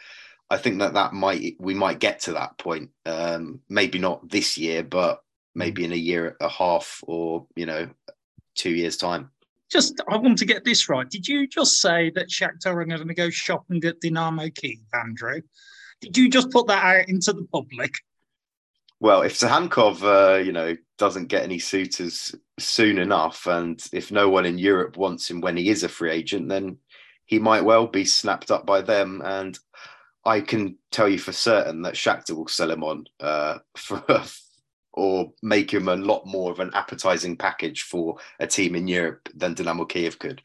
I 0.49 0.57
think 0.57 0.79
that 0.79 0.95
that 0.95 1.13
might 1.13 1.55
we 1.59 1.73
might 1.73 1.99
get 1.99 2.19
to 2.21 2.33
that 2.33 2.57
point. 2.57 2.89
Um, 3.05 3.61
maybe 3.69 3.99
not 3.99 4.27
this 4.27 4.57
year, 4.57 4.83
but 4.83 5.23
maybe 5.55 5.85
in 5.85 5.93
a 5.93 5.95
year, 5.95 6.27
and 6.27 6.35
a 6.41 6.49
half, 6.49 7.03
or 7.07 7.47
you 7.55 7.65
know, 7.65 7.89
two 8.55 8.71
years 8.71 8.97
time. 8.97 9.31
Just 9.71 10.01
I 10.09 10.17
want 10.17 10.37
to 10.39 10.45
get 10.45 10.65
this 10.65 10.89
right. 10.89 11.09
Did 11.09 11.27
you 11.27 11.47
just 11.47 11.79
say 11.79 12.11
that 12.11 12.29
Shakhtar 12.29 12.75
are 12.75 12.85
going 12.85 13.07
to 13.07 13.13
go 13.13 13.29
shopping 13.29 13.83
at 13.85 14.01
Dynamo 14.01 14.49
Kiev, 14.49 14.79
Andrew? 14.93 15.41
Did 16.01 16.17
you 16.17 16.29
just 16.29 16.51
put 16.51 16.67
that 16.67 16.83
out 16.83 17.09
into 17.09 17.31
the 17.31 17.47
public? 17.51 17.93
Well, 18.99 19.23
if 19.23 19.33
Tsygankov, 19.33 20.03
uh, 20.03 20.37
you 20.39 20.51
know, 20.51 20.75
doesn't 20.97 21.27
get 21.27 21.43
any 21.43 21.57
suitors 21.57 22.35
soon 22.59 22.99
enough, 22.99 23.47
and 23.47 23.83
if 23.93 24.11
no 24.11 24.29
one 24.29 24.45
in 24.45 24.59
Europe 24.59 24.97
wants 24.97 25.29
him 25.29 25.41
when 25.41 25.57
he 25.57 25.69
is 25.69 25.83
a 25.83 25.89
free 25.89 26.11
agent, 26.11 26.49
then 26.49 26.77
he 27.25 27.39
might 27.39 27.63
well 27.63 27.87
be 27.87 28.05
snapped 28.05 28.51
up 28.51 28.65
by 28.65 28.81
them. 28.81 29.21
And 29.23 29.57
I 30.25 30.41
can 30.41 30.77
tell 30.91 31.09
you 31.09 31.17
for 31.17 31.31
certain 31.31 31.81
that 31.83 31.95
Shakhtar 31.95 32.35
will 32.35 32.47
sell 32.47 32.69
him 32.69 32.83
on 32.83 33.05
uh, 33.19 33.59
for 33.77 34.03
or 34.93 35.31
make 35.41 35.71
him 35.71 35.87
a 35.87 35.95
lot 35.95 36.25
more 36.25 36.51
of 36.51 36.59
an 36.59 36.71
appetizing 36.73 37.37
package 37.37 37.83
for 37.83 38.17
a 38.39 38.47
team 38.47 38.75
in 38.75 38.87
Europe 38.87 39.29
than 39.33 39.53
Dynamo 39.53 39.85
Kiev 39.85 40.19
could. 40.19 40.41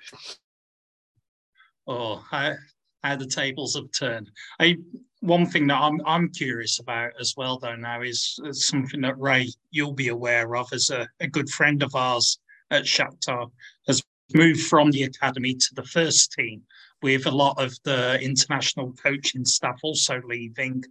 Oh, 1.86 2.24
how, 2.30 2.54
how 3.02 3.16
the 3.16 3.26
tables 3.26 3.74
have 3.74 3.90
turned. 3.92 4.30
I, 4.60 4.76
one 5.20 5.46
thing 5.46 5.66
that 5.68 5.80
I'm 5.80 6.00
I'm 6.04 6.28
curious 6.28 6.78
about 6.78 7.12
as 7.20 7.34
well, 7.36 7.58
though, 7.58 7.76
now 7.76 8.02
is, 8.02 8.38
something 8.52 9.00
that 9.00 9.18
Ray 9.18 9.48
you'll 9.70 9.92
be 9.92 10.08
aware 10.08 10.56
of 10.56 10.72
as 10.72 10.90
a, 10.90 11.08
a 11.20 11.26
good 11.26 11.50
friend 11.50 11.82
of 11.82 11.94
ours 11.94 12.38
at 12.70 12.84
Shakhtar 12.84 13.50
has 13.86 14.02
moved 14.34 14.62
from 14.62 14.90
the 14.90 15.04
academy 15.04 15.54
to 15.54 15.74
the 15.74 15.84
first 15.84 16.32
team 16.32 16.62
with 17.02 17.26
a 17.26 17.30
lot 17.30 17.60
of 17.62 17.74
the 17.84 18.20
international 18.20 18.92
coaching 18.92 19.44
staff 19.44 19.78
also 19.82 20.20
leaving 20.24 20.82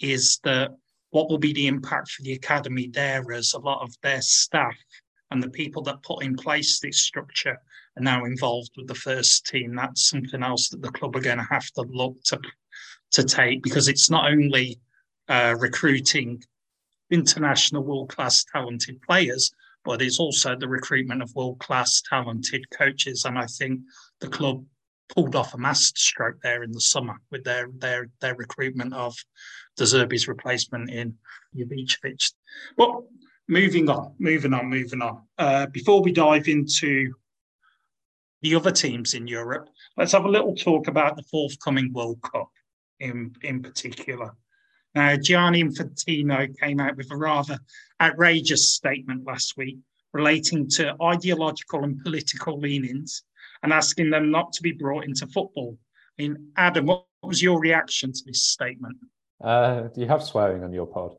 is 0.00 0.38
that 0.44 0.70
what 1.14 1.30
will 1.30 1.38
be 1.38 1.52
the 1.52 1.68
impact 1.68 2.10
for 2.10 2.22
the 2.24 2.32
academy 2.32 2.88
there 2.88 3.30
as 3.30 3.52
a 3.52 3.58
lot 3.60 3.80
of 3.82 3.94
their 4.02 4.20
staff 4.20 4.74
and 5.30 5.40
the 5.40 5.48
people 5.48 5.80
that 5.80 6.02
put 6.02 6.24
in 6.24 6.34
place 6.34 6.80
this 6.80 6.98
structure 6.98 7.56
are 7.96 8.02
now 8.02 8.24
involved 8.24 8.72
with 8.76 8.88
the 8.88 8.96
first 8.96 9.46
team. 9.46 9.76
That's 9.76 10.08
something 10.08 10.42
else 10.42 10.70
that 10.70 10.82
the 10.82 10.90
club 10.90 11.14
are 11.14 11.20
going 11.20 11.38
to 11.38 11.46
have 11.48 11.70
to 11.76 11.82
look 11.82 12.20
to 12.24 12.40
to 13.12 13.22
take 13.22 13.62
because 13.62 13.86
it's 13.86 14.10
not 14.10 14.28
only 14.28 14.80
uh, 15.28 15.54
recruiting 15.56 16.42
international 17.12 17.84
world 17.84 18.08
class 18.08 18.44
talented 18.52 19.00
players, 19.02 19.52
but 19.84 20.02
it's 20.02 20.18
also 20.18 20.56
the 20.56 20.66
recruitment 20.66 21.22
of 21.22 21.32
world 21.36 21.60
class 21.60 22.02
talented 22.10 22.68
coaches. 22.70 23.24
And 23.24 23.38
I 23.38 23.46
think 23.46 23.82
the 24.20 24.26
club 24.26 24.64
pulled 25.08 25.36
off 25.36 25.54
a 25.54 25.58
masterstroke 25.58 26.40
there 26.42 26.62
in 26.62 26.72
the 26.72 26.80
summer 26.80 27.14
with 27.30 27.44
their 27.44 27.68
their 27.78 28.08
their 28.20 28.34
recruitment 28.34 28.94
of 28.94 29.14
De 29.76 29.84
Zerbi's 29.84 30.28
replacement 30.28 30.90
in 30.90 31.14
Jovicevic. 31.56 32.32
But 32.76 33.02
moving 33.48 33.88
on, 33.88 34.14
moving 34.18 34.54
on, 34.54 34.68
moving 34.68 35.02
on. 35.02 35.22
Uh, 35.38 35.66
before 35.66 36.02
we 36.02 36.12
dive 36.12 36.48
into 36.48 37.12
the 38.42 38.54
other 38.54 38.70
teams 38.70 39.14
in 39.14 39.26
Europe, 39.26 39.68
let's 39.96 40.12
have 40.12 40.24
a 40.24 40.30
little 40.30 40.54
talk 40.54 40.88
about 40.88 41.16
the 41.16 41.22
forthcoming 41.24 41.92
World 41.92 42.20
Cup 42.22 42.50
in, 43.00 43.34
in 43.42 43.62
particular. 43.62 44.34
Now, 44.94 45.16
Gianni 45.16 45.64
Infantino 45.64 46.56
came 46.58 46.78
out 46.78 46.96
with 46.96 47.10
a 47.10 47.16
rather 47.16 47.58
outrageous 48.00 48.74
statement 48.74 49.26
last 49.26 49.56
week 49.56 49.78
relating 50.12 50.68
to 50.70 50.94
ideological 51.02 51.82
and 51.82 52.00
political 52.02 52.58
leanings 52.58 53.24
and 53.64 53.72
asking 53.72 54.10
them 54.10 54.30
not 54.30 54.52
to 54.52 54.62
be 54.62 54.72
brought 54.72 55.04
into 55.04 55.26
football. 55.26 55.76
I 56.18 56.22
mean, 56.22 56.50
Adam, 56.56 56.86
what 56.86 57.06
was 57.22 57.42
your 57.42 57.58
reaction 57.58 58.12
to 58.12 58.20
this 58.26 58.44
statement? 58.44 58.96
Uh, 59.42 59.88
do 59.94 60.02
you 60.02 60.06
have 60.06 60.22
swearing 60.22 60.62
on 60.62 60.72
your 60.72 60.86
pod? 60.86 61.16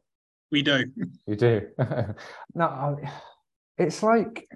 We 0.52 0.62
do. 0.62 0.86
You 1.26 1.36
do. 1.36 1.68
no, 2.56 2.98
it's 3.80 4.04
like, 4.04 4.48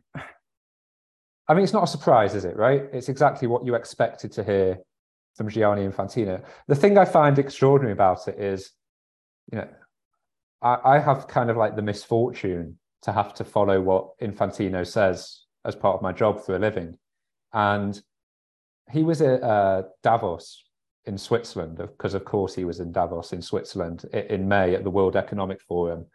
I 1.47 1.53
mean, 1.55 1.63
it's 1.63 1.73
not 1.73 1.83
a 1.83 1.87
surprise, 1.87 2.35
is 2.35 2.45
it? 2.45 2.55
Right? 2.55 2.83
It's 2.93 3.09
exactly 3.09 3.47
what 3.47 3.65
you 3.65 3.73
expected 3.73 4.31
to 4.33 4.43
hear 4.43 4.77
from 5.35 5.49
Gianni 5.49 5.87
Infantino. 5.87 6.43
The 6.67 6.75
thing 6.75 6.97
I 6.97 7.05
find 7.05 7.39
extraordinary 7.39 7.93
about 7.93 8.27
it 8.27 8.39
is, 8.39 8.69
you 9.51 9.57
know, 9.57 9.67
I, 10.61 10.77
I 10.85 10.99
have 10.99 11.27
kind 11.27 11.49
of 11.49 11.57
like 11.57 11.75
the 11.75 11.81
misfortune 11.81 12.77
to 13.01 13.11
have 13.11 13.33
to 13.35 13.43
follow 13.43 13.81
what 13.81 14.11
Infantino 14.21 14.85
says 14.85 15.41
as 15.65 15.75
part 15.75 15.95
of 15.95 16.03
my 16.03 16.11
job 16.11 16.45
for 16.45 16.55
a 16.55 16.59
living. 16.59 16.97
And 17.53 17.99
he 18.91 19.03
was 19.03 19.21
at 19.21 19.41
uh, 19.43 19.83
Davos 20.03 20.63
in 21.05 21.17
Switzerland, 21.17 21.77
because 21.77 22.13
of 22.13 22.25
course 22.25 22.53
he 22.53 22.65
was 22.65 22.79
in 22.79 22.91
Davos 22.91 23.33
in 23.33 23.41
Switzerland 23.41 24.05
in 24.13 24.47
May 24.47 24.75
at 24.75 24.83
the 24.83 24.89
World 24.89 25.15
Economic 25.15 25.61
Forum, 25.61 26.05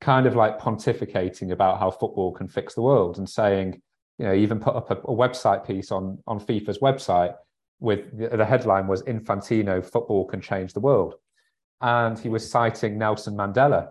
kind 0.00 0.26
of 0.26 0.36
like 0.36 0.58
pontificating 0.58 1.52
about 1.52 1.78
how 1.78 1.90
football 1.90 2.32
can 2.32 2.48
fix 2.48 2.74
the 2.74 2.82
world 2.82 3.18
and 3.18 3.28
saying, 3.28 3.80
you 4.18 4.26
know, 4.26 4.34
even 4.34 4.58
put 4.58 4.76
up 4.76 4.90
a, 4.90 4.94
a 4.94 5.14
website 5.14 5.66
piece 5.66 5.90
on 5.90 6.18
on 6.26 6.40
FIFA's 6.40 6.78
website 6.78 7.34
with 7.80 8.16
the, 8.18 8.36
the 8.36 8.44
headline 8.44 8.86
was 8.86 9.02
Infantino, 9.02 9.84
football 9.84 10.24
can 10.24 10.40
change 10.40 10.72
the 10.72 10.80
world. 10.80 11.14
And 11.80 12.18
he 12.18 12.28
was 12.28 12.50
citing 12.50 12.98
Nelson 12.98 13.36
Mandela. 13.36 13.88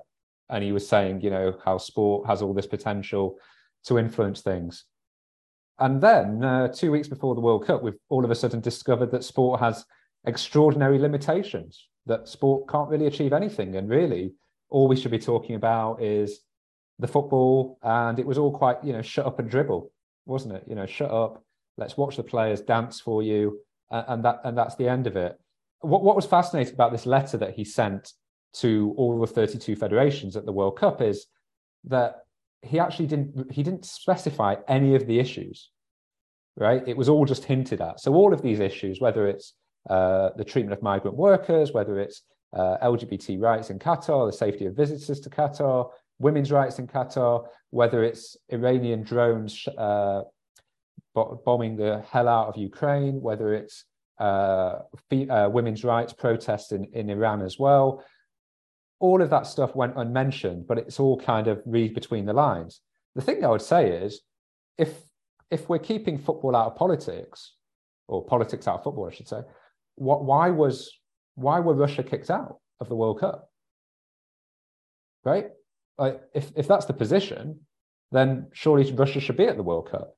And 0.49 0.63
he 0.63 0.71
was 0.71 0.87
saying, 0.87 1.21
you 1.21 1.29
know, 1.29 1.57
how 1.63 1.77
sport 1.77 2.27
has 2.27 2.41
all 2.41 2.53
this 2.53 2.67
potential 2.67 3.37
to 3.85 3.97
influence 3.97 4.41
things. 4.41 4.85
And 5.79 6.01
then 6.01 6.43
uh, 6.43 6.67
two 6.69 6.91
weeks 6.91 7.07
before 7.07 7.35
the 7.35 7.41
World 7.41 7.65
Cup, 7.65 7.83
we've 7.83 7.97
all 8.09 8.25
of 8.25 8.31
a 8.31 8.35
sudden 8.35 8.61
discovered 8.61 9.11
that 9.11 9.23
sport 9.23 9.59
has 9.59 9.85
extraordinary 10.25 10.97
limitations, 10.97 11.87
that 12.05 12.27
sport 12.27 12.67
can't 12.69 12.89
really 12.89 13.07
achieve 13.07 13.33
anything. 13.33 13.75
And 13.75 13.89
really, 13.89 14.33
all 14.69 14.87
we 14.87 14.95
should 14.95 15.11
be 15.11 15.19
talking 15.19 15.55
about 15.55 16.01
is 16.01 16.39
the 16.99 17.07
football. 17.07 17.77
And 17.83 18.17
it 18.19 18.25
was 18.25 18.37
all 18.37 18.51
quite, 18.51 18.83
you 18.83 18.93
know, 18.93 19.01
shut 19.01 19.25
up 19.25 19.39
and 19.39 19.49
dribble, 19.49 19.91
wasn't 20.25 20.55
it? 20.55 20.63
You 20.67 20.75
know, 20.75 20.85
shut 20.85 21.11
up, 21.11 21.43
let's 21.77 21.97
watch 21.97 22.17
the 22.17 22.23
players 22.23 22.61
dance 22.61 22.99
for 22.99 23.21
you 23.21 23.59
and 23.91 24.23
that 24.25 24.41
and 24.43 24.57
that's 24.57 24.75
the 24.75 24.87
end 24.87 25.07
of 25.07 25.15
it. 25.15 25.39
What 25.81 26.03
what 26.03 26.15
was 26.15 26.25
fascinating 26.25 26.73
about 26.73 26.91
this 26.91 27.05
letter 27.05 27.37
that 27.37 27.53
he 27.53 27.63
sent 27.63 28.13
to 28.55 28.93
all 28.97 29.19
the 29.19 29.27
32 29.27 29.75
federations 29.75 30.35
at 30.35 30.45
the 30.45 30.51
World 30.51 30.77
Cup 30.77 31.01
is 31.01 31.27
that 31.85 32.21
he 32.61 32.79
actually 32.79 33.07
didn't 33.07 33.51
he 33.51 33.63
didn't 33.63 33.85
specify 33.85 34.55
any 34.67 34.95
of 34.95 35.07
the 35.07 35.19
issues, 35.19 35.69
right? 36.55 36.83
It 36.87 36.97
was 36.97 37.09
all 37.09 37.25
just 37.25 37.45
hinted 37.45 37.81
at. 37.81 37.99
So 37.99 38.13
all 38.13 38.33
of 38.33 38.41
these 38.41 38.59
issues, 38.59 38.99
whether 38.99 39.27
it's 39.27 39.53
uh, 39.89 40.29
the 40.35 40.43
treatment 40.43 40.73
of 40.73 40.83
migrant 40.83 41.17
workers, 41.17 41.71
whether 41.71 41.99
it's 41.99 42.23
uh, 42.53 42.77
LGBT 42.83 43.39
rights 43.41 43.69
in 43.69 43.79
Qatar, 43.79 44.29
the 44.29 44.37
safety 44.37 44.65
of 44.65 44.75
visitors 44.75 45.19
to 45.21 45.29
Qatar, 45.29 45.89
women's 46.19 46.51
rights 46.51 46.79
in 46.79 46.87
Qatar, 46.87 47.45
whether 47.69 48.03
it's 48.03 48.37
Iranian 48.49 49.03
drones 49.03 49.67
uh, 49.77 50.21
bombing 51.13 51.75
the 51.75 52.03
hell 52.09 52.27
out 52.27 52.47
of 52.47 52.57
Ukraine, 52.57 53.21
whether 53.21 53.53
it's 53.53 53.85
uh, 54.19 54.79
uh, 55.11 55.49
women's 55.51 55.83
rights 55.83 56.13
protests 56.13 56.71
in, 56.71 56.85
in 56.93 57.09
Iran 57.09 57.41
as 57.41 57.59
well. 57.59 58.03
All 58.99 59.21
of 59.21 59.29
that 59.29 59.45
stuff 59.45 59.75
went 59.75 59.93
unmentioned, 59.95 60.67
but 60.67 60.77
it's 60.77 60.99
all 60.99 61.19
kind 61.19 61.47
of 61.47 61.61
read 61.65 61.93
between 61.93 62.25
the 62.25 62.33
lines. 62.33 62.81
The 63.15 63.21
thing 63.21 63.43
I 63.43 63.49
would 63.49 63.61
say 63.61 63.89
is, 63.89 64.21
if 64.77 64.93
if 65.49 65.69
we're 65.69 65.79
keeping 65.79 66.17
football 66.17 66.55
out 66.55 66.67
of 66.67 66.75
politics, 66.75 67.53
or 68.07 68.25
politics 68.25 68.67
out 68.67 68.79
of 68.79 68.83
football, 68.83 69.07
I 69.07 69.13
should 69.13 69.27
say, 69.27 69.41
what 69.95 70.23
why 70.23 70.49
was 70.49 70.91
why 71.35 71.59
were 71.59 71.73
Russia 71.73 72.03
kicked 72.03 72.29
out 72.29 72.57
of 72.79 72.89
the 72.89 72.95
World 72.95 73.19
Cup? 73.19 73.49
Right? 75.23 75.49
Like 75.97 76.21
if 76.33 76.51
if 76.55 76.67
that's 76.67 76.85
the 76.85 76.93
position, 76.93 77.61
then 78.11 78.47
surely 78.53 78.91
Russia 78.93 79.19
should 79.19 79.37
be 79.37 79.47
at 79.47 79.57
the 79.57 79.63
World 79.63 79.89
Cup. 79.91 80.15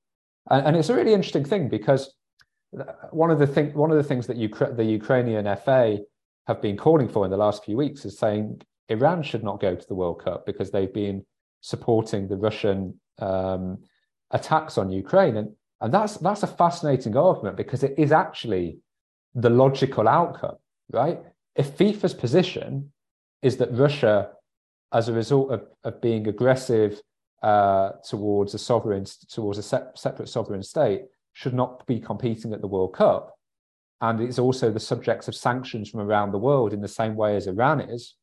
And, 0.49 0.67
and 0.67 0.75
it's 0.77 0.89
a 0.89 0.95
really 0.95 1.13
interesting 1.13 1.45
thing 1.45 1.69
because 1.69 2.13
uh, 2.77 2.83
one 3.11 3.31
of 3.31 3.39
the 3.39 3.47
thing, 3.47 3.73
one 3.73 3.91
of 3.91 3.97
the 3.97 4.03
things 4.03 4.27
that 4.27 4.37
Ukra- 4.37 4.75
the 4.75 4.83
Ukrainian 4.83 5.45
FA 5.57 5.99
have 6.47 6.61
been 6.61 6.77
calling 6.77 7.07
for 7.07 7.25
in 7.25 7.31
the 7.31 7.37
last 7.37 7.63
few 7.63 7.77
weeks 7.77 8.05
is 8.05 8.17
saying 8.17 8.61
Iran 8.89 9.23
should 9.23 9.43
not 9.43 9.59
go 9.59 9.75
to 9.75 9.87
the 9.87 9.95
World 9.95 10.23
Cup 10.23 10.45
because 10.45 10.71
they've 10.71 10.93
been 10.93 11.25
supporting 11.61 12.27
the 12.27 12.37
Russian 12.37 12.99
um, 13.19 13.79
attacks 14.31 14.77
on 14.77 14.89
Ukraine, 14.89 15.37
and 15.37 15.49
and 15.81 15.93
that's 15.93 16.17
that's 16.17 16.43
a 16.43 16.47
fascinating 16.47 17.15
argument 17.15 17.55
because 17.57 17.83
it 17.83 17.95
is 17.97 18.11
actually 18.11 18.79
the 19.35 19.49
logical 19.49 20.07
outcome, 20.07 20.57
right? 20.91 21.19
If 21.55 21.77
FIFA's 21.77 22.13
position 22.13 22.91
is 23.41 23.57
that 23.57 23.69
Russia, 23.71 24.31
as 24.91 25.07
a 25.07 25.13
result 25.13 25.51
of, 25.51 25.65
of 25.83 26.01
being 26.01 26.27
aggressive 26.27 27.01
uh, 27.41 27.91
towards 28.03 28.53
a 28.53 28.57
sovereign, 28.57 29.05
towards 29.29 29.57
a 29.57 29.63
se- 29.63 29.91
separate 29.95 30.29
sovereign 30.29 30.63
state, 30.63 31.03
should 31.33 31.53
not 31.53 31.85
be 31.85 31.99
competing 31.99 32.53
at 32.53 32.61
the 32.61 32.67
World 32.67 32.93
Cup. 32.93 33.37
And 34.01 34.21
it's 34.21 34.39
also 34.39 34.71
the 34.71 34.79
subject 34.79 35.27
of 35.27 35.35
sanctions 35.35 35.89
from 35.89 36.01
around 36.01 36.31
the 36.31 36.37
world 36.37 36.73
in 36.73 36.81
the 36.81 36.87
same 36.87 37.15
way 37.15 37.35
as 37.35 37.47
Iran 37.47 37.81
is. 37.81 38.15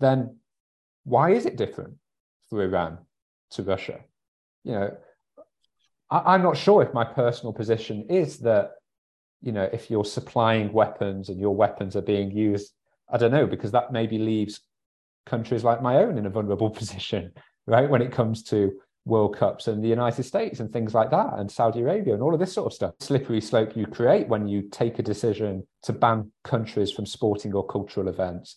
Then 0.00 0.38
why 1.04 1.32
is 1.32 1.46
it 1.46 1.56
different 1.56 1.94
for 2.48 2.62
Iran 2.62 2.98
to 3.52 3.62
Russia? 3.62 4.00
You 4.64 4.72
know, 4.72 4.96
I, 6.10 6.34
I'm 6.34 6.42
not 6.42 6.56
sure 6.56 6.82
if 6.82 6.92
my 6.92 7.04
personal 7.04 7.52
position 7.52 8.06
is 8.08 8.38
that, 8.40 8.72
you 9.40 9.52
know, 9.52 9.68
if 9.72 9.90
you're 9.90 10.04
supplying 10.04 10.72
weapons 10.72 11.28
and 11.28 11.38
your 11.38 11.54
weapons 11.54 11.96
are 11.96 12.02
being 12.02 12.30
used, 12.30 12.72
I 13.12 13.18
don't 13.18 13.32
know, 13.32 13.46
because 13.46 13.72
that 13.72 13.92
maybe 13.92 14.18
leaves 14.18 14.60
countries 15.26 15.64
like 15.64 15.82
my 15.82 15.98
own 15.98 16.18
in 16.18 16.26
a 16.26 16.30
vulnerable 16.30 16.70
position 16.80 17.32
right? 17.70 17.88
When 17.88 18.02
it 18.02 18.12
comes 18.12 18.42
to 18.44 18.72
World 19.04 19.36
Cups 19.36 19.68
and 19.68 19.82
the 19.82 19.88
United 19.88 20.24
States 20.24 20.60
and 20.60 20.72
things 20.72 20.92
like 20.92 21.10
that, 21.10 21.38
and 21.38 21.50
Saudi 21.50 21.80
Arabia 21.80 22.14
and 22.14 22.22
all 22.22 22.34
of 22.34 22.40
this 22.40 22.52
sort 22.52 22.66
of 22.66 22.72
stuff. 22.72 22.94
Slippery 23.00 23.40
slope 23.40 23.76
you 23.76 23.86
create 23.86 24.28
when 24.28 24.46
you 24.46 24.68
take 24.70 24.98
a 24.98 25.02
decision 25.02 25.66
to 25.84 25.92
ban 25.92 26.30
countries 26.44 26.92
from 26.92 27.06
sporting 27.06 27.54
or 27.54 27.66
cultural 27.66 28.08
events. 28.08 28.56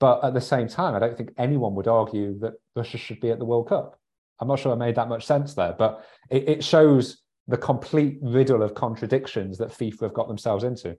But 0.00 0.22
at 0.22 0.34
the 0.34 0.40
same 0.40 0.68
time, 0.68 0.94
I 0.94 1.00
don't 1.00 1.16
think 1.16 1.32
anyone 1.38 1.74
would 1.74 1.88
argue 1.88 2.38
that 2.40 2.54
Russia 2.76 2.98
should 2.98 3.20
be 3.20 3.30
at 3.30 3.38
the 3.38 3.44
World 3.44 3.68
Cup. 3.68 3.98
I'm 4.40 4.48
not 4.48 4.60
sure 4.60 4.72
I 4.72 4.76
made 4.76 4.94
that 4.94 5.08
much 5.08 5.26
sense 5.26 5.54
there, 5.54 5.74
but 5.76 6.04
it, 6.30 6.48
it 6.48 6.64
shows 6.64 7.22
the 7.48 7.56
complete 7.56 8.18
riddle 8.22 8.62
of 8.62 8.74
contradictions 8.74 9.58
that 9.58 9.70
FIFA 9.70 10.00
have 10.02 10.14
got 10.14 10.28
themselves 10.28 10.62
into. 10.62 10.96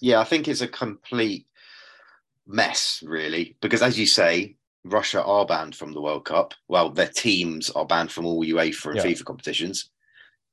Yeah, 0.00 0.20
I 0.20 0.24
think 0.24 0.48
it's 0.48 0.60
a 0.60 0.68
complete 0.68 1.46
mess, 2.46 3.02
really, 3.06 3.56
because 3.60 3.80
as 3.80 3.98
you 3.98 4.06
say, 4.06 4.56
Russia 4.84 5.22
are 5.24 5.46
banned 5.46 5.74
from 5.74 5.92
the 5.92 6.00
World 6.00 6.26
Cup. 6.26 6.52
Well, 6.68 6.90
their 6.90 7.08
teams 7.08 7.70
are 7.70 7.86
banned 7.86 8.12
from 8.12 8.26
all 8.26 8.44
UEFA 8.44 8.86
and 8.86 8.96
yeah. 8.96 9.04
FIFA 9.04 9.24
competitions. 9.24 9.90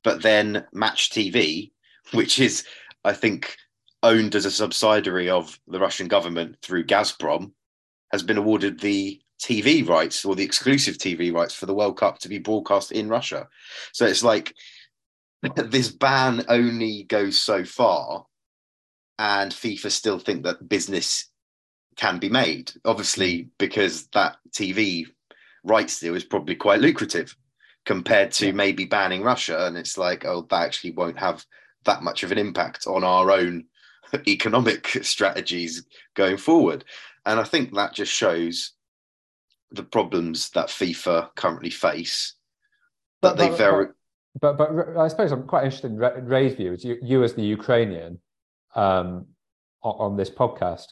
But 0.04 0.22
then 0.22 0.66
Match 0.72 1.10
TV, 1.10 1.72
which 2.14 2.40
is, 2.40 2.66
I 3.04 3.14
think, 3.14 3.58
owned 4.04 4.36
as 4.36 4.46
a 4.46 4.52
subsidiary 4.52 5.30
of 5.30 5.60
the 5.68 5.80
Russian 5.80 6.08
government 6.08 6.58
through 6.62 6.86
Gazprom, 6.86 7.52
has 8.12 8.24
been 8.24 8.38
awarded 8.38 8.80
the 8.80 9.22
TV 9.42 9.88
rights 9.88 10.24
or 10.26 10.36
the 10.36 10.44
exclusive 10.44 10.98
TV 10.98 11.34
rights 11.34 11.54
for 11.54 11.66
the 11.66 11.74
World 11.74 11.98
Cup 11.98 12.20
to 12.20 12.30
be 12.30 12.38
broadcast 12.38 12.92
in 12.92 13.10
Russia. 13.10 13.48
So 13.94 14.06
it's 14.06 14.24
like 14.24 14.56
this 15.56 15.90
ban 15.90 16.46
only 16.48 17.04
goes 17.04 17.40
so 17.40 17.64
far, 17.64 18.26
and 19.18 19.52
FIFA 19.52 19.92
still 19.92 20.20
think 20.20 20.44
that 20.44 20.70
business 20.70 21.30
can 21.96 22.20
be 22.20 22.30
made. 22.30 22.72
Obviously, 22.86 23.50
because 23.58 24.08
that 24.08 24.38
TV 24.52 25.06
rights 25.64 26.00
deal 26.00 26.16
is 26.16 26.24
probably 26.24 26.56
quite 26.56 26.82
lucrative 26.82 27.36
compared 27.86 28.32
to 28.32 28.54
maybe 28.54 28.86
banning 28.86 29.24
Russia. 29.24 29.66
And 29.66 29.78
it's 29.78 29.98
like, 29.98 30.26
oh, 30.26 30.46
that 30.50 30.64
actually 30.64 30.92
won't 30.92 31.20
have 31.20 31.46
that 31.86 32.04
much 32.04 32.24
of 32.24 32.32
an 32.32 32.38
impact 32.38 32.86
on 32.88 33.04
our 33.04 33.32
own 33.32 33.66
economic 34.28 34.88
strategies 35.02 35.86
going 36.16 36.38
forward. 36.38 36.86
And 37.26 37.40
I 37.40 37.44
think 37.44 37.74
that 37.74 37.94
just 37.94 38.12
shows 38.12 38.74
the 39.72 39.84
problems 39.84 40.50
that 40.52 40.68
FIFA 40.68 41.30
currently 41.36 41.70
face. 41.70 42.34
That 43.22 43.38
they 43.38 43.50
very. 43.50 43.88
But, 44.40 44.58
but, 44.58 44.76
but 44.76 44.98
I 44.98 45.08
suppose 45.08 45.32
I'm 45.32 45.44
quite 45.44 45.66
interested 45.66 45.92
in 45.92 45.98
Ray's 45.98 46.56
views. 46.56 46.84
You, 46.84 46.98
you 47.02 47.24
as 47.24 47.34
the 47.34 47.44
Ukrainian 47.44 48.20
um, 48.76 49.28
on 49.84 50.18
this 50.18 50.30
podcast, 50.30 50.88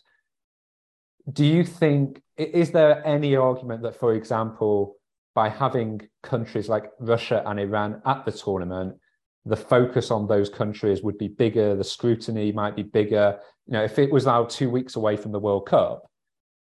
do 1.32 1.46
you 1.46 1.64
think 1.64 2.22
is 2.38 2.72
there 2.72 3.06
any 3.06 3.36
argument 3.36 3.84
that, 3.84 4.00
for 4.00 4.14
example, 4.14 4.96
by 5.36 5.50
having 5.50 6.02
countries 6.24 6.70
like 6.70 6.92
Russia 7.00 7.44
and 7.46 7.60
Iran 7.60 8.02
at 8.06 8.26
the 8.26 8.32
tournament, 8.32 8.99
the 9.46 9.56
focus 9.56 10.12
on 10.12 10.28
those 10.28 10.50
countries 10.50 11.02
would 11.02 11.18
be 11.18 11.28
bigger, 11.28 11.76
the 11.76 11.84
scrutiny 11.84 12.52
might 12.52 12.76
be 12.76 12.84
bigger. 12.84 13.40
You 13.68 13.74
know, 13.74 13.84
if 13.84 13.98
it 13.98 14.12
was 14.12 14.26
now 14.26 14.44
two 14.46 14.70
weeks 14.70 14.96
away 14.96 15.16
from 15.16 15.32
the 15.32 15.40
World 15.40 15.68
Cup 15.68 16.10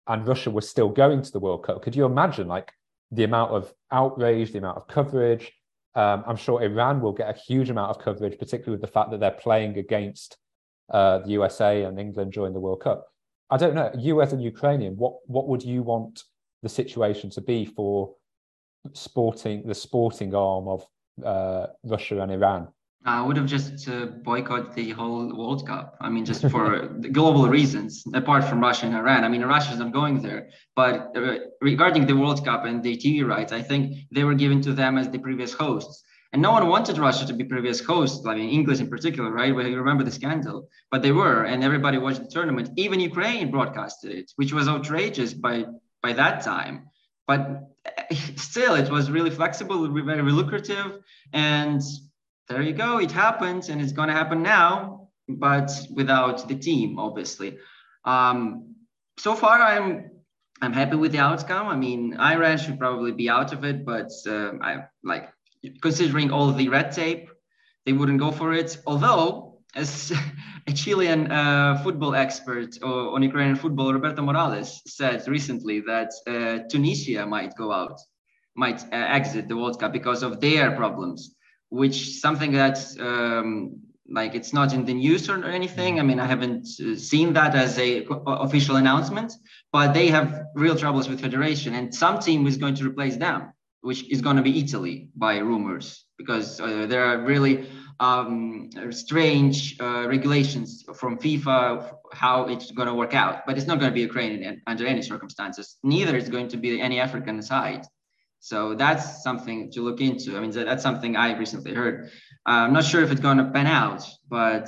and 0.07 0.27
Russia 0.27 0.51
was 0.51 0.69
still 0.69 0.89
going 0.89 1.21
to 1.21 1.31
the 1.31 1.39
World 1.39 1.63
Cup, 1.65 1.81
could 1.81 1.95
you 1.95 2.05
imagine 2.05 2.47
like 2.47 2.71
the 3.11 3.23
amount 3.23 3.51
of 3.51 3.73
outrage, 3.91 4.51
the 4.51 4.59
amount 4.59 4.77
of 4.77 4.87
coverage? 4.87 5.51
Um, 5.95 6.23
I'm 6.25 6.37
sure 6.37 6.61
Iran 6.61 7.01
will 7.01 7.11
get 7.11 7.35
a 7.35 7.37
huge 7.37 7.69
amount 7.69 7.89
of 7.89 7.99
coverage, 7.99 8.37
particularly 8.39 8.79
with 8.79 8.81
the 8.81 8.93
fact 8.93 9.11
that 9.11 9.19
they're 9.19 9.31
playing 9.31 9.77
against 9.77 10.37
uh, 10.91 11.19
the 11.19 11.31
USA 11.31 11.83
and 11.83 11.99
England 11.99 12.31
during 12.31 12.53
the 12.53 12.59
World 12.59 12.81
Cup. 12.81 13.07
I 13.49 13.57
don't 13.57 13.75
know. 13.75 13.91
You 13.97 14.21
as 14.21 14.31
a 14.31 14.37
Ukrainian, 14.37 14.95
what 14.95 15.15
what 15.25 15.47
would 15.49 15.63
you 15.63 15.83
want 15.83 16.23
the 16.63 16.69
situation 16.69 17.29
to 17.31 17.41
be 17.41 17.65
for 17.65 18.15
sporting 18.93 19.67
the 19.67 19.75
sporting 19.75 20.33
arm 20.33 20.67
of 20.67 20.85
uh, 21.23 21.67
Russia 21.83 22.21
and 22.21 22.31
Iran? 22.31 22.67
I 23.03 23.21
would 23.25 23.35
have 23.37 23.47
just 23.47 23.89
uh, 23.89 24.05
boycotted 24.05 24.73
the 24.73 24.91
whole 24.91 25.35
World 25.35 25.65
Cup. 25.65 25.97
I 25.99 26.09
mean, 26.09 26.23
just 26.23 26.47
for 26.49 26.87
global 27.11 27.47
reasons, 27.49 28.03
apart 28.13 28.43
from 28.43 28.59
Russia 28.59 28.85
and 28.85 28.95
Iran. 28.95 29.23
I 29.23 29.29
mean, 29.29 29.41
Russia's 29.43 29.79
not 29.79 29.91
going 29.91 30.21
there. 30.21 30.49
But 30.75 31.11
uh, 31.17 31.37
regarding 31.61 32.05
the 32.05 32.15
World 32.15 32.45
Cup 32.45 32.65
and 32.65 32.83
the 32.83 32.95
TV 32.95 33.27
rights, 33.27 33.51
I 33.51 33.63
think 33.63 33.97
they 34.11 34.23
were 34.23 34.35
given 34.35 34.61
to 34.61 34.73
them 34.73 34.99
as 34.99 35.09
the 35.09 35.17
previous 35.17 35.51
hosts. 35.51 36.03
And 36.33 36.41
no 36.41 36.51
one 36.51 36.67
wanted 36.67 36.97
Russia 36.97 37.25
to 37.25 37.33
be 37.33 37.43
previous 37.43 37.83
host, 37.83 38.25
I 38.25 38.35
mean, 38.35 38.49
English 38.49 38.79
in 38.79 38.87
particular, 38.87 39.31
right? 39.31 39.53
Well, 39.53 39.67
you 39.67 39.77
remember 39.77 40.03
the 40.03 40.11
scandal, 40.11 40.69
but 40.89 41.01
they 41.01 41.11
were, 41.11 41.43
and 41.43 41.61
everybody 41.63 41.97
watched 41.97 42.21
the 42.21 42.29
tournament. 42.29 42.69
Even 42.77 43.01
Ukraine 43.01 43.51
broadcasted 43.51 44.11
it, 44.11 44.31
which 44.37 44.53
was 44.53 44.69
outrageous 44.69 45.33
by 45.33 45.65
by 46.01 46.13
that 46.13 46.41
time. 46.41 46.87
But 47.27 47.70
still, 48.35 48.75
it 48.75 48.89
was 48.89 49.09
really 49.09 49.29
flexible, 49.29 49.87
very 50.03 50.31
lucrative, 50.31 50.99
and 51.33 51.81
there 52.47 52.61
you 52.61 52.73
go. 52.73 52.99
It 52.99 53.11
happened, 53.11 53.69
and 53.69 53.81
it's 53.81 53.93
going 53.93 54.09
to 54.09 54.13
happen 54.13 54.41
now, 54.43 55.09
but 55.27 55.71
without 55.93 56.47
the 56.47 56.55
team, 56.55 56.99
obviously. 56.99 57.57
Um, 58.05 58.75
so 59.17 59.35
far, 59.35 59.61
I'm 59.61 60.11
I'm 60.61 60.73
happy 60.73 60.95
with 60.95 61.11
the 61.11 61.19
outcome. 61.19 61.67
I 61.67 61.75
mean, 61.75 62.17
Iran 62.19 62.57
should 62.57 62.77
probably 62.77 63.11
be 63.11 63.29
out 63.29 63.51
of 63.51 63.63
it, 63.63 63.83
but 63.85 64.11
uh, 64.27 64.53
I 64.61 64.85
like 65.03 65.29
considering 65.81 66.31
all 66.31 66.51
the 66.51 66.69
red 66.69 66.91
tape, 66.91 67.29
they 67.85 67.93
wouldn't 67.93 68.19
go 68.19 68.31
for 68.31 68.53
it. 68.53 68.77
Although, 68.85 69.50
as 69.75 70.11
a 70.67 70.71
Chilean 70.71 71.31
uh, 71.31 71.81
football 71.83 72.15
expert 72.15 72.81
on 72.83 73.23
Ukrainian 73.23 73.55
football, 73.55 73.93
Roberto 73.93 74.21
Morales, 74.21 74.81
said 74.85 75.27
recently 75.27 75.81
that 75.81 76.11
uh, 76.27 76.59
Tunisia 76.69 77.25
might 77.25 77.55
go 77.55 77.71
out, 77.71 77.99
might 78.55 78.81
uh, 78.83 78.87
exit 78.91 79.47
the 79.47 79.57
World 79.57 79.79
Cup 79.79 79.93
because 79.93 80.23
of 80.23 80.39
their 80.41 80.71
problems, 80.71 81.35
which 81.69 82.19
something 82.19 82.51
that 82.53 82.77
um, 82.99 83.79
like 84.09 84.35
it's 84.35 84.51
not 84.51 84.73
in 84.73 84.83
the 84.83 84.93
news 84.93 85.29
or 85.29 85.45
anything. 85.45 85.99
I 85.99 86.03
mean, 86.03 86.19
I 86.19 86.25
haven't 86.25 86.67
uh, 86.81 86.95
seen 86.97 87.33
that 87.33 87.55
as 87.55 87.79
a 87.79 88.05
official 88.27 88.75
announcement, 88.75 89.31
but 89.71 89.93
they 89.93 90.07
have 90.09 90.47
real 90.53 90.75
troubles 90.75 91.07
with 91.07 91.21
federation, 91.21 91.75
and 91.75 91.95
some 91.95 92.19
team 92.19 92.45
is 92.45 92.57
going 92.57 92.75
to 92.75 92.85
replace 92.85 93.15
them 93.15 93.53
which 93.81 94.09
is 94.11 94.21
going 94.21 94.35
to 94.35 94.41
be 94.41 94.59
Italy 94.59 95.09
by 95.15 95.37
rumors, 95.37 96.05
because 96.17 96.61
uh, 96.61 96.85
there 96.87 97.03
are 97.03 97.25
really 97.25 97.67
um, 98.01 98.69
strange 98.89 99.79
uh, 99.79 100.07
regulations 100.07 100.83
from 100.95 101.17
FIFA 101.19 101.93
how 102.11 102.45
it's 102.47 102.71
going 102.71 102.87
to 102.87 102.95
work 102.95 103.13
out. 103.13 103.45
But 103.45 103.57
it's 103.57 103.67
not 103.67 103.79
going 103.79 103.91
to 103.91 103.93
be 103.93 104.01
Ukrainian 104.01 104.61
under 104.67 104.85
any 104.85 105.03
circumstances. 105.03 105.77
Neither 105.83 106.17
is 106.17 106.27
going 106.27 106.49
to 106.49 106.57
be 106.57 106.81
any 106.81 106.99
African 106.99 107.41
side. 107.41 107.85
So 108.39 108.73
that's 108.73 109.23
something 109.23 109.71
to 109.73 109.81
look 109.81 110.01
into. 110.01 110.35
I 110.35 110.39
mean, 110.41 110.49
that's 110.51 110.81
something 110.81 111.15
I 111.15 111.37
recently 111.37 111.73
heard. 111.75 112.09
Uh, 112.47 112.65
I'm 112.65 112.73
not 112.73 112.85
sure 112.85 113.03
if 113.03 113.11
it's 113.11 113.21
going 113.21 113.37
to 113.37 113.45
pan 113.45 113.67
out, 113.67 114.03
but 114.27 114.67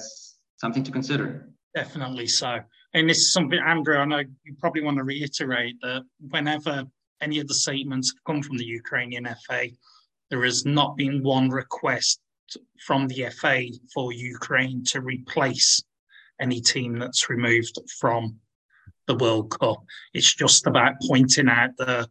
something 0.57 0.83
to 0.83 0.91
consider. 0.91 1.49
Definitely 1.75 2.27
so. 2.27 2.59
And 2.93 3.09
this 3.09 3.17
is 3.17 3.33
something, 3.33 3.59
Andrew, 3.59 3.97
I 3.97 4.05
know 4.05 4.21
you 4.43 4.55
probably 4.59 4.83
want 4.83 4.97
to 4.97 5.03
reiterate 5.03 5.77
that 5.81 6.03
whenever 6.29 6.85
any 7.19 7.39
of 7.39 7.47
the 7.47 7.55
statements 7.55 8.13
have 8.13 8.23
come 8.25 8.43
from 8.43 8.57
the 8.57 8.65
Ukrainian 8.65 9.25
FA. 9.47 9.69
There 10.29 10.43
has 10.43 10.65
not 10.65 10.97
been 10.97 11.23
one 11.23 11.49
request 11.49 12.19
from 12.85 13.07
the 13.07 13.29
FA 13.29 13.65
for 13.93 14.11
Ukraine 14.11 14.83
to 14.85 15.01
replace 15.01 15.83
any 16.39 16.61
team 16.61 16.99
that's 16.99 17.29
removed 17.29 17.77
from 17.99 18.37
the 19.07 19.15
World 19.15 19.51
Cup. 19.59 19.83
It's 20.13 20.33
just 20.33 20.67
about 20.67 20.93
pointing 21.07 21.49
out 21.49 21.71
the, 21.77 22.07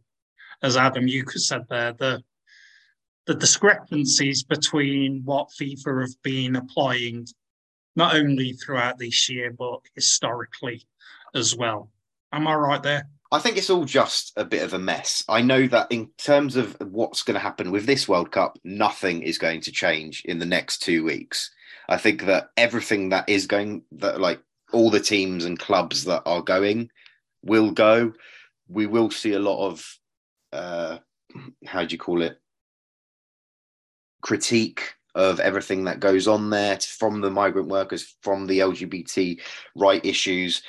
as 0.62 0.76
Adam 0.76 1.06
Yuka 1.06 1.38
said 1.38 1.62
there, 1.68 1.92
the 1.92 2.22
the 3.26 3.34
discrepancies 3.34 4.42
between 4.42 5.22
what 5.24 5.48
FIFA 5.50 6.00
have 6.00 6.22
been 6.24 6.56
applying, 6.56 7.24
not 7.94 8.16
only 8.16 8.52
throughout 8.54 8.98
this 8.98 9.28
year 9.28 9.54
but 9.56 9.80
historically 9.94 10.84
as 11.34 11.56
well. 11.56 11.88
Am 12.32 12.48
I 12.48 12.54
right 12.54 12.82
there? 12.82 13.08
I 13.32 13.38
think 13.38 13.56
it's 13.56 13.70
all 13.70 13.86
just 13.86 14.34
a 14.36 14.44
bit 14.44 14.62
of 14.62 14.74
a 14.74 14.78
mess. 14.78 15.24
I 15.26 15.40
know 15.40 15.66
that 15.68 15.90
in 15.90 16.10
terms 16.18 16.54
of 16.54 16.76
what's 16.80 17.22
going 17.22 17.34
to 17.34 17.40
happen 17.40 17.70
with 17.70 17.86
this 17.86 18.06
World 18.06 18.30
Cup, 18.30 18.58
nothing 18.62 19.22
is 19.22 19.38
going 19.38 19.62
to 19.62 19.72
change 19.72 20.22
in 20.26 20.38
the 20.38 20.44
next 20.44 20.82
two 20.82 21.02
weeks. 21.02 21.50
I 21.88 21.96
think 21.96 22.26
that 22.26 22.50
everything 22.58 23.08
that 23.08 23.26
is 23.30 23.46
going, 23.46 23.84
that 23.92 24.20
like 24.20 24.40
all 24.74 24.90
the 24.90 25.00
teams 25.00 25.46
and 25.46 25.58
clubs 25.58 26.04
that 26.04 26.22
are 26.26 26.42
going 26.42 26.90
will 27.42 27.70
go. 27.70 28.12
We 28.68 28.86
will 28.86 29.10
see 29.10 29.32
a 29.32 29.40
lot 29.40 29.66
of, 29.66 29.98
uh, 30.52 30.98
how 31.66 31.86
do 31.86 31.92
you 31.92 31.98
call 31.98 32.20
it? 32.20 32.38
Critique 34.20 34.92
of 35.14 35.40
everything 35.40 35.84
that 35.84 36.00
goes 36.00 36.28
on 36.28 36.50
there 36.50 36.78
from 36.80 37.22
the 37.22 37.30
migrant 37.30 37.68
workers, 37.68 38.14
from 38.20 38.46
the 38.46 38.58
LGBT 38.58 39.40
right 39.74 40.04
issues. 40.04 40.62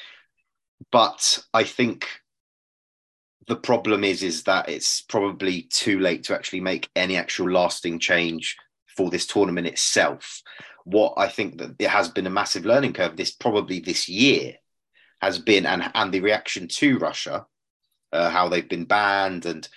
But 0.92 1.44
I 1.54 1.66
think 1.66 2.08
the 3.48 3.56
problem 3.56 4.04
is 4.04 4.24
is 4.24 4.44
that 4.44 4.70
it's 4.70 5.02
probably 5.02 5.64
too 5.64 6.00
late 6.00 6.24
to 6.24 6.34
actually 6.34 6.62
make 6.62 6.90
any 6.96 7.18
actual 7.18 7.52
lasting 7.52 8.00
change 8.00 8.56
for 8.88 9.10
this 9.10 9.26
tournament 9.26 9.68
itself 9.68 10.42
what 10.86 11.14
i 11.18 11.28
think 11.28 11.58
that 11.58 11.78
there 11.78 11.90
has 11.90 12.10
been 12.10 12.28
a 12.28 12.32
massive 12.32 12.66
learning 12.66 12.94
curve 12.94 13.16
this 13.16 13.32
probably 13.32 13.80
this 13.80 14.08
year 14.08 14.54
has 15.22 15.40
been 15.40 15.66
and 15.66 15.90
and 15.96 16.12
the 16.14 16.20
reaction 16.20 16.68
to 16.68 16.98
russia 16.98 17.46
uh, 18.12 18.30
how 18.30 18.48
they've 18.48 18.70
been 18.70 18.86
banned 18.86 19.46
and 19.46 19.68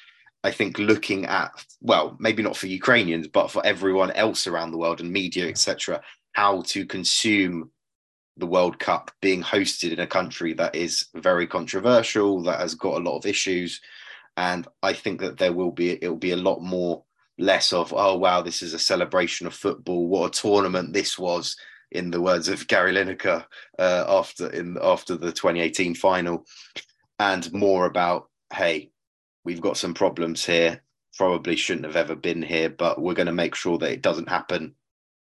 I 0.44 0.52
think 0.52 0.78
looking 0.78 1.26
at 1.26 1.50
well, 1.80 2.16
maybe 2.20 2.40
not 2.40 2.56
for 2.56 2.68
Ukrainians, 2.68 3.26
but 3.26 3.50
for 3.50 3.66
everyone 3.66 4.12
else 4.12 4.46
around 4.46 4.70
the 4.70 4.78
world 4.78 5.00
and 5.00 5.10
media, 5.10 5.48
etc., 5.48 6.00
how 6.32 6.62
to 6.66 6.86
consume 6.86 7.72
the 8.36 8.46
World 8.46 8.78
Cup 8.78 9.10
being 9.20 9.42
hosted 9.42 9.92
in 9.92 10.00
a 10.00 10.06
country 10.06 10.52
that 10.54 10.74
is 10.74 11.06
very 11.14 11.46
controversial, 11.46 12.42
that 12.42 12.60
has 12.60 12.74
got 12.74 13.00
a 13.00 13.04
lot 13.04 13.16
of 13.16 13.26
issues, 13.26 13.80
and 14.36 14.66
I 14.82 14.92
think 14.92 15.20
that 15.20 15.38
there 15.38 15.52
will 15.52 15.72
be 15.72 15.92
it 15.92 16.08
will 16.08 16.16
be 16.16 16.32
a 16.32 16.36
lot 16.36 16.60
more 16.60 17.04
less 17.38 17.72
of 17.72 17.92
oh 17.94 18.16
wow 18.16 18.40
this 18.40 18.62
is 18.62 18.74
a 18.74 18.78
celebration 18.78 19.46
of 19.46 19.54
football. 19.54 20.08
What 20.08 20.36
a 20.36 20.40
tournament 20.40 20.92
this 20.92 21.18
was 21.18 21.56
in 21.90 22.10
the 22.10 22.20
words 22.20 22.48
of 22.48 22.66
Gary 22.66 22.92
Lineker 22.92 23.44
uh, 23.78 24.04
after 24.08 24.50
in 24.50 24.76
after 24.82 25.16
the 25.16 25.32
2018 25.32 25.94
final. 25.94 26.44
And 27.18 27.50
more 27.52 27.86
about 27.86 28.28
hey 28.52 28.90
we've 29.44 29.60
got 29.60 29.76
some 29.76 29.94
problems 29.94 30.44
here. 30.44 30.82
Probably 31.16 31.56
shouldn't 31.56 31.86
have 31.86 31.96
ever 31.96 32.14
been 32.14 32.42
here 32.42 32.68
but 32.68 33.00
we're 33.00 33.14
going 33.14 33.26
to 33.26 33.32
make 33.32 33.54
sure 33.54 33.78
that 33.78 33.92
it 33.92 34.02
doesn't 34.02 34.28
happen 34.28 34.74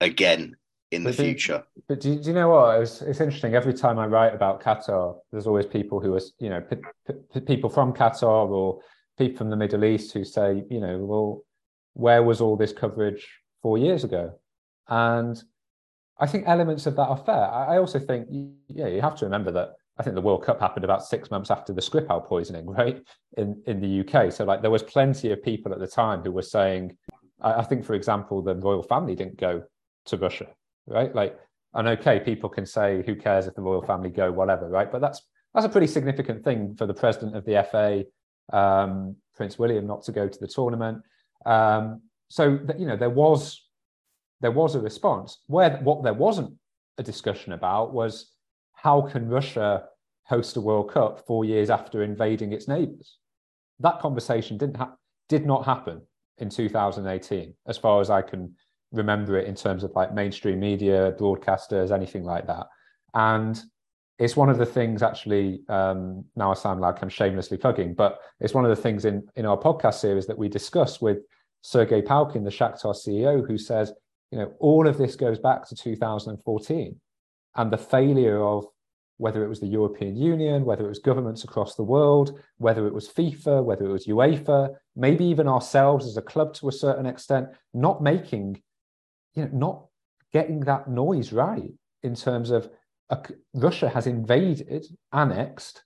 again 0.02 0.56
in 0.94 1.04
the 1.04 1.12
do- 1.12 1.24
future 1.24 1.64
But 1.88 2.02
do, 2.02 2.20
do 2.20 2.30
you 2.30 2.34
know 2.34 2.50
what? 2.50 2.82
It's, 2.82 3.02
it's 3.02 3.20
interesting. 3.20 3.56
Every 3.56 3.74
time 3.74 4.00
I 4.00 4.06
write 4.06 4.34
about 4.34 4.62
Qatar, 4.62 5.18
there's 5.32 5.48
always 5.48 5.66
people 5.66 6.00
who 6.00 6.16
are, 6.16 6.22
you 6.40 6.50
know, 6.50 6.62
p- 6.62 7.14
p- 7.34 7.40
people 7.42 7.70
from 7.70 7.94
Qatar 7.94 8.50
or 8.50 8.80
people 9.18 9.38
from 9.38 9.50
the 9.50 9.56
Middle 9.56 9.84
East 9.84 10.14
who 10.14 10.24
say, 10.24 10.64
you 10.70 10.80
know, 10.80 10.98
well, 11.00 11.44
where 11.94 12.24
was 12.24 12.42
all 12.42 12.56
this 12.56 12.74
coverage 12.74 13.28
four 13.62 13.78
years 13.78 14.04
ago? 14.04 14.40
And 14.88 15.42
I 16.20 16.28
think 16.28 16.46
elements 16.48 16.86
of 16.86 16.96
that 16.96 17.08
are 17.08 17.18
fair. 17.18 17.48
I, 17.50 17.76
I 17.76 17.78
also 17.78 18.00
think, 18.00 18.28
yeah, 18.68 18.88
you 18.88 19.02
have 19.02 19.16
to 19.18 19.26
remember 19.26 19.52
that 19.52 19.74
I 19.98 20.04
think 20.04 20.16
the 20.16 20.22
World 20.22 20.44
Cup 20.44 20.60
happened 20.60 20.86
about 20.86 21.06
six 21.06 21.30
months 21.30 21.52
after 21.52 21.72
the 21.74 21.82
Skripal 21.82 22.26
poisoning, 22.26 22.66
right? 22.82 23.02
In 23.38 23.62
in 23.68 23.80
the 23.80 24.02
UK. 24.02 24.32
So 24.32 24.44
like 24.44 24.62
there 24.62 24.72
was 24.72 24.84
plenty 24.84 25.32
of 25.32 25.44
people 25.44 25.72
at 25.72 25.80
the 25.80 25.88
time 25.88 26.22
who 26.22 26.32
were 26.32 26.42
saying, 26.42 26.98
I, 27.42 27.56
I 27.62 27.64
think, 27.64 27.86
for 27.86 27.94
example, 27.94 28.42
the 28.42 28.56
royal 28.56 28.84
family 28.84 29.16
didn't 29.16 29.38
go 29.38 29.64
to 30.06 30.18
Russia, 30.18 30.48
right? 30.88 31.14
Like, 31.14 31.38
and 31.74 31.88
okay, 31.88 32.20
people 32.20 32.50
can 32.50 32.66
say, 32.66 33.04
who 33.06 33.16
cares 33.16 33.48
if 33.48 33.56
the 33.56 33.62
royal 33.62 33.82
family 33.82 34.10
go, 34.10 34.32
whatever, 34.32 34.70
right? 34.70 34.92
But 34.92 35.02
that's 35.02 35.22
that's 35.54 35.66
a 35.66 35.70
pretty 35.70 35.88
significant 35.88 36.44
thing 36.44 36.76
for 36.76 36.86
the 36.88 36.94
president 36.94 37.36
of 37.36 37.46
the 37.46 37.66
FA, 37.70 38.06
um, 38.58 39.16
Prince 39.36 39.60
William, 39.60 39.86
not 39.86 40.04
to 40.04 40.12
go 40.12 40.28
to 40.28 40.40
the 40.40 40.48
tournament. 40.48 41.02
Um, 41.46 42.02
so 42.30 42.60
you 42.78 42.86
know, 42.86 42.98
there 42.98 43.10
was 43.10 43.64
there 44.42 44.52
was 44.52 44.76
a 44.76 44.80
response. 44.80 45.40
Where 45.48 45.78
what 45.78 46.04
there 46.04 46.14
wasn't 46.14 46.54
a 46.98 47.04
discussion 47.04 47.54
about 47.54 47.94
was 47.94 48.32
how 48.74 49.02
can 49.02 49.28
Russia 49.28 49.86
host 50.26 50.58
a 50.58 50.62
World 50.62 50.92
Cup 50.92 51.26
four 51.26 51.46
years 51.46 51.70
after 51.70 52.04
invading 52.04 52.54
its 52.54 52.68
neighbours? 52.68 53.18
That 53.80 54.00
conversation 54.00 54.58
didn't 54.58 54.78
ha- 54.78 54.96
did 55.30 55.46
not 55.46 55.66
happen 55.66 56.02
in 56.40 56.50
2018, 56.50 57.54
as 57.68 57.78
far 57.78 58.02
as 58.02 58.10
I 58.10 58.22
can 58.22 58.54
remember 58.94 59.38
it 59.38 59.48
in 59.48 59.56
terms 59.56 59.84
of 59.84 59.92
like 59.96 60.14
mainstream 60.14 60.60
media, 60.60 61.14
broadcasters, 61.20 61.92
anything 61.92 62.24
like 62.24 62.48
that. 62.48 62.68
And 63.14 63.62
it's 64.20 64.38
one 64.38 64.50
of 64.50 64.58
the 64.58 64.66
things 64.66 65.02
actually, 65.02 65.62
um, 65.68 66.24
now 66.36 66.52
I 66.52 66.54
sound 66.54 66.80
like 66.80 67.02
I'm 67.02 67.10
shamelessly 67.10 67.58
plugging, 67.58 67.96
but 67.96 68.20
it's 68.40 68.54
one 68.54 68.64
of 68.64 68.70
the 68.70 68.82
things 68.82 69.06
in, 69.06 69.28
in 69.36 69.46
our 69.46 69.58
podcast 69.58 69.96
series 69.96 70.28
that 70.28 70.38
we 70.38 70.48
discuss 70.48 71.02
with 71.02 71.18
Sergei 71.62 72.02
Palkin, 72.02 72.44
the 72.44 72.50
Shakhtar 72.50 72.96
CEO, 72.96 73.46
who 73.46 73.58
says, 73.58 73.92
you 74.32 74.38
know, 74.38 74.54
all 74.60 74.88
of 74.88 74.98
this 74.98 75.16
goes 75.16 75.40
back 75.40 75.68
to 75.68 75.76
2014 75.76 77.00
and 77.56 77.72
the 77.72 77.78
failure 77.78 78.42
of 78.42 78.66
whether 79.18 79.44
it 79.44 79.48
was 79.48 79.60
the 79.60 79.68
European 79.68 80.16
Union, 80.16 80.66
whether 80.66 80.86
it 80.86 80.90
was 80.90 81.00
governments 81.00 81.44
across 81.44 81.76
the 81.76 81.84
world, 81.84 82.40
whether 82.58 82.88
it 82.88 82.94
was 82.94 83.08
FIFA, 83.08 83.64
whether 83.64 83.86
it 83.86 83.92
was 83.92 84.08
UEFA, 84.08 84.76
maybe 84.96 85.26
even 85.26 85.48
ourselves 85.48 86.06
as 86.06 86.18
a 86.18 86.22
club 86.22 86.54
to 86.56 86.68
a 86.68 86.72
certain 86.72 87.06
extent, 87.06 87.48
not 87.74 88.02
making, 88.02 88.62
you 89.36 89.44
know, 89.44 89.50
not 89.54 89.86
getting 90.32 90.62
that 90.62 90.90
noise 90.90 91.32
right 91.32 91.72
in 92.02 92.16
terms 92.16 92.50
of 92.50 92.70
a, 93.10 93.20
Russia 93.54 93.90
has 93.90 94.08
invaded, 94.08 94.86
annexed, 95.12 95.84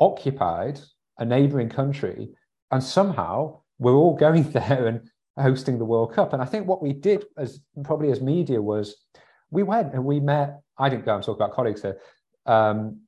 occupied 0.00 0.80
a 1.18 1.24
neighboring 1.24 1.68
country, 1.68 2.30
and 2.70 2.82
somehow 2.82 3.60
we're 3.78 3.94
all 3.94 4.16
going 4.16 4.50
there 4.52 4.86
and 4.86 5.10
hosting 5.38 5.78
the 5.78 5.84
World 5.84 6.12
Cup. 6.14 6.32
And 6.32 6.42
I 6.42 6.44
think 6.44 6.66
what 6.66 6.82
we 6.82 6.92
did 6.92 7.24
as 7.36 7.60
probably 7.84 8.10
as 8.10 8.20
media 8.20 8.60
was 8.60 8.96
we 9.50 9.62
went 9.62 9.94
and 9.94 10.04
we 10.04 10.20
met. 10.20 10.60
I 10.78 10.88
didn't 10.88 11.04
go 11.04 11.14
and 11.14 11.24
talk 11.24 11.36
about 11.36 11.52
colleagues 11.52 11.82
here. 11.82 11.98
Um, 12.46 13.00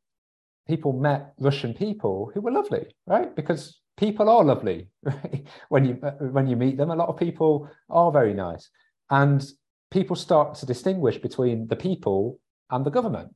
people 0.67 0.93
met 0.93 1.35
Russian 1.39 1.75
people 1.75 2.31
who 2.33 2.41
were 2.41 2.53
lovely, 2.53 2.87
right? 3.07 3.35
Because 3.35 3.81
people 3.97 4.29
are 4.29 4.45
lovely 4.45 4.89
right? 5.03 5.47
when 5.69 5.85
you 5.85 5.95
when 5.95 6.47
you 6.47 6.57
meet 6.57 6.77
them. 6.77 6.91
A 6.91 6.97
lot 6.97 7.09
of 7.09 7.17
people 7.17 7.69
are 7.89 8.11
very 8.11 8.35
nice, 8.35 8.71
and 9.11 9.45
people 9.91 10.17
start 10.17 10.55
to 10.57 10.67
distinguish 10.67 11.19
between 11.19 11.67
the 11.69 11.77
people 11.77 12.39
and 12.71 12.85
the 12.85 12.91
government. 12.91 13.35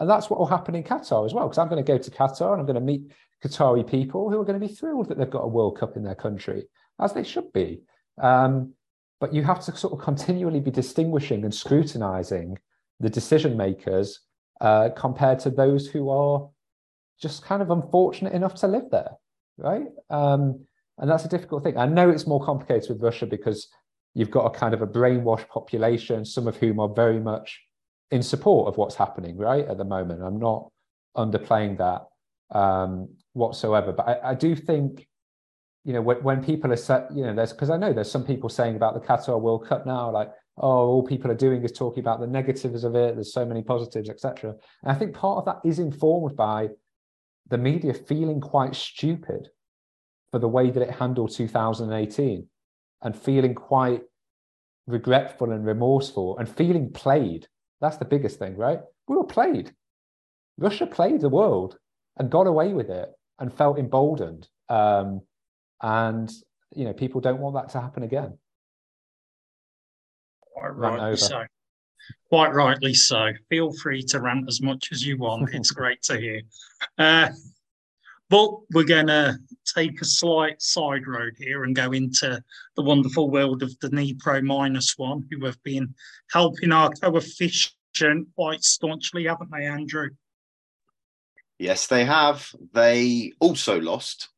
And 0.00 0.10
that's 0.10 0.28
what 0.28 0.38
will 0.38 0.46
happen 0.46 0.74
in 0.74 0.82
Qatar 0.82 1.24
as 1.24 1.32
well. 1.32 1.46
Because 1.46 1.58
I'm 1.58 1.68
going 1.68 1.84
to 1.84 1.92
go 1.92 1.98
to 1.98 2.10
Qatar 2.10 2.52
and 2.52 2.60
I'm 2.60 2.66
going 2.66 2.74
to 2.74 2.80
meet 2.80 3.12
Qatari 3.44 3.88
people 3.88 4.30
who 4.30 4.40
are 4.40 4.44
going 4.44 4.60
to 4.60 4.66
be 4.66 4.72
thrilled 4.72 5.08
that 5.08 5.18
they've 5.18 5.30
got 5.30 5.44
a 5.44 5.48
World 5.48 5.78
Cup 5.78 5.96
in 5.96 6.02
their 6.02 6.14
country, 6.14 6.64
as 7.00 7.12
they 7.12 7.24
should 7.24 7.52
be. 7.52 7.82
Um, 8.20 8.74
but 9.20 9.32
you 9.32 9.44
have 9.44 9.64
to 9.64 9.76
sort 9.76 9.92
of 9.92 10.00
continually 10.00 10.60
be 10.60 10.70
distinguishing 10.70 11.44
and 11.44 11.54
scrutinizing 11.54 12.58
the 12.98 13.10
decision 13.10 13.56
makers 13.56 14.20
uh, 14.60 14.90
compared 14.96 15.38
to 15.40 15.50
those 15.50 15.86
who 15.86 16.10
are 16.10 16.48
just 17.20 17.44
kind 17.44 17.62
of 17.62 17.70
unfortunate 17.70 18.32
enough 18.32 18.56
to 18.56 18.66
live 18.66 18.90
there, 18.90 19.12
right? 19.56 19.86
Um, 20.10 20.66
and 20.98 21.08
that's 21.08 21.24
a 21.24 21.28
difficult 21.28 21.62
thing. 21.62 21.76
I 21.76 21.86
know 21.86 22.10
it's 22.10 22.26
more 22.26 22.44
complicated 22.44 22.90
with 22.90 23.02
Russia 23.02 23.26
because 23.26 23.68
you've 24.14 24.30
got 24.30 24.46
a 24.46 24.50
kind 24.50 24.74
of 24.74 24.82
a 24.82 24.86
brainwashed 24.86 25.48
population, 25.48 26.24
some 26.24 26.46
of 26.46 26.56
whom 26.56 26.80
are 26.80 26.88
very 26.88 27.20
much 27.20 27.60
in 28.10 28.22
support 28.22 28.68
of 28.68 28.76
what's 28.76 28.94
happening 28.94 29.36
right 29.36 29.66
at 29.66 29.78
the 29.78 29.84
moment. 29.84 30.22
I'm 30.22 30.38
not 30.38 30.70
underplaying 31.16 31.78
that 31.78 32.06
um, 32.56 33.08
whatsoever, 33.32 33.92
but 33.92 34.08
I, 34.08 34.30
I, 34.30 34.34
do 34.34 34.54
think, 34.54 35.06
you 35.84 35.94
know, 35.94 36.02
when, 36.02 36.22
when 36.22 36.44
people 36.44 36.70
are 36.72 36.76
set, 36.76 37.08
you 37.14 37.24
know, 37.24 37.34
there's 37.34 37.52
because 37.52 37.70
I 37.70 37.78
know 37.78 37.92
there's 37.92 38.10
some 38.10 38.24
people 38.24 38.50
saying 38.50 38.76
about 38.76 38.94
the 38.94 39.00
Qatar 39.00 39.40
World 39.40 39.66
Cup 39.66 39.86
now, 39.86 40.10
like, 40.10 40.30
oh, 40.58 40.86
all 40.88 41.02
people 41.02 41.30
are 41.30 41.36
doing 41.36 41.62
is 41.64 41.72
talking 41.72 42.00
about 42.00 42.20
the 42.20 42.26
negatives 42.26 42.84
of 42.84 42.94
it. 42.94 43.14
There's 43.14 43.32
so 43.32 43.46
many 43.46 43.62
positives, 43.62 44.10
etc. 44.10 44.54
And 44.82 44.92
I 44.92 44.94
think 44.94 45.14
part 45.14 45.38
of 45.38 45.44
that 45.46 45.66
is 45.66 45.78
informed 45.78 46.36
by 46.36 46.68
the 47.48 47.56
media 47.56 47.94
feeling 47.94 48.40
quite 48.40 48.74
stupid 48.74 49.48
for 50.30 50.38
the 50.38 50.48
way 50.48 50.70
that 50.70 50.82
it 50.82 50.90
handled 50.90 51.34
2018 51.34 52.46
and 53.02 53.16
feeling 53.16 53.54
quite 53.54 54.02
regretful 54.86 55.52
and 55.52 55.64
remorseful 55.64 56.38
and 56.38 56.48
feeling 56.48 56.90
played 56.92 57.46
that's 57.82 57.96
the 57.96 58.04
biggest 58.04 58.38
thing, 58.38 58.56
right? 58.56 58.78
We 59.08 59.16
were 59.16 59.24
played. 59.24 59.74
Russia 60.56 60.86
played 60.86 61.20
the 61.20 61.28
world 61.28 61.76
and 62.16 62.30
got 62.30 62.46
away 62.46 62.72
with 62.72 62.88
it 62.88 63.08
and 63.40 63.52
felt 63.52 63.76
emboldened. 63.76 64.48
Um, 64.68 65.22
and 65.82 66.30
you 66.74 66.84
know, 66.84 66.92
people 66.92 67.20
don't 67.20 67.40
want 67.40 67.56
that 67.56 67.70
to 67.70 67.80
happen 67.80 68.04
again. 68.04 68.38
Quite 70.54 70.76
rightly 70.76 71.16
so. 71.16 71.42
Quite 72.28 72.54
rightly 72.54 72.94
so. 72.94 73.32
Feel 73.48 73.72
free 73.72 74.02
to 74.04 74.20
rant 74.20 74.44
as 74.48 74.62
much 74.62 74.90
as 74.92 75.04
you 75.04 75.18
want. 75.18 75.52
it's 75.52 75.72
great 75.72 76.02
to 76.02 76.18
hear. 76.18 76.40
Uh, 76.98 77.30
but 78.32 78.50
we're 78.72 78.82
going 78.82 79.08
to 79.08 79.38
take 79.66 80.00
a 80.00 80.06
slight 80.06 80.62
side 80.62 81.06
road 81.06 81.34
here 81.36 81.64
and 81.64 81.76
go 81.76 81.92
into 81.92 82.42
the 82.76 82.82
wonderful 82.82 83.28
world 83.28 83.62
of 83.62 83.78
the 83.80 83.90
Dnipro 83.90 84.42
minus 84.42 84.96
one, 84.96 85.28
who 85.30 85.44
have 85.44 85.62
been 85.64 85.94
helping 86.32 86.72
our 86.72 86.88
coefficient 86.88 88.26
quite 88.34 88.64
staunchly, 88.64 89.26
haven't 89.26 89.50
they, 89.50 89.66
Andrew? 89.66 90.08
Yes, 91.58 91.88
they 91.88 92.06
have. 92.06 92.50
They 92.72 93.32
also 93.38 93.78
lost, 93.78 94.30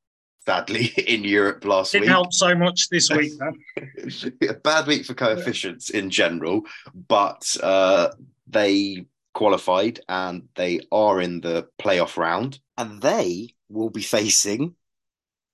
sadly, 0.44 0.86
in 1.06 1.22
Europe 1.22 1.64
last 1.64 1.92
Didn't 1.92 2.06
week. 2.06 2.10
help 2.10 2.32
so 2.32 2.52
much 2.56 2.88
this 2.88 3.08
week, 3.10 3.34
a 4.48 4.54
bad 4.54 4.88
week 4.88 5.04
for 5.04 5.14
coefficients 5.14 5.90
in 5.90 6.10
general, 6.10 6.62
but 7.06 7.56
uh, 7.62 8.08
they 8.48 9.06
qualified 9.34 10.00
and 10.08 10.48
they 10.56 10.80
are 10.90 11.20
in 11.20 11.40
the 11.40 11.68
playoff 11.80 12.16
round, 12.16 12.58
and 12.76 13.00
they 13.00 13.53
will 13.68 13.90
be 13.90 14.02
facing, 14.02 14.74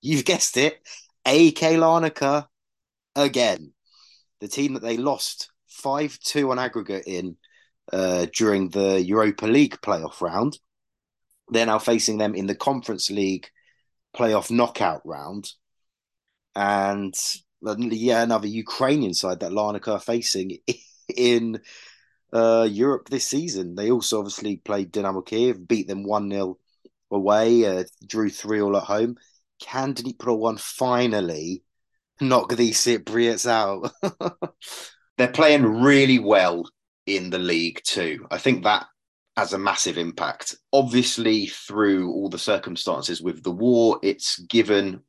you've 0.01 0.25
guessed 0.25 0.57
it, 0.57 0.81
AEK 1.27 1.77
Larnaca 1.79 2.47
again. 3.15 3.73
The 4.41 4.49
team 4.49 4.75
that 4.75 4.83
they 4.83 4.97
lost 4.97 5.51
5 5.69 6.19
2 6.19 6.51
on 6.51 6.59
aggregate 6.59 7.05
in 7.07 7.37
uh, 7.93 8.27
during 8.35 8.69
the 8.71 9.03
Europa 9.03 9.47
League 9.47 9.79
playoff 9.83 10.21
round. 10.21 10.59
They're 11.49 11.67
now 11.67 11.79
facing 11.79 12.19
them 12.19 12.35
in 12.35 12.47
the 12.47 12.55
Conference 12.55 13.11
League 13.11 13.49
playoff 14.17 14.51
knockout 14.51 15.03
round. 15.05 15.51
And 16.55 17.15
yeah, 17.63 18.23
another 18.23 18.47
Ukrainian 18.47 19.15
side 19.15 19.41
that 19.41 19.53
Larnaca 19.53 19.95
are 19.95 20.01
facing 20.01 20.59
in 21.17 21.61
uh, 22.33 22.69
Europe 22.71 23.09
this 23.09 23.27
season. 23.27 23.75
They 23.75 23.91
also 23.91 24.19
obviously 24.19 24.57
played 24.57 24.93
Dynamo 24.93 25.23
Kiev, 25.23 25.67
beat 25.67 25.89
them 25.89 26.05
1 26.05 26.31
0 26.31 26.59
away, 27.11 27.67
uh, 27.67 27.85
drew 28.07 28.31
3 28.31 28.61
all 28.61 28.77
at 28.77 28.85
home. 28.85 29.17
Can 29.61 29.95
Dnipro 29.95 30.37
1 30.39 30.57
finally 30.57 31.63
knock 32.21 32.55
these 32.55 32.79
Cypriots 32.79 33.49
out. 33.49 33.93
They're 35.19 35.29
playing 35.29 35.83
really 35.83 36.19
well 36.19 36.65
in 37.07 37.31
the 37.31 37.39
league 37.39 37.81
too. 37.85 38.27
I 38.31 38.39
think 38.39 38.65
that 38.65 38.87
has 39.37 39.53
a 39.53 39.59
massive 39.59 39.99
impact. 39.99 40.57
Obviously, 40.73 41.47
through 41.47 42.11
all 42.13 42.29
the 42.29 42.39
circumstances 42.39 43.23
with 43.23 43.43
the 43.43 43.51
war, 43.51 43.99
it's 44.03 44.39
given 44.41 45.03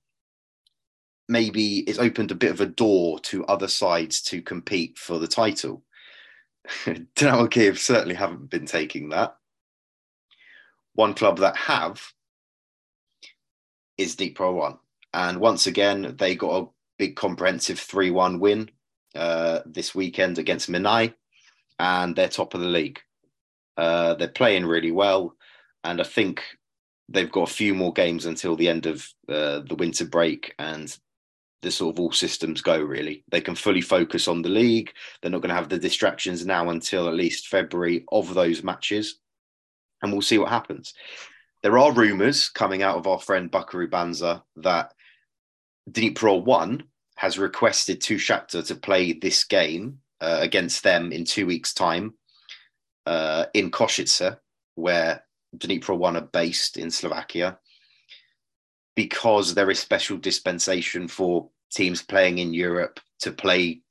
maybe 1.28 1.80
it's 1.80 1.99
opened 1.99 2.32
a 2.32 2.36
bit 2.36 2.52
of 2.52 2.62
a 2.62 2.66
door 2.66 3.20
to 3.20 3.45
other 3.45 3.68
sides 3.68 4.22
to 4.22 4.41
compete 4.41 4.97
for 4.97 5.18
the 5.20 5.28
title. 5.28 5.84
Dynamo 7.16 7.47
Kiev 7.47 7.80
certainly 7.80 8.16
haven't 8.16 8.49
been 8.49 8.66
taking 8.66 9.10
that. 9.10 9.36
One 10.94 11.14
club 11.14 11.39
that 11.39 11.56
have 11.56 12.02
is 13.98 14.16
Dnipro 14.16 14.54
One. 14.54 14.78
And 15.14 15.39
once 15.39 15.68
again, 15.68 16.16
they 16.18 16.36
got 16.36 16.62
a 16.64 16.68
big 16.98 17.16
comprehensive 17.16 17.80
3 17.80 18.12
1 18.12 18.39
win 18.39 18.70
uh, 19.16 19.60
this 19.66 19.94
weekend 19.94 20.38
against 20.38 20.70
Mynai, 20.70 21.14
and 21.80 22.16
they're 22.16 22.28
top 22.30 22.54
of 22.54 22.62
the 22.62 22.68
league. 22.68 23.00
Uh, 23.78 24.14
they're 24.16 24.28
playing 24.28 24.66
really 24.66 24.92
well, 24.92 25.36
and 25.84 26.00
I 26.00 26.04
think 26.04 26.44
they've 27.10 27.32
got 27.32 27.50
a 27.50 27.54
few 27.54 27.74
more 27.74 27.94
games 27.94 28.26
until 28.26 28.56
the 28.56 28.70
end 28.70 28.86
of 28.86 29.08
uh, 29.28 29.62
the 29.68 29.76
winter 29.78 30.06
break, 30.06 30.54
and 30.60 30.96
the 31.62 31.72
sort 31.72 31.96
of 31.96 32.00
all 32.00 32.12
systems 32.12 32.62
go 32.62 32.80
really. 32.80 33.24
They 33.30 33.42
can 33.42 33.56
fully 33.56 33.82
focus 33.82 34.28
on 34.28 34.42
the 34.42 34.50
league. 34.50 34.92
They're 35.22 35.32
not 35.32 35.42
going 35.42 35.50
to 35.50 35.56
have 35.56 35.70
the 35.70 35.78
distractions 35.78 36.46
now 36.46 36.70
until 36.70 37.08
at 37.08 37.14
least 37.14 37.48
February 37.48 38.06
of 38.12 38.34
those 38.34 38.64
matches, 38.64 39.20
and 40.02 40.12
we'll 40.12 40.22
see 40.22 40.38
what 40.38 40.49
happens. 40.49 40.93
There 41.64 41.78
are 41.78 41.93
rumours 41.93 42.49
coming 42.49 42.82
out 42.82 42.97
of 42.97 43.08
our 43.08 43.20
friend 43.20 43.52
Buckaroo 43.52 43.88
Banzai 43.88 44.41
that 44.58 44.93
Dnipro 45.89 46.43
1 46.43 46.84
has 47.16 47.38
requested 47.38 48.02
to 48.02 48.16
Shakhtar 48.16 48.66
to 48.66 48.76
play 48.76 49.14
this 49.14 49.43
game 49.43 49.99
uh, 50.22 50.39
against 50.41 50.84
them 50.84 51.12
in 51.12 51.26
two 51.26 51.45
weeks' 51.45 51.74
time 51.74 52.16
uh, 53.06 53.45
in 53.54 53.70
Košice, 53.70 54.38
where 54.76 55.24
Dnipro 55.56 55.97
1 55.97 56.18
are 56.18 56.22
based 56.22 56.78
in 56.78 56.89
Slovakia, 56.89 57.60
because 58.95 59.54
there 59.54 59.70
is 59.70 59.80
special 59.80 60.18
dispensation 60.18 61.08
for 61.08 61.49
teams 61.72 62.02
playing 62.02 62.39
in 62.39 62.54
Europe 62.54 62.99
to 63.20 63.32
play 63.32 63.82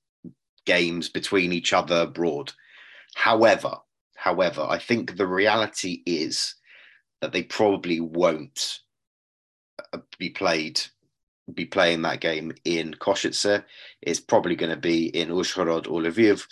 games 0.66 1.08
between 1.08 1.52
each 1.52 1.72
other 1.72 2.02
abroad. 2.02 2.52
However, 3.14 3.76
however, 4.20 4.66
I 4.68 4.78
think 4.78 5.16
the 5.16 5.26
reality 5.26 6.02
is 6.04 6.54
that 7.22 7.32
they 7.32 7.42
probably 7.42 8.00
won't 8.00 8.80
uh, 9.92 9.98
be 10.18 10.30
played 10.30 10.80
be 11.54 11.64
playing 11.64 12.02
that 12.02 12.20
game 12.20 12.52
in 12.64 12.94
Košice. 12.94 13.64
It's 14.02 14.20
probably 14.20 14.54
going 14.54 14.70
to 14.70 14.76
be 14.76 15.06
in 15.06 15.30
Uzhhorod 15.30 15.90
or 15.90 16.00
Lviv 16.00 16.46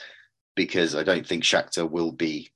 because 0.56 0.96
I 0.96 1.04
don't 1.04 1.24
think 1.24 1.44
Shakhtar 1.44 1.88
will 1.88 2.10
be 2.10 2.50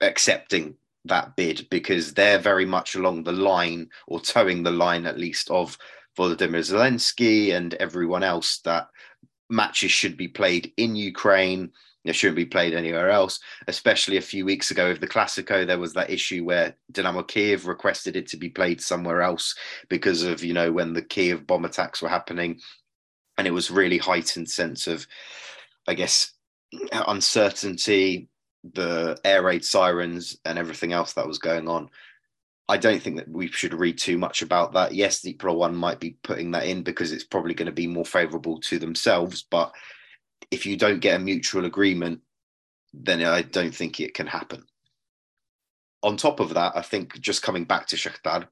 accepting 0.00 0.74
that 1.04 1.36
bid 1.36 1.68
because 1.70 2.14
they're 2.14 2.40
very 2.40 2.64
much 2.64 2.96
along 2.96 3.22
the 3.22 3.32
line 3.32 3.90
or 4.08 4.20
towing 4.20 4.64
the 4.64 4.72
line 4.72 5.06
at 5.06 5.18
least 5.18 5.50
of 5.50 5.78
Volodymyr 6.18 6.64
Zelensky 6.64 7.54
and 7.54 7.74
everyone 7.74 8.24
else 8.24 8.58
that 8.64 8.88
matches 9.48 9.92
should 9.92 10.16
be 10.16 10.28
played 10.28 10.72
in 10.76 10.96
Ukraine 10.96 11.70
it 12.04 12.14
shouldn't 12.14 12.36
be 12.36 12.44
played 12.44 12.74
anywhere 12.74 13.10
else. 13.10 13.38
Especially 13.68 14.16
a 14.16 14.22
few 14.22 14.44
weeks 14.44 14.70
ago 14.70 14.88
with 14.88 15.00
the 15.00 15.08
Classico, 15.08 15.66
there 15.66 15.78
was 15.78 15.92
that 15.94 16.10
issue 16.10 16.44
where 16.44 16.76
Dynamo 16.90 17.22
Kiev 17.22 17.66
requested 17.66 18.16
it 18.16 18.26
to 18.28 18.36
be 18.36 18.48
played 18.48 18.80
somewhere 18.80 19.22
else 19.22 19.54
because 19.88 20.22
of 20.22 20.42
you 20.42 20.52
know 20.52 20.72
when 20.72 20.92
the 20.92 21.02
Kiev 21.02 21.46
bomb 21.46 21.64
attacks 21.64 22.02
were 22.02 22.08
happening, 22.08 22.60
and 23.38 23.46
it 23.46 23.52
was 23.52 23.70
really 23.70 23.98
heightened 23.98 24.50
sense 24.50 24.86
of, 24.86 25.06
I 25.86 25.94
guess, 25.94 26.32
uncertainty, 26.92 28.28
the 28.74 29.18
air 29.24 29.42
raid 29.42 29.64
sirens, 29.64 30.36
and 30.44 30.58
everything 30.58 30.92
else 30.92 31.12
that 31.14 31.26
was 31.26 31.38
going 31.38 31.68
on. 31.68 31.88
I 32.68 32.78
don't 32.78 33.02
think 33.02 33.16
that 33.16 33.28
we 33.28 33.48
should 33.48 33.74
read 33.74 33.98
too 33.98 34.18
much 34.18 34.40
about 34.40 34.72
that. 34.72 34.94
Yes, 34.94 35.20
Dnipro 35.20 35.54
One 35.54 35.74
might 35.76 36.00
be 36.00 36.16
putting 36.22 36.52
that 36.52 36.64
in 36.64 36.82
because 36.82 37.12
it's 37.12 37.24
probably 37.24 37.54
going 37.54 37.66
to 37.66 37.72
be 37.72 37.86
more 37.86 38.04
favourable 38.04 38.60
to 38.60 38.78
themselves, 38.78 39.42
but 39.42 39.72
if 40.50 40.66
you 40.66 40.76
don't 40.76 41.00
get 41.00 41.20
a 41.20 41.24
mutual 41.24 41.64
agreement, 41.64 42.20
then 42.92 43.22
I 43.22 43.42
don't 43.42 43.74
think 43.74 44.00
it 44.00 44.14
can 44.14 44.26
happen. 44.26 44.64
On 46.02 46.16
top 46.16 46.40
of 46.40 46.54
that, 46.54 46.72
I 46.74 46.82
think 46.82 47.20
just 47.20 47.42
coming 47.42 47.64
back 47.64 47.86
to 47.88 47.96
Shakhtar, 47.96 48.48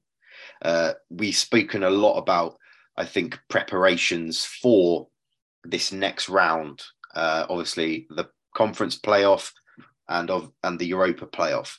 uh, 0.61 0.93
we've 1.09 1.35
spoken 1.35 1.83
a 1.83 1.89
lot 1.89 2.17
about, 2.17 2.57
I 2.97 3.05
think, 3.05 3.39
preparations 3.49 4.45
for 4.45 5.07
this 5.63 5.91
next 5.91 6.29
round. 6.29 6.81
Uh, 7.13 7.45
obviously, 7.49 8.07
the 8.09 8.29
conference 8.55 8.97
playoff 8.97 9.51
and 10.07 10.29
of 10.29 10.51
and 10.63 10.79
the 10.79 10.85
Europa 10.85 11.25
playoff. 11.25 11.77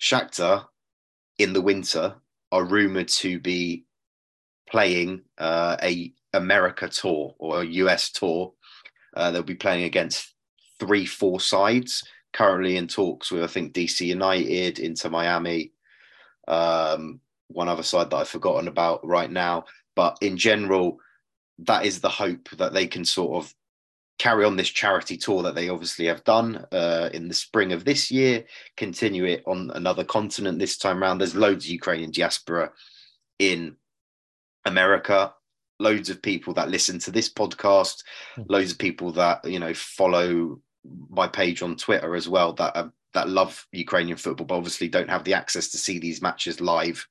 Shakhtar 0.00 0.66
in 1.38 1.52
the 1.52 1.60
winter 1.60 2.16
are 2.52 2.64
rumored 2.64 3.08
to 3.08 3.38
be 3.40 3.84
playing 4.68 5.22
uh, 5.38 5.76
a 5.82 6.12
America 6.32 6.88
tour 6.88 7.34
or 7.38 7.62
a 7.62 7.66
US 7.66 8.10
tour 8.10 8.52
uh, 9.18 9.30
they'll 9.30 9.42
be 9.42 9.54
playing 9.54 9.84
against 9.84 10.32
three, 10.78 11.04
four 11.04 11.40
sides. 11.40 12.04
Currently 12.32 12.76
in 12.76 12.88
talks 12.88 13.32
with, 13.32 13.42
I 13.42 13.46
think, 13.46 13.72
DC 13.72 14.06
United, 14.06 14.78
Inter 14.78 15.08
Miami, 15.08 15.72
um, 16.46 17.20
one 17.48 17.68
other 17.68 17.82
side 17.82 18.10
that 18.10 18.16
I've 18.16 18.28
forgotten 18.28 18.68
about 18.68 19.04
right 19.06 19.30
now. 19.30 19.64
But 19.96 20.18
in 20.20 20.36
general, 20.36 21.00
that 21.60 21.84
is 21.84 22.00
the 22.00 22.08
hope 22.08 22.50
that 22.50 22.72
they 22.72 22.86
can 22.86 23.04
sort 23.04 23.42
of 23.42 23.54
carry 24.18 24.44
on 24.44 24.56
this 24.56 24.68
charity 24.68 25.16
tour 25.16 25.42
that 25.42 25.54
they 25.54 25.68
obviously 25.68 26.06
have 26.06 26.22
done 26.24 26.66
uh, 26.72 27.08
in 27.12 27.28
the 27.28 27.34
spring 27.34 27.72
of 27.72 27.84
this 27.84 28.10
year, 28.10 28.44
continue 28.76 29.24
it 29.24 29.42
on 29.46 29.70
another 29.74 30.04
continent 30.04 30.58
this 30.58 30.76
time 30.76 31.02
around. 31.02 31.18
There's 31.18 31.34
loads 31.34 31.64
of 31.64 31.70
Ukrainian 31.70 32.10
diaspora 32.10 32.72
in 33.38 33.76
America 34.64 35.32
loads 35.78 36.10
of 36.10 36.22
people 36.22 36.54
that 36.54 36.70
listen 36.70 36.98
to 37.00 37.10
this 37.10 37.32
podcast, 37.32 38.02
mm. 38.36 38.46
loads 38.48 38.72
of 38.72 38.78
people 38.78 39.12
that 39.12 39.44
you 39.44 39.58
know 39.58 39.74
follow 39.74 40.60
my 41.10 41.28
page 41.28 41.62
on 41.62 41.76
Twitter 41.76 42.14
as 42.14 42.28
well 42.28 42.52
that 42.54 42.76
uh, 42.76 42.88
that 43.14 43.28
love 43.28 43.66
Ukrainian 43.72 44.16
football, 44.16 44.46
but 44.46 44.56
obviously 44.56 44.88
don't 44.88 45.10
have 45.10 45.24
the 45.24 45.34
access 45.34 45.68
to 45.68 45.78
see 45.78 45.98
these 45.98 46.22
matches 46.22 46.60
live 46.60 47.06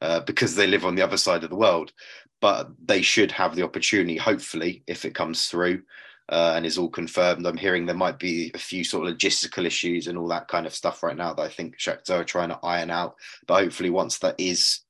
uh, 0.00 0.20
because 0.20 0.54
they 0.54 0.66
live 0.66 0.84
on 0.84 0.94
the 0.94 1.02
other 1.02 1.16
side 1.16 1.44
of 1.44 1.50
the 1.50 1.56
world. 1.56 1.92
But 2.40 2.70
they 2.84 3.02
should 3.02 3.30
have 3.32 3.54
the 3.54 3.62
opportunity, 3.62 4.16
hopefully, 4.16 4.82
if 4.86 5.04
it 5.04 5.14
comes 5.14 5.46
through. 5.46 5.82
Uh, 6.28 6.54
and 6.56 6.64
is 6.64 6.78
all 6.78 6.88
confirmed. 6.88 7.44
I'm 7.44 7.58
hearing 7.58 7.84
there 7.84 7.94
might 7.94 8.18
be 8.18 8.52
a 8.54 8.58
few 8.58 8.84
sort 8.84 9.06
of 9.06 9.14
logistical 9.14 9.66
issues 9.66 10.06
and 10.06 10.16
all 10.16 10.28
that 10.28 10.48
kind 10.48 10.66
of 10.66 10.74
stuff 10.74 11.02
right 11.02 11.16
now 11.16 11.34
that 11.34 11.42
I 11.42 11.48
think 11.48 11.76
Shakhtar 11.76 12.20
are 12.20 12.24
trying 12.24 12.48
to 12.48 12.60
iron 12.62 12.90
out. 12.90 13.16
But 13.46 13.64
hopefully, 13.64 13.90
once 13.90 14.18
that 14.20 14.36
is 14.38 14.80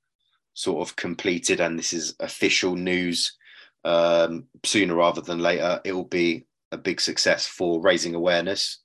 sort 0.55 0.87
of 0.87 0.97
completed 0.97 1.61
and 1.61 1.79
this 1.79 1.93
is 1.93 2.15
official 2.21 2.75
news 2.75 3.37
um, 3.85 4.45
sooner 4.65 4.95
rather 4.95 5.21
than 5.21 5.39
later, 5.39 5.81
it 5.85 5.93
will 5.93 6.05
be 6.05 6.47
a 6.71 6.79
big 6.79 7.01
success 7.01 7.47
for 7.47 7.81
raising 7.81 8.15
awareness, 8.15 8.79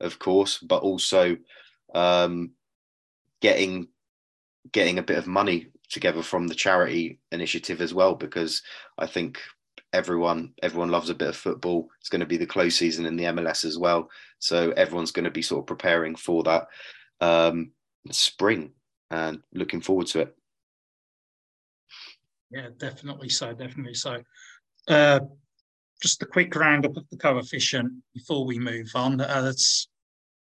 of 0.00 0.18
course, 0.18 0.58
but 0.58 0.82
also 0.82 1.36
um, 1.94 2.52
getting 3.40 3.88
getting 4.70 4.98
a 4.98 5.02
bit 5.02 5.18
of 5.18 5.26
money 5.26 5.66
together 5.90 6.22
from 6.22 6.46
the 6.46 6.54
charity 6.54 7.18
initiative 7.32 7.80
as 7.80 7.92
well, 7.92 8.14
because 8.14 8.62
I 8.98 9.06
think 9.06 9.38
everyone 9.92 10.52
everyone 10.62 10.90
loves 10.90 11.10
a 11.10 11.14
bit 11.14 11.28
of 11.28 11.36
football. 11.36 11.88
It's 12.00 12.08
going 12.08 12.20
to 12.20 12.26
be 12.26 12.36
the 12.36 12.46
close 12.46 12.76
season 12.76 13.06
in 13.06 13.16
the 13.16 13.24
MLS 13.24 13.64
as 13.64 13.78
well, 13.78 14.10
so 14.38 14.70
everyone's 14.72 15.12
going 15.12 15.24
to 15.24 15.30
be 15.30 15.42
sort 15.42 15.62
of 15.62 15.66
preparing 15.66 16.14
for 16.14 16.42
that 16.44 16.68
um, 17.20 17.72
spring 18.10 18.72
and 19.10 19.42
looking 19.52 19.80
forward 19.80 20.06
to 20.08 20.20
it. 20.20 20.36
Yeah, 22.52 22.68
definitely 22.78 23.30
so. 23.30 23.52
Definitely 23.52 23.94
so. 23.94 24.18
Uh, 24.88 25.20
just 26.02 26.22
a 26.22 26.26
quick 26.26 26.54
roundup 26.54 26.96
of 26.96 27.08
the 27.10 27.16
coefficient 27.16 27.92
before 28.12 28.44
we 28.44 28.58
move 28.58 28.90
on. 28.94 29.20
Uh, 29.20 29.40
that's 29.42 29.88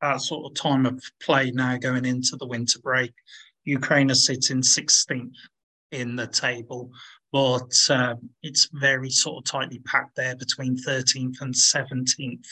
our 0.02 0.20
sort 0.20 0.52
of 0.52 0.62
time 0.62 0.86
of 0.86 1.02
play 1.22 1.52
now 1.52 1.78
going 1.78 2.06
into 2.06 2.36
the 2.36 2.48
winter 2.48 2.80
break. 2.80 3.14
Ukraine 3.64 4.10
is 4.10 4.26
sitting 4.26 4.62
16th 4.62 5.36
in 5.92 6.16
the 6.16 6.28
table, 6.28 6.90
but 7.32 7.72
uh, 7.90 8.16
it's 8.42 8.70
very 8.74 9.10
sort 9.10 9.38
of 9.38 9.52
tightly 9.52 9.80
packed 9.80 10.16
there 10.16 10.36
between 10.36 10.76
13th 10.76 11.42
and 11.42 11.54
17th 11.54 12.48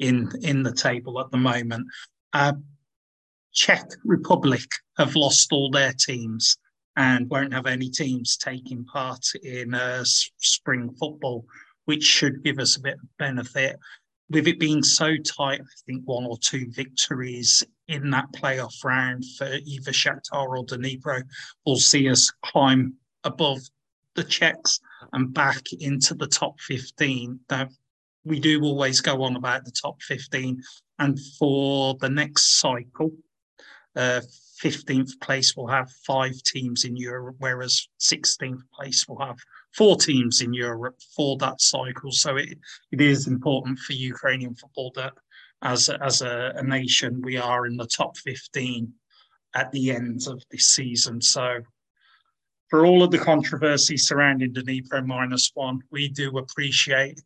in 0.00 0.28
in 0.42 0.62
the 0.62 0.72
table 0.72 1.20
at 1.20 1.30
the 1.30 1.36
moment. 1.36 1.86
Uh, 2.32 2.54
Czech 3.52 3.88
Republic 4.04 4.68
have 4.96 5.14
lost 5.14 5.52
all 5.52 5.70
their 5.70 5.92
teams 5.92 6.56
and 6.96 7.28
won't 7.30 7.52
have 7.52 7.66
any 7.66 7.88
teams 7.88 8.36
taking 8.36 8.84
part 8.84 9.24
in 9.42 9.74
uh, 9.74 10.02
spring 10.04 10.90
football, 10.98 11.44
which 11.86 12.04
should 12.04 12.44
give 12.44 12.58
us 12.58 12.76
a 12.76 12.80
bit 12.80 12.94
of 12.94 13.16
benefit. 13.18 13.78
With 14.30 14.46
it 14.46 14.58
being 14.58 14.82
so 14.82 15.16
tight, 15.16 15.60
I 15.60 15.74
think 15.86 16.02
one 16.04 16.24
or 16.24 16.38
two 16.38 16.66
victories 16.70 17.64
in 17.88 18.10
that 18.10 18.32
playoff 18.32 18.84
round 18.84 19.24
for 19.36 19.46
either 19.64 19.92
Shakhtar 19.92 20.58
or 20.58 20.64
Dnipro 20.64 21.22
will 21.66 21.76
see 21.76 22.08
us 22.08 22.32
climb 22.44 22.94
above 23.24 23.60
the 24.14 24.24
Czechs 24.24 24.80
and 25.12 25.32
back 25.32 25.72
into 25.80 26.14
the 26.14 26.26
top 26.26 26.60
15. 26.60 27.40
That 27.48 27.70
we 28.24 28.40
do 28.40 28.62
always 28.62 29.00
go 29.00 29.22
on 29.22 29.36
about 29.36 29.64
the 29.64 29.72
top 29.72 30.00
15. 30.02 30.62
And 30.98 31.18
for 31.38 31.96
the 32.00 32.08
next 32.08 32.60
cycle, 32.60 33.12
uh, 33.96 34.20
15th 34.62 35.20
place 35.20 35.56
will 35.56 35.66
have 35.66 35.90
five 36.06 36.40
teams 36.44 36.84
in 36.84 36.96
Europe, 36.96 37.36
whereas 37.38 37.88
16th 38.00 38.62
place 38.72 39.08
will 39.08 39.18
have 39.18 39.38
four 39.74 39.96
teams 39.96 40.40
in 40.40 40.52
Europe 40.52 40.96
for 41.16 41.36
that 41.38 41.60
cycle. 41.60 42.12
So 42.12 42.36
it, 42.36 42.58
it 42.92 43.00
is 43.00 43.26
important 43.26 43.78
for 43.80 43.92
Ukrainian 43.94 44.54
football 44.54 44.92
that 44.96 45.14
as, 45.62 45.88
as 45.88 46.22
a, 46.22 46.52
a 46.56 46.62
nation, 46.62 47.22
we 47.22 47.36
are 47.36 47.66
in 47.66 47.76
the 47.76 47.86
top 47.86 48.16
15 48.18 48.92
at 49.54 49.70
the 49.72 49.90
end 49.90 50.22
of 50.28 50.42
this 50.50 50.68
season. 50.68 51.20
So 51.20 51.60
for 52.70 52.86
all 52.86 53.02
of 53.02 53.10
the 53.10 53.18
controversy 53.18 53.96
surrounding 53.96 54.54
Dnipro 54.54 55.04
minus 55.04 55.50
one, 55.54 55.80
we 55.90 56.08
do 56.08 56.38
appreciate 56.38 57.20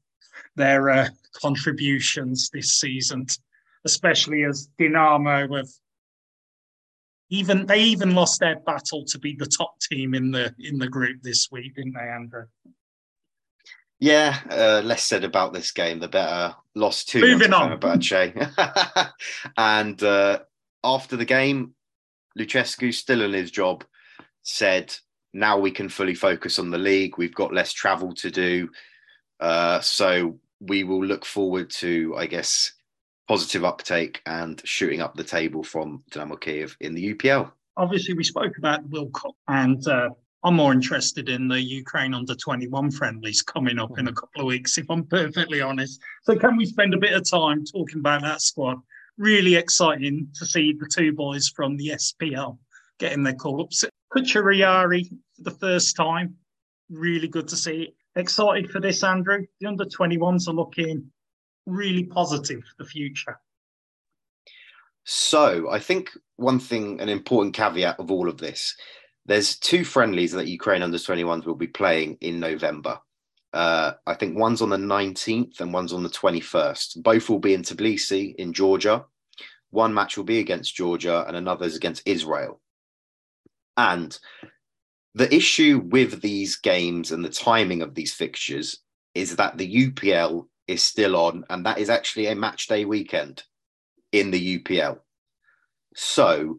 their 0.54 0.90
uh, 0.90 1.08
contributions 1.34 2.50
this 2.50 2.72
season, 2.72 3.26
especially 3.84 4.44
as 4.44 4.68
Dinamo 4.78 5.56
have 5.56 5.68
even 7.30 7.66
they 7.66 7.80
even 7.80 8.14
lost 8.14 8.40
their 8.40 8.60
battle 8.60 9.04
to 9.06 9.18
be 9.18 9.34
the 9.36 9.46
top 9.46 9.78
team 9.80 10.14
in 10.14 10.30
the 10.30 10.54
in 10.58 10.78
the 10.78 10.88
group 10.88 11.22
this 11.22 11.48
week, 11.50 11.74
didn't 11.74 11.94
they, 11.94 12.08
Andrew? 12.08 12.44
Yeah, 13.98 14.38
uh, 14.50 14.82
less 14.84 15.04
said 15.04 15.24
about 15.24 15.52
this 15.52 15.72
game, 15.72 16.00
the 16.00 16.08
better. 16.08 16.54
Lost 16.74 17.08
two. 17.08 17.20
Moving 17.20 17.54
on. 17.54 17.78
And 19.56 20.02
uh, 20.02 20.40
after 20.84 21.16
the 21.16 21.24
game, 21.24 21.74
Lucescu, 22.38 22.92
still 22.92 23.22
in 23.22 23.32
his 23.32 23.50
job, 23.50 23.84
said, 24.42 24.94
"Now 25.32 25.58
we 25.58 25.70
can 25.70 25.88
fully 25.88 26.14
focus 26.14 26.58
on 26.58 26.70
the 26.70 26.78
league. 26.78 27.16
We've 27.16 27.34
got 27.34 27.54
less 27.54 27.72
travel 27.72 28.12
to 28.16 28.30
do, 28.30 28.68
uh, 29.40 29.80
so 29.80 30.38
we 30.60 30.84
will 30.84 31.04
look 31.04 31.24
forward 31.24 31.70
to, 31.70 32.14
I 32.16 32.26
guess, 32.26 32.72
positive 33.28 33.64
uptake 33.64 34.22
and 34.26 34.60
shooting 34.64 35.00
up 35.00 35.16
the 35.16 35.24
table 35.24 35.62
from 35.62 36.02
Dynamo 36.10 36.36
Kiev 36.36 36.76
in 36.80 36.94
the 36.94 37.14
UPL. 37.14 37.50
Obviously, 37.76 38.14
we 38.14 38.24
spoke 38.24 38.56
about 38.58 38.80
Cup, 39.12 39.34
and 39.48 39.86
uh, 39.86 40.08
I'm 40.44 40.54
more 40.54 40.72
interested 40.72 41.28
in 41.28 41.48
the 41.48 41.60
Ukraine 41.60 42.14
under 42.14 42.34
21 42.34 42.90
friendlies 42.92 43.42
coming 43.42 43.78
up 43.78 43.98
in 43.98 44.08
a 44.08 44.12
couple 44.12 44.42
of 44.42 44.46
weeks, 44.46 44.78
if 44.78 44.88
I'm 44.88 45.04
perfectly 45.04 45.60
honest. 45.60 46.00
So, 46.22 46.36
can 46.36 46.56
we 46.56 46.64
spend 46.64 46.94
a 46.94 46.98
bit 46.98 47.12
of 47.12 47.28
time 47.28 47.64
talking 47.64 47.98
about 47.98 48.22
that 48.22 48.40
squad? 48.40 48.78
Really 49.18 49.56
exciting 49.56 50.28
to 50.34 50.46
see 50.46 50.72
the 50.72 50.86
two 50.86 51.12
boys 51.12 51.48
from 51.48 51.76
the 51.76 51.88
SPL 51.88 52.58
getting 52.98 53.22
their 53.22 53.34
call 53.34 53.62
ups. 53.62 53.84
Kucheriavyi 54.14 55.10
for 55.36 55.42
the 55.42 55.50
first 55.50 55.96
time. 55.96 56.34
Really 56.90 57.28
good 57.28 57.48
to 57.48 57.56
see. 57.56 57.94
Excited 58.14 58.70
for 58.70 58.80
this, 58.80 59.02
Andrew. 59.02 59.44
The 59.60 59.66
under 59.66 59.84
21s 59.84 60.48
are 60.48 60.52
looking 60.52 61.10
really 61.66 62.04
positive 62.04 62.60
for 62.60 62.82
the 62.82 62.88
future? 62.88 63.38
So, 65.04 65.70
I 65.70 65.78
think 65.78 66.10
one 66.36 66.58
thing, 66.58 67.00
an 67.00 67.08
important 67.08 67.54
caveat 67.54 68.00
of 68.00 68.10
all 68.10 68.28
of 68.28 68.38
this, 68.38 68.76
there's 69.26 69.58
two 69.58 69.84
friendlies 69.84 70.32
that 70.32 70.48
Ukraine 70.48 70.82
under 70.82 70.98
21s 70.98 71.46
will 71.46 71.54
be 71.54 71.66
playing 71.66 72.18
in 72.20 72.40
November. 72.40 72.98
Uh, 73.52 73.92
I 74.06 74.14
think 74.14 74.36
one's 74.36 74.62
on 74.62 74.70
the 74.70 74.76
19th 74.76 75.60
and 75.60 75.72
one's 75.72 75.92
on 75.92 76.02
the 76.02 76.08
21st. 76.08 77.02
Both 77.02 77.28
will 77.28 77.38
be 77.38 77.54
in 77.54 77.62
Tbilisi 77.62 78.34
in 78.36 78.52
Georgia. 78.52 79.04
One 79.70 79.94
match 79.94 80.16
will 80.16 80.24
be 80.24 80.38
against 80.38 80.76
Georgia 80.76 81.24
and 81.26 81.36
another 81.36 81.66
is 81.66 81.76
against 81.76 82.02
Israel. 82.06 82.60
And 83.76 84.18
the 85.14 85.32
issue 85.34 85.82
with 85.84 86.20
these 86.20 86.56
games 86.56 87.12
and 87.12 87.24
the 87.24 87.30
timing 87.30 87.82
of 87.82 87.94
these 87.94 88.12
fixtures 88.12 88.80
is 89.14 89.36
that 89.36 89.56
the 89.56 89.90
UPL 89.90 90.46
is 90.68 90.82
still 90.82 91.16
on, 91.16 91.44
and 91.50 91.66
that 91.66 91.78
is 91.78 91.90
actually 91.90 92.26
a 92.26 92.34
match 92.34 92.66
day 92.66 92.84
weekend 92.84 93.42
in 94.12 94.30
the 94.30 94.58
UPL. 94.58 94.98
So, 95.94 96.58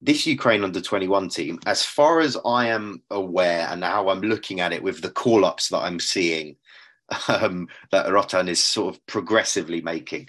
this 0.00 0.26
Ukraine 0.26 0.64
under 0.64 0.80
21 0.80 1.28
team, 1.30 1.58
as 1.66 1.84
far 1.84 2.20
as 2.20 2.36
I 2.44 2.68
am 2.68 3.02
aware, 3.10 3.66
and 3.70 3.82
how 3.82 4.08
I'm 4.08 4.20
looking 4.20 4.60
at 4.60 4.72
it 4.72 4.82
with 4.82 5.00
the 5.00 5.10
call 5.10 5.44
ups 5.44 5.68
that 5.68 5.78
I'm 5.78 6.00
seeing 6.00 6.56
um, 7.28 7.68
that 7.90 8.10
Rotan 8.10 8.48
is 8.48 8.62
sort 8.62 8.94
of 8.94 9.06
progressively 9.06 9.80
making, 9.80 10.28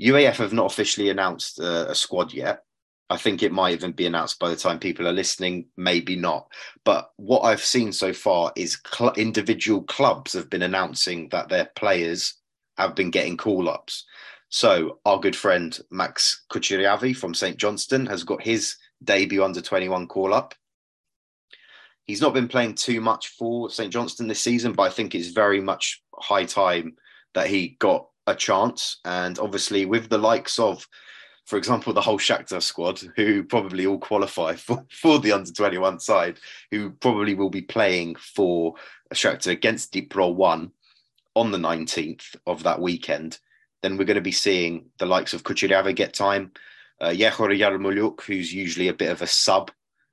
UAF 0.00 0.36
have 0.36 0.52
not 0.52 0.66
officially 0.66 1.10
announced 1.10 1.60
uh, 1.60 1.86
a 1.88 1.94
squad 1.94 2.32
yet. 2.32 2.64
I 3.10 3.16
think 3.16 3.42
it 3.42 3.52
might 3.52 3.74
even 3.74 3.92
be 3.92 4.06
announced 4.06 4.38
by 4.38 4.48
the 4.48 4.56
time 4.56 4.78
people 4.78 5.06
are 5.06 5.12
listening, 5.12 5.66
maybe 5.76 6.16
not. 6.16 6.46
But 6.84 7.10
what 7.16 7.40
I've 7.40 7.64
seen 7.64 7.92
so 7.92 8.12
far 8.12 8.52
is 8.56 8.80
cl- 8.90 9.12
individual 9.14 9.82
clubs 9.82 10.32
have 10.32 10.48
been 10.48 10.62
announcing 10.62 11.28
that 11.28 11.48
their 11.48 11.66
players 11.76 12.34
have 12.78 12.94
been 12.94 13.10
getting 13.10 13.36
call 13.36 13.68
ups. 13.68 14.06
So 14.48 14.98
our 15.04 15.18
good 15.18 15.36
friend 15.36 15.78
Max 15.90 16.44
Kucheriavyi 16.50 17.16
from 17.16 17.34
St 17.34 17.56
Johnstone 17.56 18.06
has 18.06 18.24
got 18.24 18.42
his 18.42 18.76
debut 19.02 19.42
under 19.42 19.60
21 19.60 20.08
call 20.08 20.34
up. 20.34 20.54
He's 22.04 22.20
not 22.20 22.34
been 22.34 22.48
playing 22.48 22.74
too 22.74 23.00
much 23.00 23.28
for 23.28 23.70
St 23.70 23.92
Johnstone 23.92 24.28
this 24.28 24.40
season, 24.40 24.72
but 24.72 24.82
I 24.82 24.90
think 24.90 25.14
it's 25.14 25.28
very 25.28 25.60
much 25.60 26.02
high 26.18 26.44
time 26.44 26.96
that 27.34 27.46
he 27.46 27.76
got 27.78 28.08
a 28.26 28.34
chance. 28.34 28.98
And 29.04 29.38
obviously, 29.38 29.86
with 29.86 30.08
the 30.08 30.18
likes 30.18 30.58
of 30.58 30.86
for 31.46 31.56
example, 31.56 31.92
the 31.92 32.00
whole 32.00 32.18
Shakhtar 32.18 32.62
squad, 32.62 33.00
who 33.16 33.42
probably 33.42 33.86
all 33.86 33.98
qualify 33.98 34.54
for, 34.54 34.84
for 34.90 35.18
the 35.18 35.32
under 35.32 35.52
21 35.52 36.00
side, 36.00 36.38
who 36.70 36.90
probably 36.90 37.34
will 37.34 37.50
be 37.50 37.62
playing 37.62 38.16
for 38.16 38.74
Shakhtar 39.12 39.52
against 39.52 39.92
Dnipro 39.92 40.34
1 40.34 40.70
on 41.34 41.50
the 41.50 41.58
19th 41.58 42.36
of 42.46 42.62
that 42.62 42.80
weekend, 42.80 43.38
then 43.82 43.96
we're 43.96 44.04
going 44.04 44.14
to 44.14 44.20
be 44.20 44.32
seeing 44.32 44.86
the 44.98 45.06
likes 45.06 45.34
of 45.34 45.42
Kucheriavyi 45.42 45.96
get 45.96 46.14
time. 46.14 46.52
Uh, 47.00 47.08
Yehor 47.08 47.58
Yarmolyuk, 47.58 48.20
who's 48.22 48.52
usually 48.52 48.88
a 48.88 48.94
bit 48.94 49.10
of 49.10 49.22
a 49.22 49.26
sub 49.26 49.70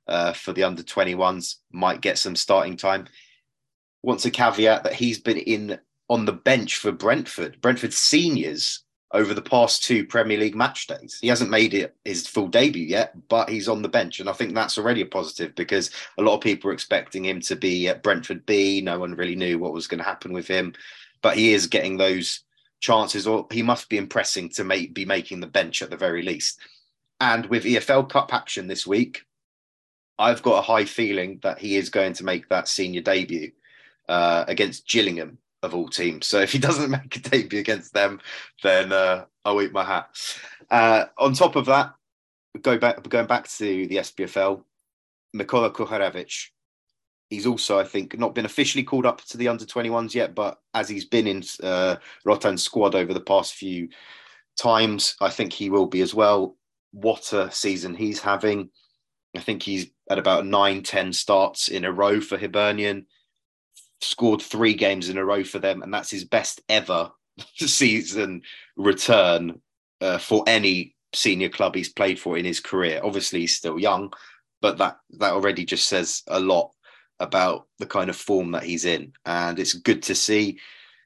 uh, 0.08 0.32
for 0.32 0.52
the 0.52 0.64
under 0.64 0.82
21s, 0.82 1.56
might 1.70 2.00
get 2.00 2.18
some 2.18 2.34
starting 2.34 2.76
time. 2.76 3.06
Wants 4.02 4.24
a 4.24 4.30
caveat 4.30 4.82
that 4.84 4.94
he's 4.94 5.20
been 5.20 5.36
in 5.36 5.78
on 6.08 6.24
the 6.24 6.32
bench 6.32 6.78
for 6.78 6.90
Brentford, 6.90 7.60
Brentford 7.60 7.92
seniors 7.92 8.82
over 9.12 9.34
the 9.34 9.42
past 9.42 9.82
two 9.82 10.06
Premier 10.06 10.38
League 10.38 10.54
match 10.54 10.86
days. 10.86 11.18
He 11.20 11.28
hasn't 11.28 11.50
made 11.50 11.74
it 11.74 11.96
his 12.04 12.26
full 12.26 12.48
debut 12.48 12.86
yet, 12.86 13.12
but 13.28 13.48
he's 13.48 13.68
on 13.68 13.82
the 13.82 13.88
bench. 13.88 14.20
And 14.20 14.28
I 14.28 14.32
think 14.32 14.54
that's 14.54 14.78
already 14.78 15.00
a 15.00 15.06
positive 15.06 15.54
because 15.56 15.90
a 16.16 16.22
lot 16.22 16.36
of 16.36 16.40
people 16.40 16.68
were 16.68 16.74
expecting 16.74 17.24
him 17.24 17.40
to 17.42 17.56
be 17.56 17.88
at 17.88 18.02
Brentford 18.02 18.46
B. 18.46 18.80
No 18.80 18.98
one 18.98 19.14
really 19.14 19.34
knew 19.34 19.58
what 19.58 19.72
was 19.72 19.88
going 19.88 19.98
to 19.98 20.04
happen 20.04 20.32
with 20.32 20.46
him, 20.46 20.74
but 21.22 21.36
he 21.36 21.52
is 21.52 21.66
getting 21.66 21.96
those 21.96 22.40
chances, 22.78 23.26
or 23.26 23.46
he 23.50 23.62
must 23.62 23.88
be 23.88 23.98
impressing 23.98 24.48
to 24.50 24.64
make, 24.64 24.94
be 24.94 25.04
making 25.04 25.40
the 25.40 25.46
bench 25.46 25.82
at 25.82 25.90
the 25.90 25.96
very 25.96 26.22
least. 26.22 26.60
And 27.20 27.46
with 27.46 27.64
EFL 27.64 28.08
Cup 28.08 28.32
action 28.32 28.68
this 28.68 28.86
week, 28.86 29.24
I've 30.18 30.42
got 30.42 30.58
a 30.58 30.62
high 30.62 30.84
feeling 30.84 31.40
that 31.42 31.58
he 31.58 31.76
is 31.76 31.90
going 31.90 32.12
to 32.14 32.24
make 32.24 32.48
that 32.48 32.68
senior 32.68 33.00
debut 33.00 33.52
uh, 34.08 34.44
against 34.46 34.88
Gillingham 34.88 35.38
of 35.62 35.74
all 35.74 35.88
teams. 35.88 36.26
So 36.26 36.40
if 36.40 36.52
he 36.52 36.58
doesn't 36.68 36.90
make 36.90 37.16
a 37.16 37.20
debut 37.20 37.60
against 37.60 37.94
them, 37.94 38.20
then 38.62 38.92
uh, 38.92 39.24
I'll 39.44 39.62
eat 39.62 39.72
my 39.72 39.84
hat. 39.84 40.08
Uh, 40.70 41.06
on 41.18 41.34
top 41.34 41.56
of 41.56 41.66
that, 41.66 41.94
go 42.62 42.78
back 42.78 43.02
going 43.08 43.26
back 43.26 43.48
to 43.48 43.86
the 43.86 43.96
SPFL, 43.96 44.62
Mykola 45.36 45.72
Kukharevych. 45.72 46.48
He's 47.28 47.46
also, 47.46 47.78
I 47.78 47.84
think, 47.84 48.18
not 48.18 48.34
been 48.34 48.44
officially 48.44 48.82
called 48.82 49.06
up 49.06 49.22
to 49.26 49.36
the 49.36 49.46
under 49.46 49.64
21s 49.64 50.14
yet, 50.14 50.34
but 50.34 50.58
as 50.74 50.88
he's 50.88 51.04
been 51.04 51.28
in 51.28 51.44
uh, 51.62 51.96
Rotan's 52.24 52.64
squad 52.64 52.96
over 52.96 53.14
the 53.14 53.20
past 53.20 53.54
few 53.54 53.88
times, 54.58 55.14
I 55.20 55.30
think 55.30 55.52
he 55.52 55.70
will 55.70 55.86
be 55.86 56.00
as 56.00 56.12
well. 56.12 56.56
What 56.90 57.32
a 57.32 57.48
season 57.52 57.94
he's 57.94 58.18
having. 58.18 58.70
I 59.36 59.40
think 59.40 59.62
he's 59.62 59.92
at 60.10 60.18
about 60.18 60.44
nine, 60.44 60.82
10 60.82 61.12
starts 61.12 61.68
in 61.68 61.84
a 61.84 61.92
row 61.92 62.20
for 62.20 62.36
Hibernian 62.36 63.06
scored 64.00 64.42
three 64.42 64.74
games 64.74 65.08
in 65.08 65.18
a 65.18 65.24
row 65.24 65.44
for 65.44 65.58
them, 65.58 65.82
and 65.82 65.92
that's 65.92 66.10
his 66.10 66.24
best 66.24 66.60
ever 66.68 67.10
season 67.56 68.42
return 68.76 69.60
uh, 70.00 70.18
for 70.18 70.44
any 70.46 70.94
senior 71.12 71.48
club 71.48 71.74
he's 71.74 71.92
played 71.92 72.18
for 72.18 72.36
in 72.36 72.44
his 72.44 72.60
career. 72.60 73.00
Obviously, 73.02 73.40
he's 73.40 73.56
still 73.56 73.78
young, 73.78 74.12
but 74.60 74.78
that 74.78 74.98
that 75.18 75.32
already 75.32 75.64
just 75.64 75.88
says 75.88 76.22
a 76.28 76.40
lot 76.40 76.70
about 77.18 77.66
the 77.78 77.86
kind 77.86 78.08
of 78.08 78.16
form 78.16 78.52
that 78.52 78.62
he's 78.62 78.84
in, 78.84 79.12
and 79.26 79.58
it's 79.58 79.74
good 79.74 80.02
to 80.04 80.14
see. 80.14 80.58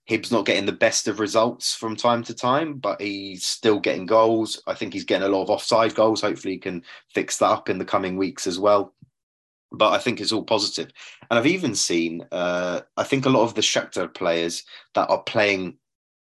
Hibs 0.08 0.30
not 0.30 0.44
getting 0.44 0.66
the 0.66 0.72
best 0.72 1.08
of 1.08 1.18
results 1.18 1.74
from 1.74 1.96
time 1.96 2.22
to 2.24 2.34
time, 2.34 2.74
but 2.74 3.00
he's 3.00 3.46
still 3.46 3.80
getting 3.80 4.04
goals. 4.04 4.62
I 4.66 4.74
think 4.74 4.92
he's 4.92 5.06
getting 5.06 5.26
a 5.26 5.30
lot 5.30 5.44
of 5.44 5.48
offside 5.48 5.94
goals. 5.94 6.20
Hopefully, 6.20 6.54
he 6.54 6.58
can 6.58 6.82
fix 7.14 7.38
that 7.38 7.46
up 7.46 7.70
in 7.70 7.78
the 7.78 7.86
coming 7.86 8.18
weeks 8.18 8.46
as 8.46 8.58
well 8.58 8.92
but 9.76 9.92
I 9.92 9.98
think 9.98 10.20
it's 10.20 10.32
all 10.32 10.44
positive. 10.44 10.90
And 11.30 11.38
I've 11.38 11.46
even 11.46 11.74
seen, 11.74 12.26
uh, 12.32 12.80
I 12.96 13.04
think 13.04 13.26
a 13.26 13.30
lot 13.30 13.44
of 13.44 13.54
the 13.54 13.60
Shakhtar 13.60 14.12
players 14.12 14.64
that 14.94 15.10
are 15.10 15.22
playing 15.22 15.78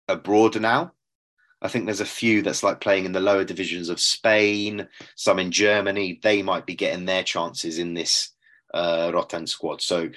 abroad 0.09 0.61
now. 0.61 0.93
I 1.61 1.69
think 1.69 1.85
there's 1.85 2.01
a 2.01 2.07
few 2.07 2.43
that's 2.43 2.65
like 2.65 2.81
playing 2.81 3.05
in 3.05 3.13
the 3.13 3.21
lower 3.21 3.45
divisions 3.45 3.89
of 3.89 4.01
Spain, 4.01 4.89
some 5.15 5.39
in 5.39 5.53
Germany. 5.53 6.19
They 6.23 6.43
might 6.43 6.67
be 6.67 6.75
getting 6.75 7.05
their 7.05 7.23
chances 7.23 7.79
in 7.79 7.95
this 7.95 8.31
uh, 8.75 9.13
Rotan 9.15 9.47
squad. 9.47 9.81
So 9.81 10.11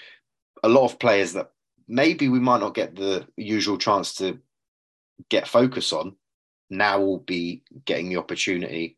a 0.63 0.69
lot 0.69 0.85
of 0.85 0.99
players 0.99 1.33
that 1.33 1.51
maybe 1.87 2.29
we 2.29 2.39
might 2.39 2.61
not 2.61 2.73
get 2.73 2.95
the 2.95 3.27
usual 3.37 3.77
chance 3.77 4.15
to 4.15 4.39
get 5.29 5.47
focus 5.47 5.93
on 5.93 6.15
now 6.69 6.99
will 6.99 7.19
be 7.19 7.63
getting 7.85 8.09
the 8.09 8.17
opportunity 8.17 8.97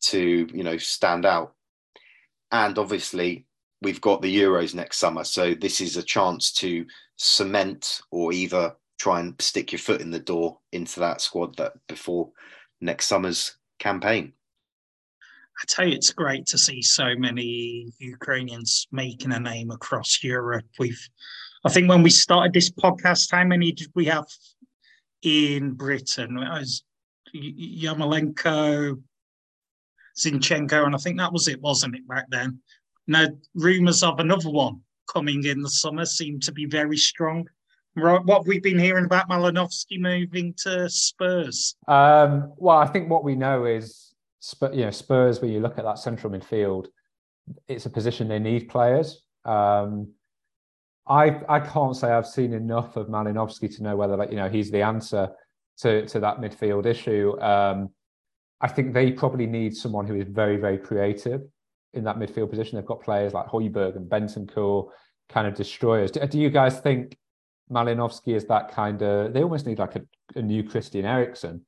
to 0.00 0.48
you 0.52 0.64
know 0.64 0.76
stand 0.76 1.24
out 1.24 1.54
and 2.52 2.78
obviously 2.78 3.46
we've 3.80 4.00
got 4.00 4.22
the 4.22 4.36
euros 4.36 4.74
next 4.74 4.98
summer 4.98 5.24
so 5.24 5.54
this 5.54 5.80
is 5.80 5.96
a 5.96 6.02
chance 6.02 6.52
to 6.52 6.86
cement 7.16 8.00
or 8.10 8.32
either 8.32 8.74
try 8.98 9.18
and 9.20 9.34
stick 9.40 9.72
your 9.72 9.78
foot 9.78 10.00
in 10.00 10.10
the 10.10 10.20
door 10.20 10.58
into 10.72 11.00
that 11.00 11.20
squad 11.20 11.56
that 11.56 11.72
before 11.88 12.30
next 12.80 13.06
summer's 13.06 13.56
campaign 13.78 14.32
I 15.60 15.64
tell 15.68 15.86
you, 15.86 15.94
it's 15.94 16.12
great 16.12 16.46
to 16.46 16.58
see 16.58 16.82
so 16.82 17.14
many 17.16 17.92
Ukrainians 17.98 18.88
making 18.90 19.32
a 19.32 19.38
name 19.38 19.70
across 19.70 20.22
Europe. 20.22 20.64
We've, 20.78 21.08
I 21.64 21.70
think, 21.70 21.88
when 21.88 22.02
we 22.02 22.10
started 22.10 22.52
this 22.52 22.70
podcast, 22.70 23.30
how 23.30 23.44
many 23.44 23.70
did 23.70 23.88
we 23.94 24.06
have 24.06 24.26
in 25.22 25.72
Britain? 25.72 26.38
It 26.38 26.48
was 26.48 26.82
Yarmolenko, 27.34 29.00
Zinchenko, 30.16 30.84
and 30.84 30.94
I 30.94 30.98
think 30.98 31.18
that 31.18 31.32
was 31.32 31.48
it, 31.48 31.60
wasn't 31.60 31.96
it, 31.96 32.06
back 32.06 32.26
then? 32.30 32.60
Now, 33.06 33.26
rumours 33.54 34.02
of 34.02 34.20
another 34.20 34.50
one 34.50 34.80
coming 35.12 35.44
in 35.44 35.60
the 35.60 35.70
summer 35.70 36.04
seem 36.04 36.40
to 36.40 36.52
be 36.52 36.66
very 36.66 36.96
strong. 36.96 37.48
Right, 37.94 38.24
what 38.24 38.38
have 38.38 38.46
we 38.46 38.58
been 38.58 38.78
hearing 38.78 39.04
about 39.04 39.28
Malinovsky 39.28 40.00
moving 40.00 40.54
to 40.62 40.88
Spurs? 40.88 41.76
Um, 41.88 42.52
well, 42.56 42.78
I 42.78 42.86
think 42.86 43.10
what 43.10 43.22
we 43.22 43.34
know 43.34 43.66
is, 43.66 44.14
you 44.72 44.84
know, 44.84 44.90
Spurs. 44.90 45.42
When 45.42 45.50
you 45.50 45.60
look 45.60 45.78
at 45.78 45.84
that 45.84 45.98
central 45.98 46.32
midfield, 46.32 46.86
it's 47.68 47.84
a 47.84 47.90
position 47.90 48.28
they 48.28 48.38
need 48.38 48.70
players. 48.70 49.22
Um, 49.44 50.12
I 51.06 51.40
I 51.48 51.60
can't 51.60 51.96
say 51.96 52.10
I've 52.10 52.26
seen 52.26 52.54
enough 52.54 52.96
of 52.96 53.08
Malinovsky 53.08 53.74
to 53.76 53.82
know 53.82 53.96
whether 53.96 54.16
like 54.16 54.30
you 54.30 54.36
know 54.36 54.48
he's 54.48 54.70
the 54.70 54.82
answer 54.82 55.30
to 55.78 56.06
to 56.06 56.20
that 56.20 56.38
midfield 56.38 56.86
issue. 56.86 57.38
Um, 57.40 57.90
I 58.62 58.68
think 58.68 58.94
they 58.94 59.10
probably 59.12 59.46
need 59.46 59.76
someone 59.76 60.06
who 60.06 60.14
is 60.14 60.28
very 60.28 60.56
very 60.56 60.78
creative 60.78 61.42
in 61.94 62.04
that 62.04 62.16
midfield 62.16 62.50
position. 62.50 62.76
They've 62.76 62.86
got 62.86 63.02
players 63.02 63.34
like 63.34 63.46
Højbjerg 63.46 63.96
and 63.96 64.10
Bentancur, 64.10 64.88
kind 65.28 65.46
of 65.46 65.54
destroyers. 65.54 66.10
Do, 66.10 66.24
do, 66.26 66.38
you 66.38 66.48
guys 66.48 66.80
think 66.80 67.16
Malinovsky 67.70 68.34
is 68.34 68.46
that 68.46 68.70
kind 68.70 69.02
of? 69.02 69.32
They 69.32 69.42
almost 69.42 69.66
need 69.66 69.78
like 69.78 69.96
a, 69.96 70.02
a 70.36 70.42
new 70.42 70.62
Christian 70.62 71.04
Eriksen 71.04 71.62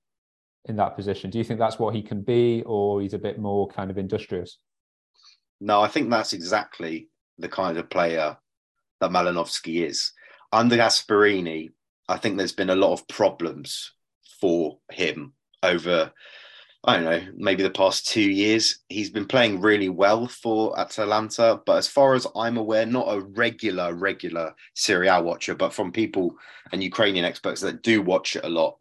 in 0.67 0.77
that 0.77 0.97
position. 0.97 1.31
Do 1.31 1.39
you 1.39 1.45
think 1.45 1.59
that's 1.59 1.79
what 1.79 1.95
he 1.95 2.03
can 2.03 2.23
be, 2.23 2.63
or 2.65 3.03
he's 3.03 3.15
a 3.15 3.19
bit 3.19 3.39
more 3.39 3.69
kind 3.69 3.91
of 3.91 3.99
industrious? 3.99 4.59
No, 5.61 5.81
I 5.81 5.89
think 5.89 6.11
that's 6.11 6.33
exactly 6.33 7.09
the 7.39 7.49
kind 7.49 7.79
of 7.79 7.91
player 7.91 8.37
that 9.01 9.11
Malinovsky 9.11 9.87
is. 9.87 10.13
Under 10.53 10.77
Gasperini, 10.77 11.71
I 12.09 12.17
think 12.17 12.37
there's 12.37 12.53
been 12.53 12.71
a 12.71 12.77
lot 12.77 12.93
of 12.93 13.09
problems 13.09 13.93
for 14.41 14.79
him 14.93 15.33
over, 15.63 16.13
I 16.87 16.97
don't 16.97 17.05
know, 17.05 17.23
maybe 17.37 17.63
the 17.63 17.71
past 17.71 18.07
two 18.07 18.21
years. 18.21 18.81
He's 18.91 19.09
been 19.09 19.27
playing 19.27 19.63
really 19.63 19.89
well 19.89 20.27
for 20.27 20.79
Atalanta, 20.79 21.63
but 21.65 21.79
as 21.79 21.89
far 21.89 22.15
as 22.15 22.27
I'm 22.37 22.59
aware, 22.59 22.85
not 22.85 23.07
a 23.09 23.21
regular, 23.21 23.95
regular 23.95 24.55
Serie 24.75 25.09
A 25.09 25.23
watcher, 25.23 25.55
but 25.55 25.73
from 25.73 25.93
people 25.93 26.37
and 26.73 26.85
Ukrainian 26.85 27.25
experts 27.25 27.63
that 27.63 27.83
do 27.83 28.03
watch 28.03 28.37
it 28.37 28.45
a 28.45 28.51
lot 28.51 28.77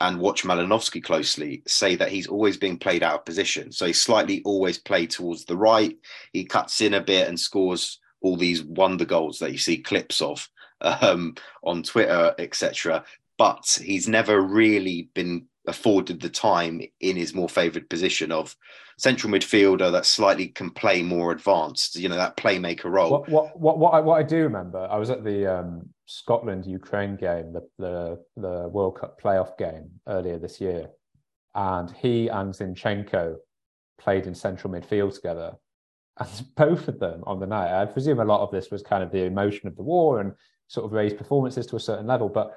and 0.00 0.18
watch 0.18 0.42
Malinovsky 0.42 1.02
closely 1.02 1.62
say 1.66 1.94
that 1.94 2.10
he's 2.10 2.26
always 2.26 2.56
being 2.56 2.76
played 2.76 3.04
out 3.04 3.14
of 3.20 3.24
position. 3.24 3.70
So 3.70 3.86
he's 3.86 4.02
slightly 4.02 4.42
always 4.44 4.78
played 4.78 5.10
towards 5.10 5.44
the 5.44 5.56
right. 5.56 5.96
He 6.32 6.44
cuts 6.44 6.80
in 6.80 6.94
a 6.94 7.00
bit 7.00 7.28
and 7.28 7.38
scores 7.38 8.00
all 8.20 8.36
these 8.36 8.64
wonder 8.64 9.04
goals 9.04 9.38
that 9.38 9.52
you 9.52 9.58
see 9.58 9.78
clips 9.78 10.20
of 10.20 10.48
um, 10.80 11.36
on 11.62 11.84
Twitter, 11.84 12.34
etc. 12.38 13.04
But 13.38 13.80
he's 13.84 14.08
never 14.08 14.40
really 14.40 15.10
been 15.14 15.46
afforded 15.66 16.20
the 16.20 16.28
time 16.28 16.80
in 17.00 17.16
his 17.16 17.34
more 17.34 17.48
favoured 17.48 17.88
position 17.88 18.30
of 18.30 18.54
central 18.98 19.32
midfielder 19.32 19.90
that 19.90 20.06
slightly 20.06 20.48
can 20.48 20.70
play 20.70 21.02
more 21.02 21.32
advanced. 21.32 21.96
You 21.96 22.08
know 22.08 22.16
that 22.16 22.36
playmaker 22.36 22.90
role. 22.90 23.10
What 23.10 23.28
what 23.28 23.58
what, 23.58 23.78
what 23.78 23.94
I, 23.94 24.00
what 24.00 24.18
I 24.18 24.22
do 24.22 24.42
remember, 24.42 24.86
I 24.90 24.96
was 24.96 25.10
at 25.10 25.24
the 25.24 25.46
um, 25.46 25.88
Scotland 26.06 26.66
Ukraine 26.66 27.16
game, 27.16 27.52
the, 27.52 27.68
the 27.78 28.24
the 28.36 28.68
World 28.68 28.98
Cup 29.00 29.20
playoff 29.20 29.56
game 29.58 29.90
earlier 30.06 30.38
this 30.38 30.60
year, 30.60 30.88
and 31.54 31.90
he 31.90 32.28
and 32.28 32.52
Zinchenko 32.52 33.36
played 33.98 34.26
in 34.26 34.34
central 34.34 34.72
midfield 34.72 35.14
together 35.14 35.54
and 36.18 36.46
both 36.56 36.88
of 36.88 36.98
them 36.98 37.22
on 37.26 37.40
the 37.40 37.46
night. 37.46 37.80
I 37.80 37.86
presume 37.86 38.20
a 38.20 38.24
lot 38.24 38.40
of 38.40 38.50
this 38.50 38.70
was 38.70 38.82
kind 38.82 39.02
of 39.02 39.10
the 39.10 39.24
emotion 39.24 39.68
of 39.68 39.76
the 39.76 39.82
war 39.82 40.20
and 40.20 40.32
sort 40.68 40.86
of 40.86 40.92
raised 40.92 41.18
performances 41.18 41.66
to 41.66 41.76
a 41.76 41.80
certain 41.80 42.06
level, 42.06 42.28
but 42.28 42.52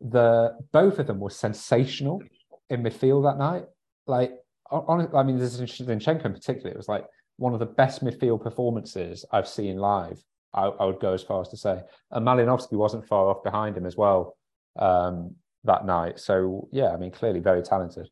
the 0.00 0.56
both 0.72 0.98
of 0.98 1.06
them 1.06 1.18
were 1.18 1.30
sensational 1.30 2.22
in 2.70 2.82
midfield 2.82 3.24
that 3.24 3.38
night. 3.38 3.64
Like, 4.06 4.32
on, 4.70 5.08
I 5.14 5.22
mean, 5.22 5.38
this 5.38 5.58
is 5.58 5.70
Zinchenko 5.70 6.26
in 6.26 6.32
particular, 6.32 6.70
it 6.70 6.76
was 6.76 6.88
like 6.88 7.04
one 7.36 7.52
of 7.52 7.60
the 7.60 7.66
best 7.66 8.04
midfield 8.04 8.42
performances 8.42 9.24
I've 9.32 9.48
seen 9.48 9.78
live. 9.78 10.22
I, 10.54 10.64
I 10.64 10.84
would 10.84 11.00
go 11.00 11.12
as 11.12 11.22
far 11.22 11.40
as 11.40 11.48
to 11.48 11.56
say, 11.56 11.80
and 12.10 12.26
Malinovsky 12.26 12.72
wasn't 12.72 13.06
far 13.06 13.28
off 13.28 13.44
behind 13.44 13.76
him 13.76 13.86
as 13.86 13.96
well 13.96 14.36
um, 14.78 15.34
that 15.64 15.86
night. 15.86 16.18
So 16.18 16.68
yeah, 16.72 16.90
I 16.90 16.96
mean, 16.96 17.10
clearly 17.10 17.40
very 17.40 17.62
talented. 17.62 18.08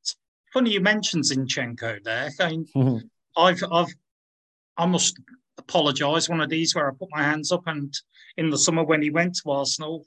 It's 0.00 0.16
funny 0.52 0.72
you 0.72 0.80
mentioned 0.80 1.24
Zinchenko 1.24 2.02
there. 2.02 2.30
I 2.40 2.48
mean, 2.74 3.10
I've 3.36 3.62
I've 3.70 3.94
I 4.76 4.86
must 4.86 5.18
apologise. 5.58 6.28
One 6.28 6.40
of 6.40 6.50
these 6.50 6.74
where 6.74 6.88
I 6.88 6.94
put 6.94 7.08
my 7.12 7.22
hands 7.22 7.52
up, 7.52 7.62
and 7.66 7.94
in 8.36 8.50
the 8.50 8.58
summer 8.58 8.82
when 8.84 9.02
he 9.02 9.10
went 9.10 9.36
to 9.36 9.50
Arsenal, 9.50 10.04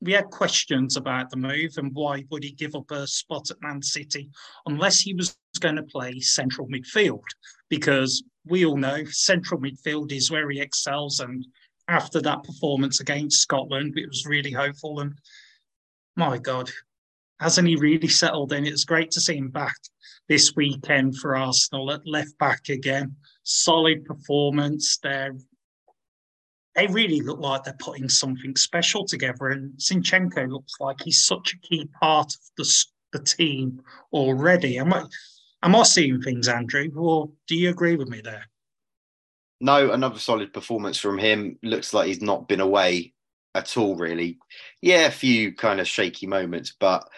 we 0.00 0.12
had 0.12 0.30
questions 0.30 0.96
about 0.96 1.30
the 1.30 1.36
move 1.36 1.72
and 1.76 1.90
why 1.94 2.24
would 2.30 2.44
he 2.44 2.52
give 2.52 2.74
up 2.74 2.90
a 2.90 3.06
spot 3.06 3.50
at 3.50 3.60
Man 3.60 3.82
City 3.82 4.30
unless 4.66 5.00
he 5.00 5.14
was 5.14 5.36
going 5.60 5.76
to 5.76 5.82
play 5.82 6.20
central 6.20 6.68
midfield, 6.68 7.24
because 7.68 8.22
we 8.46 8.64
all 8.64 8.76
know 8.76 9.04
central 9.06 9.60
midfield 9.60 10.12
is 10.12 10.30
where 10.30 10.48
he 10.50 10.60
excels. 10.60 11.20
And 11.20 11.44
after 11.88 12.20
that 12.22 12.44
performance 12.44 13.00
against 13.00 13.40
Scotland, 13.40 13.98
it 13.98 14.06
was 14.06 14.26
really 14.26 14.52
hopeful. 14.52 15.00
And 15.00 15.18
my 16.16 16.38
God, 16.38 16.70
hasn't 17.40 17.68
he 17.68 17.76
really 17.76 18.08
settled 18.08 18.52
in? 18.52 18.66
It's 18.66 18.84
great 18.84 19.10
to 19.12 19.20
see 19.20 19.36
him 19.36 19.50
back 19.50 19.76
this 20.28 20.54
weekend 20.54 21.16
for 21.16 21.36
Arsenal 21.36 21.90
at 21.90 22.06
left 22.06 22.38
back 22.38 22.68
again. 22.68 23.16
Solid 23.42 24.04
performance. 24.04 24.98
They're, 25.02 25.34
they 26.74 26.86
really 26.86 27.20
look 27.20 27.40
like 27.40 27.64
they're 27.64 27.74
putting 27.78 28.08
something 28.08 28.56
special 28.56 29.04
together. 29.04 29.48
And 29.48 29.72
Zinchenko 29.78 30.50
looks 30.50 30.74
like 30.80 31.02
he's 31.02 31.24
such 31.24 31.54
a 31.54 31.66
key 31.66 31.88
part 32.00 32.32
of 32.34 32.40
the, 32.56 32.84
the 33.12 33.24
team 33.24 33.82
already. 34.12 34.78
Am 34.78 34.92
I, 34.92 35.04
am 35.62 35.74
I 35.74 35.82
seeing 35.82 36.20
things, 36.22 36.48
Andrew? 36.48 36.90
Or 36.96 37.30
do 37.46 37.56
you 37.56 37.70
agree 37.70 37.96
with 37.96 38.08
me 38.08 38.20
there? 38.20 38.44
No, 39.60 39.90
another 39.90 40.18
solid 40.18 40.52
performance 40.52 40.98
from 40.98 41.18
him. 41.18 41.58
Looks 41.62 41.92
like 41.92 42.06
he's 42.06 42.22
not 42.22 42.48
been 42.48 42.60
away 42.60 43.12
at 43.54 43.76
all, 43.76 43.96
really. 43.96 44.38
Yeah, 44.80 45.06
a 45.06 45.10
few 45.10 45.54
kind 45.54 45.80
of 45.80 45.88
shaky 45.88 46.26
moments, 46.26 46.74
but 46.78 47.08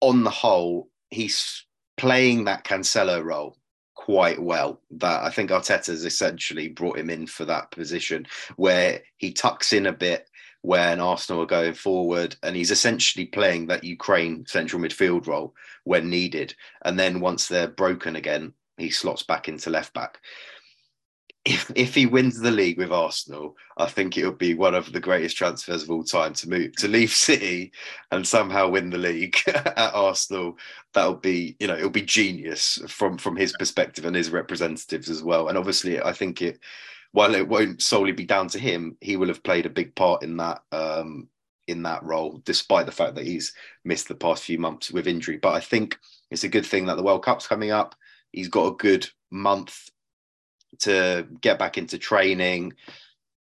on 0.00 0.24
the 0.24 0.30
whole, 0.30 0.88
he's 1.10 1.66
playing 1.96 2.44
that 2.44 2.64
Cancelo 2.64 3.22
role 3.22 3.58
quite 4.04 4.38
well. 4.38 4.82
That 4.90 5.22
I 5.22 5.30
think 5.30 5.50
Arteta's 5.50 6.04
essentially 6.04 6.68
brought 6.68 6.98
him 6.98 7.08
in 7.08 7.26
for 7.26 7.46
that 7.46 7.70
position 7.70 8.26
where 8.56 9.00
he 9.16 9.32
tucks 9.32 9.72
in 9.72 9.86
a 9.86 9.92
bit 9.92 10.28
when 10.60 11.00
Arsenal 11.00 11.42
are 11.42 11.46
going 11.46 11.72
forward, 11.72 12.36
and 12.42 12.54
he's 12.54 12.70
essentially 12.70 13.24
playing 13.24 13.66
that 13.66 13.82
Ukraine 13.82 14.44
central 14.46 14.82
midfield 14.82 15.26
role 15.26 15.54
when 15.84 16.10
needed. 16.10 16.54
And 16.84 16.98
then 16.98 17.20
once 17.20 17.48
they're 17.48 17.68
broken 17.68 18.16
again, 18.16 18.52
he 18.76 18.90
slots 18.90 19.22
back 19.22 19.48
into 19.48 19.70
left 19.70 19.94
back 19.94 20.18
if 21.44 21.70
if 21.74 21.94
he 21.94 22.06
wins 22.06 22.40
the 22.40 22.50
league 22.50 22.78
with 22.78 22.90
Arsenal, 22.90 23.56
I 23.76 23.86
think 23.86 24.16
it 24.16 24.24
would 24.24 24.38
be 24.38 24.54
one 24.54 24.74
of 24.74 24.92
the 24.92 25.00
greatest 25.00 25.36
transfers 25.36 25.82
of 25.82 25.90
all 25.90 26.02
time 26.02 26.32
to 26.34 26.48
move 26.48 26.74
to 26.76 26.88
leave 26.88 27.10
City 27.10 27.72
and 28.10 28.26
somehow 28.26 28.68
win 28.68 28.90
the 28.90 28.98
league 28.98 29.36
at 29.46 29.94
Arsenal. 29.94 30.56
That'll 30.94 31.14
be 31.14 31.56
you 31.60 31.66
know 31.66 31.76
it'll 31.76 31.90
be 31.90 32.02
genius 32.02 32.78
from 32.88 33.18
from 33.18 33.36
his 33.36 33.52
perspective 33.58 34.06
and 34.06 34.16
his 34.16 34.30
representatives 34.30 35.10
as 35.10 35.22
well. 35.22 35.48
And 35.48 35.58
obviously, 35.58 36.00
I 36.00 36.12
think 36.12 36.40
it 36.40 36.60
while 37.12 37.34
it 37.34 37.46
won't 37.46 37.82
solely 37.82 38.12
be 38.12 38.24
down 38.24 38.48
to 38.48 38.58
him, 38.58 38.96
he 39.00 39.16
will 39.16 39.28
have 39.28 39.42
played 39.42 39.66
a 39.66 39.70
big 39.70 39.94
part 39.94 40.22
in 40.22 40.38
that 40.38 40.62
um, 40.72 41.28
in 41.68 41.82
that 41.82 42.02
role, 42.02 42.40
despite 42.44 42.86
the 42.86 42.92
fact 42.92 43.16
that 43.16 43.26
he's 43.26 43.54
missed 43.84 44.08
the 44.08 44.14
past 44.14 44.44
few 44.44 44.58
months 44.58 44.90
with 44.90 45.06
injury. 45.06 45.36
But 45.36 45.54
I 45.54 45.60
think 45.60 45.98
it's 46.30 46.44
a 46.44 46.48
good 46.48 46.64
thing 46.64 46.86
that 46.86 46.96
the 46.96 47.02
World 47.02 47.22
Cup's 47.22 47.46
coming 47.46 47.70
up. 47.70 47.94
He's 48.32 48.48
got 48.48 48.66
a 48.66 48.76
good 48.76 49.06
month 49.30 49.90
to 50.80 51.26
get 51.40 51.58
back 51.58 51.78
into 51.78 51.98
training, 51.98 52.74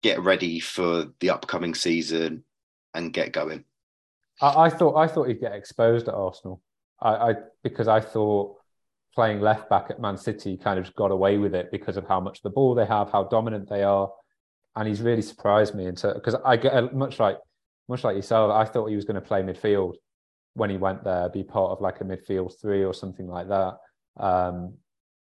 get 0.02 0.20
ready 0.20 0.60
for 0.60 1.06
the 1.20 1.30
upcoming 1.30 1.74
season, 1.74 2.44
and 2.94 3.12
get 3.12 3.32
going. 3.32 3.64
I, 4.40 4.64
I 4.66 4.70
thought 4.70 4.96
I 4.96 5.06
thought 5.06 5.28
he'd 5.28 5.40
get 5.40 5.54
exposed 5.54 6.08
at 6.08 6.14
Arsenal. 6.14 6.62
I, 7.00 7.10
I 7.10 7.34
because 7.62 7.88
I 7.88 8.00
thought 8.00 8.56
playing 9.14 9.40
left 9.40 9.70
back 9.70 9.86
at 9.90 10.00
Man 10.00 10.16
City 10.16 10.56
kind 10.58 10.78
of 10.78 10.94
got 10.94 11.10
away 11.10 11.38
with 11.38 11.54
it 11.54 11.70
because 11.70 11.96
of 11.96 12.06
how 12.06 12.20
much 12.20 12.42
the 12.42 12.50
ball 12.50 12.74
they 12.74 12.84
have, 12.84 13.10
how 13.10 13.24
dominant 13.24 13.68
they 13.68 13.82
are. 13.82 14.10
and 14.76 14.86
he's 14.86 15.00
really 15.00 15.22
surprised 15.22 15.74
me 15.74 15.86
into 15.86 16.12
because 16.14 16.34
I 16.44 16.56
get 16.56 16.94
much 16.94 17.18
like 17.18 17.38
much 17.88 18.04
like 18.04 18.16
yourself. 18.16 18.52
I 18.52 18.64
thought 18.70 18.86
he 18.86 18.96
was 18.96 19.04
going 19.04 19.14
to 19.14 19.20
play 19.20 19.42
midfield 19.42 19.94
when 20.54 20.70
he 20.70 20.76
went 20.76 21.04
there, 21.04 21.28
be 21.28 21.42
part 21.42 21.70
of 21.72 21.80
like 21.80 22.00
a 22.00 22.04
midfield 22.04 22.52
three 22.60 22.84
or 22.84 22.94
something 22.94 23.26
like 23.26 23.48
that. 23.48 23.76
Um, 24.18 24.74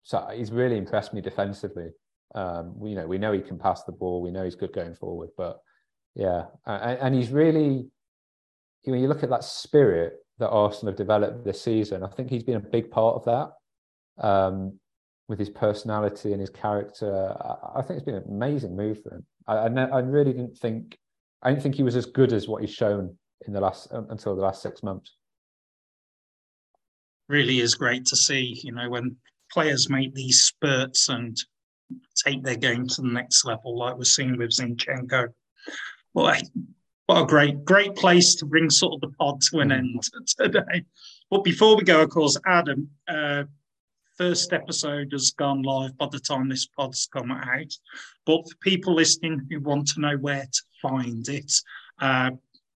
so 0.03 0.29
he's 0.35 0.51
really 0.51 0.77
impressed 0.77 1.15
me 1.15 1.21
defensively. 1.21 1.91
Um, 2.35 2.79
we, 2.79 2.91
you 2.91 2.97
know, 2.97 3.07
we 3.07 3.19
know 3.19 3.33
he 3.33 3.41
can 3.41 3.59
pass 3.59 3.85
the 3.85 3.93
ball. 3.93 4.23
We 4.23 4.31
know 4.31 4.45
he's 4.45 4.55
good 4.55 4.73
going 4.73 4.95
forward, 4.95 5.31
but 5.37 5.61
yeah, 6.15 6.45
and, 6.67 6.99
and 6.99 7.15
he's 7.15 7.31
really. 7.31 7.89
When 8.85 9.01
you 9.01 9.07
look 9.07 9.23
at 9.23 9.31
that 9.31 9.45
spirit 9.45 10.15
that 10.39 10.49
Arsenal 10.49 10.91
have 10.91 10.99
developed 10.99 11.45
this 11.45 11.63
season, 11.63 12.03
I 12.03 12.09
think 12.09 12.31
he's 12.31 12.43
been 12.43 12.57
a 12.57 12.61
big 12.61 12.91
part 12.91 13.15
of 13.15 13.25
that. 13.27 14.27
Um, 14.27 14.81
with 15.29 15.39
his 15.39 15.51
personality 15.51 16.33
and 16.33 16.41
his 16.41 16.51
character, 16.51 17.33
I, 17.41 17.79
I, 17.79 17.83
think 17.83 17.99
it's 17.99 18.05
been 18.05 18.17
an 18.17 18.25
amazing 18.29 18.75
move 18.75 19.03
for 19.03 19.15
him. 19.15 19.27
I, 19.47 19.55
I, 19.55 19.69
I, 19.69 19.99
really 20.01 20.33
didn't 20.33 20.59
think, 20.59 20.99
I 21.43 21.51
didn't 21.51 21.63
think 21.63 21.77
he 21.77 21.85
was 21.85 21.95
as 21.95 22.07
good 22.07 22.33
as 22.33 22.49
what 22.49 22.61
he's 22.61 22.75
shown 22.75 23.17
in 23.47 23.53
the 23.53 23.61
last 23.61 23.89
until 23.93 24.35
the 24.35 24.43
last 24.43 24.63
six 24.63 24.83
months. 24.83 25.17
Really 27.29 27.61
is 27.61 27.75
great 27.75 28.05
to 28.07 28.17
see, 28.17 28.61
you 28.63 28.73
know, 28.73 28.91
when 28.91 29.17
players 29.53 29.91
make 29.91 30.15
these 30.15 30.41
spurts 30.41 31.09
and 31.09 31.37
take 32.25 32.43
their 32.43 32.57
game 32.57 32.87
to 32.87 33.03
the 33.03 33.09
next 33.09 33.45
level, 33.45 33.79
like 33.79 33.97
we're 33.97 34.05
seeing 34.05 34.37
with 34.37 34.51
Zinchenko. 34.51 35.29
Well, 36.15 36.35
what 37.07 37.23
a 37.23 37.27
great, 37.27 37.65
great 37.65 37.95
place 37.95 38.35
to 38.37 38.47
bring 38.47 38.71
sort 38.71 38.95
of 38.95 39.01
the 39.01 39.17
pod 39.17 39.41
to 39.43 39.61
an 39.61 39.73
end 39.73 40.03
today. 40.39 40.85
But 41.31 41.45
before 41.45 41.77
we 41.77 41.83
go, 41.83 42.03
of 42.03 42.11
course, 42.11 42.39
Adam, 42.47 42.89
uh, 43.09 43.45
first 44.17 44.53
episode 44.53 45.13
has 45.13 45.31
gone 45.33 45.63
live 45.63 45.97
by 45.97 46.07
the 46.11 46.21
time 46.21 46.49
this 46.49 46.67
pod's 46.67 47.09
come 47.13 47.31
out. 47.31 47.73
But 48.27 48.43
for 48.43 48.57
people 48.61 48.95
listening 48.95 49.47
who 49.51 49.61
want 49.61 49.89
to 49.89 50.01
know 50.01 50.17
where 50.17 50.45
to 50.45 50.63
find 50.81 51.29
it, 51.29 51.53
uh, 52.01 52.33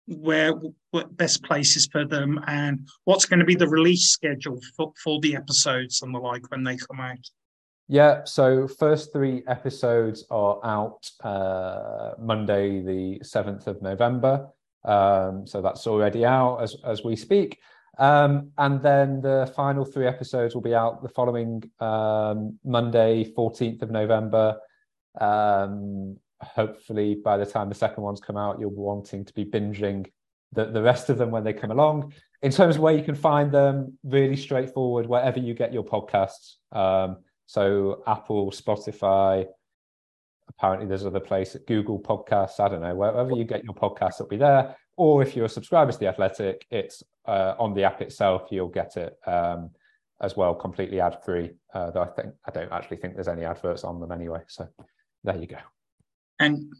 where 0.07 0.53
what 0.91 1.15
best 1.17 1.43
places 1.43 1.87
for 1.91 2.05
them, 2.05 2.39
and 2.47 2.87
what's 3.05 3.25
going 3.25 3.39
to 3.39 3.45
be 3.45 3.55
the 3.55 3.67
release 3.67 4.09
schedule 4.09 4.59
for, 4.75 4.93
for 5.03 5.19
the 5.21 5.35
episodes 5.35 6.01
and 6.01 6.13
the 6.13 6.19
like 6.19 6.49
when 6.51 6.63
they 6.63 6.77
come 6.77 6.99
out. 6.99 7.17
Yeah, 7.87 8.23
so 8.23 8.67
first 8.67 9.13
three 9.13 9.43
episodes 9.47 10.25
are 10.31 10.59
out 10.63 11.07
uh, 11.23 12.13
Monday, 12.19 12.81
the 12.81 13.19
7th 13.23 13.67
of 13.67 13.81
November. 13.81 14.47
Um, 14.83 15.45
so 15.45 15.61
that's 15.61 15.85
already 15.85 16.25
out 16.25 16.57
as, 16.57 16.75
as 16.83 17.03
we 17.03 17.15
speak. 17.15 17.59
Um, 17.97 18.51
and 18.57 18.81
then 18.81 19.21
the 19.21 19.51
final 19.55 19.85
three 19.85 20.07
episodes 20.07 20.53
will 20.53 20.61
be 20.61 20.75
out 20.75 21.01
the 21.01 21.09
following 21.09 21.63
um, 21.79 22.59
Monday, 22.63 23.31
14th 23.37 23.83
of 23.83 23.91
November. 23.91 24.57
Um, 25.19 26.17
hopefully, 26.55 27.15
by 27.15 27.37
the 27.37 27.45
time 27.45 27.69
the 27.69 27.75
second 27.75 28.03
ones 28.03 28.19
come 28.19 28.37
out, 28.37 28.59
you'll 28.59 28.71
be 28.71 28.77
wanting 28.77 29.25
to 29.25 29.33
be 29.33 29.45
binging 29.45 30.05
the, 30.53 30.65
the 30.65 30.81
rest 30.81 31.09
of 31.09 31.17
them 31.17 31.31
when 31.31 31.43
they 31.43 31.53
come 31.53 31.71
along. 31.71 32.13
In 32.41 32.51
terms 32.51 32.75
of 32.75 32.81
where 32.81 32.95
you 32.95 33.03
can 33.03 33.15
find 33.15 33.51
them, 33.51 33.97
really 34.03 34.35
straightforward, 34.35 35.07
wherever 35.07 35.39
you 35.39 35.53
get 35.53 35.73
your 35.73 35.83
podcasts. 35.83 36.55
Um, 36.71 37.17
so 37.45 38.03
Apple, 38.07 38.51
Spotify, 38.51 39.45
apparently 40.49 40.87
there's 40.87 41.05
other 41.05 41.19
place 41.19 41.55
at 41.55 41.65
Google 41.65 41.99
Podcasts. 41.99 42.59
I 42.59 42.69
don't 42.69 42.81
know, 42.81 42.95
wherever 42.95 43.31
you 43.31 43.43
get 43.43 43.63
your 43.63 43.73
podcasts, 43.73 44.15
it'll 44.15 44.27
be 44.27 44.37
there. 44.37 44.75
Or 44.97 45.21
if 45.21 45.35
you're 45.35 45.45
a 45.45 45.49
subscriber 45.49 45.91
to 45.91 45.97
The 45.97 46.07
Athletic, 46.07 46.65
it's 46.71 47.03
uh, 47.27 47.55
on 47.59 47.73
the 47.73 47.83
app 47.83 48.01
itself, 48.01 48.47
you'll 48.51 48.69
get 48.69 48.95
it 48.97 49.15
um, 49.25 49.71
as 50.21 50.37
well, 50.37 50.55
completely 50.55 51.01
ad 51.01 51.17
free. 51.25 51.51
Uh, 51.73 51.91
though 51.91 52.03
I 52.03 52.07
think 52.07 52.33
I 52.47 52.51
don't 52.51 52.71
actually 52.71 52.97
think 52.97 53.15
there's 53.15 53.27
any 53.27 53.43
adverts 53.43 53.83
on 53.83 53.99
them 53.99 54.11
anyway. 54.11 54.41
So 54.47 54.67
there 55.23 55.37
you 55.37 55.47
go. 55.47 55.57
And 56.39 56.73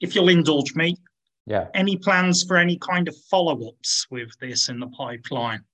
if 0.00 0.14
you'll 0.14 0.28
indulge 0.28 0.74
me, 0.74 0.96
yeah. 1.48 1.68
Any 1.72 1.96
plans 1.96 2.44
for 2.44 2.58
any 2.58 2.76
kind 2.76 3.08
of 3.08 3.16
follow 3.30 3.68
ups 3.68 4.06
with 4.10 4.28
this 4.38 4.68
in 4.68 4.78
the 4.78 4.88
pipeline? 4.88 5.64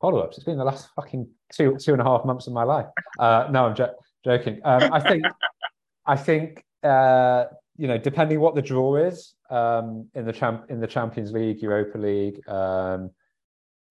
Follow 0.00 0.20
ups. 0.20 0.36
It's 0.36 0.44
been 0.44 0.56
the 0.56 0.64
last 0.64 0.88
fucking 0.94 1.28
two 1.52 1.76
two 1.78 1.92
and 1.92 2.00
a 2.00 2.04
half 2.04 2.24
months 2.24 2.46
of 2.46 2.52
my 2.52 2.62
life. 2.62 2.86
Uh, 3.18 3.48
no, 3.50 3.66
I'm 3.66 3.74
jo- 3.74 3.94
joking. 4.24 4.60
Um, 4.64 4.92
I 4.92 5.00
think 5.00 5.24
I 6.06 6.16
think 6.16 6.64
uh, 6.84 7.46
you 7.76 7.88
know, 7.88 7.98
depending 7.98 8.38
what 8.38 8.54
the 8.54 8.62
draw 8.62 8.96
is 8.96 9.34
um, 9.50 10.08
in 10.14 10.24
the 10.26 10.32
champ 10.32 10.66
in 10.68 10.80
the 10.80 10.86
Champions 10.86 11.32
League, 11.32 11.60
Europa 11.60 11.98
League. 11.98 12.48
Um, 12.48 13.10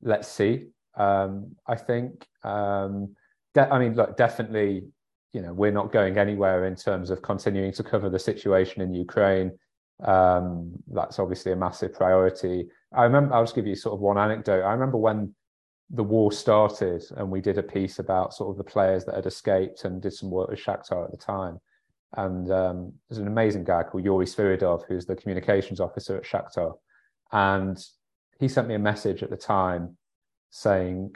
let's 0.01 0.29
see. 0.29 0.67
Um, 0.95 1.57
I 1.67 1.75
think. 1.75 2.25
Um, 2.43 3.15
de- 3.53 3.73
I 3.73 3.77
mean, 3.77 3.95
look, 3.95 4.15
definitely. 4.15 4.85
You 5.35 5.41
know, 5.41 5.53
we're 5.53 5.77
not 5.79 5.91
going 5.91 6.17
anywhere 6.17 6.63
in 6.65 6.77
terms 6.77 7.09
of 7.09 7.21
continuing 7.21 7.73
to 7.73 7.83
cover 7.83 8.09
the 8.09 8.17
situation 8.17 8.81
in 8.81 8.93
Ukraine. 8.93 9.51
Um, 10.01 10.71
that's 10.87 11.19
obviously 11.19 11.51
a 11.51 11.57
massive 11.57 11.93
priority. 11.93 12.69
I 12.93 13.03
remember. 13.03 13.33
I'll 13.33 13.43
just 13.43 13.53
give 13.53 13.67
you 13.67 13.75
sort 13.75 13.95
of 13.95 13.99
one 13.99 14.17
anecdote. 14.17 14.63
I 14.63 14.71
remember 14.71 14.97
when 14.97 15.35
the 15.89 16.05
war 16.05 16.31
started 16.31 17.03
and 17.17 17.29
we 17.29 17.41
did 17.41 17.57
a 17.57 17.63
piece 17.63 17.99
about 17.99 18.33
sort 18.33 18.49
of 18.51 18.57
the 18.57 18.63
players 18.63 19.03
that 19.03 19.15
had 19.15 19.25
escaped 19.25 19.83
and 19.83 20.01
did 20.01 20.13
some 20.13 20.31
work 20.31 20.49
with 20.49 20.59
Shakhtar 20.59 21.03
at 21.03 21.11
the 21.11 21.17
time. 21.17 21.59
And 22.15 22.49
um, 22.49 22.93
there's 23.09 23.19
an 23.19 23.27
amazing 23.27 23.65
guy 23.65 23.83
called 23.83 24.05
Yuri 24.05 24.25
Sviridov, 24.25 24.85
who's 24.87 25.05
the 25.05 25.17
communications 25.17 25.81
officer 25.81 26.15
at 26.15 26.23
Shakhtar. 26.23 26.75
And 27.33 27.77
he 28.39 28.47
sent 28.47 28.69
me 28.69 28.75
a 28.75 28.79
message 28.79 29.21
at 29.21 29.31
the 29.31 29.35
time 29.57 29.97
saying, 30.49 31.13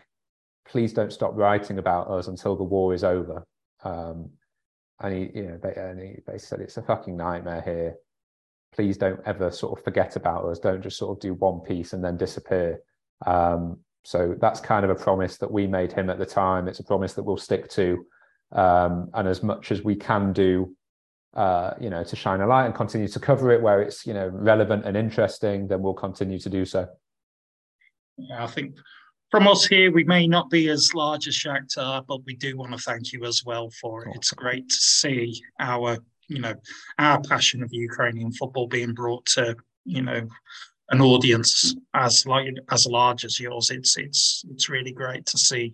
please 0.67 0.91
don't 0.91 1.13
stop 1.13 1.31
writing 1.35 1.79
about 1.79 2.09
us 2.09 2.27
until 2.27 2.57
the 2.57 2.65
war 2.65 2.93
is 2.93 3.05
over. 3.05 3.45
Um, 3.83 4.31
and 5.01 5.13
he, 5.13 5.31
you 5.33 5.43
know, 5.43 5.69
and 5.75 5.99
he 5.99 6.15
basically 6.25 6.39
said, 6.39 6.59
it's 6.61 6.77
a 6.77 6.81
fucking 6.81 7.15
nightmare 7.15 7.61
here. 7.61 7.95
Please 8.73 8.97
don't 8.97 9.19
ever 9.25 9.51
sort 9.51 9.77
of 9.77 9.83
forget 9.83 10.15
about 10.15 10.45
us. 10.45 10.59
Don't 10.59 10.81
just 10.81 10.97
sort 10.97 11.17
of 11.17 11.21
do 11.21 11.33
one 11.33 11.59
piece 11.59 11.93
and 11.93 12.03
then 12.03 12.17
disappear. 12.17 12.81
Um, 13.25 13.79
so 14.03 14.35
that's 14.39 14.59
kind 14.59 14.83
of 14.83 14.91
a 14.91 14.95
promise 14.95 15.37
that 15.37 15.51
we 15.51 15.67
made 15.67 15.91
him 15.91 16.09
at 16.09 16.19
the 16.19 16.25
time. 16.25 16.67
It's 16.67 16.79
a 16.79 16.83
promise 16.83 17.13
that 17.13 17.23
we'll 17.23 17.37
stick 17.37 17.69
to. 17.71 18.05
Um, 18.51 19.09
and 19.13 19.27
as 19.27 19.41
much 19.43 19.71
as 19.71 19.83
we 19.83 19.95
can 19.95 20.33
do 20.33 20.75
uh, 21.35 21.73
you 21.79 21.89
know, 21.89 22.03
to 22.03 22.15
shine 22.15 22.41
a 22.41 22.47
light 22.47 22.65
and 22.65 22.75
continue 22.75 23.07
to 23.07 23.19
cover 23.19 23.51
it 23.51 23.61
where 23.61 23.81
it's, 23.81 24.05
you 24.05 24.13
know, 24.13 24.27
relevant 24.29 24.85
and 24.85 24.97
interesting, 24.97 25.67
then 25.67 25.81
we'll 25.81 25.93
continue 25.93 26.39
to 26.39 26.49
do 26.49 26.65
so. 26.65 26.87
Yeah, 28.17 28.43
I 28.43 28.47
think 28.47 28.75
from 29.31 29.47
us 29.47 29.65
here, 29.65 29.91
we 29.91 30.03
may 30.03 30.27
not 30.27 30.49
be 30.49 30.69
as 30.69 30.93
large 30.93 31.27
as 31.27 31.35
Shakhtar, 31.35 32.05
but 32.07 32.25
we 32.25 32.35
do 32.35 32.57
want 32.57 32.71
to 32.71 32.77
thank 32.79 33.13
you 33.13 33.25
as 33.25 33.43
well 33.45 33.69
for 33.81 34.05
it. 34.05 34.15
It's 34.15 34.31
great 34.31 34.67
to 34.69 34.75
see 34.75 35.41
our, 35.59 35.97
you 36.27 36.39
know, 36.39 36.53
our 36.97 37.21
passion 37.21 37.61
of 37.61 37.69
Ukrainian 37.71 38.31
football 38.31 38.67
being 38.67 38.93
brought 38.93 39.25
to, 39.27 39.55
you 39.85 40.01
know, 40.01 40.27
an 40.89 41.01
audience 41.01 41.75
as 41.93 42.25
like 42.25 42.47
as 42.71 42.87
large 42.87 43.23
as 43.23 43.39
yours. 43.39 43.69
It's 43.69 43.97
it's 43.97 44.43
it's 44.49 44.69
really 44.69 44.91
great 44.91 45.25
to 45.27 45.37
see 45.37 45.73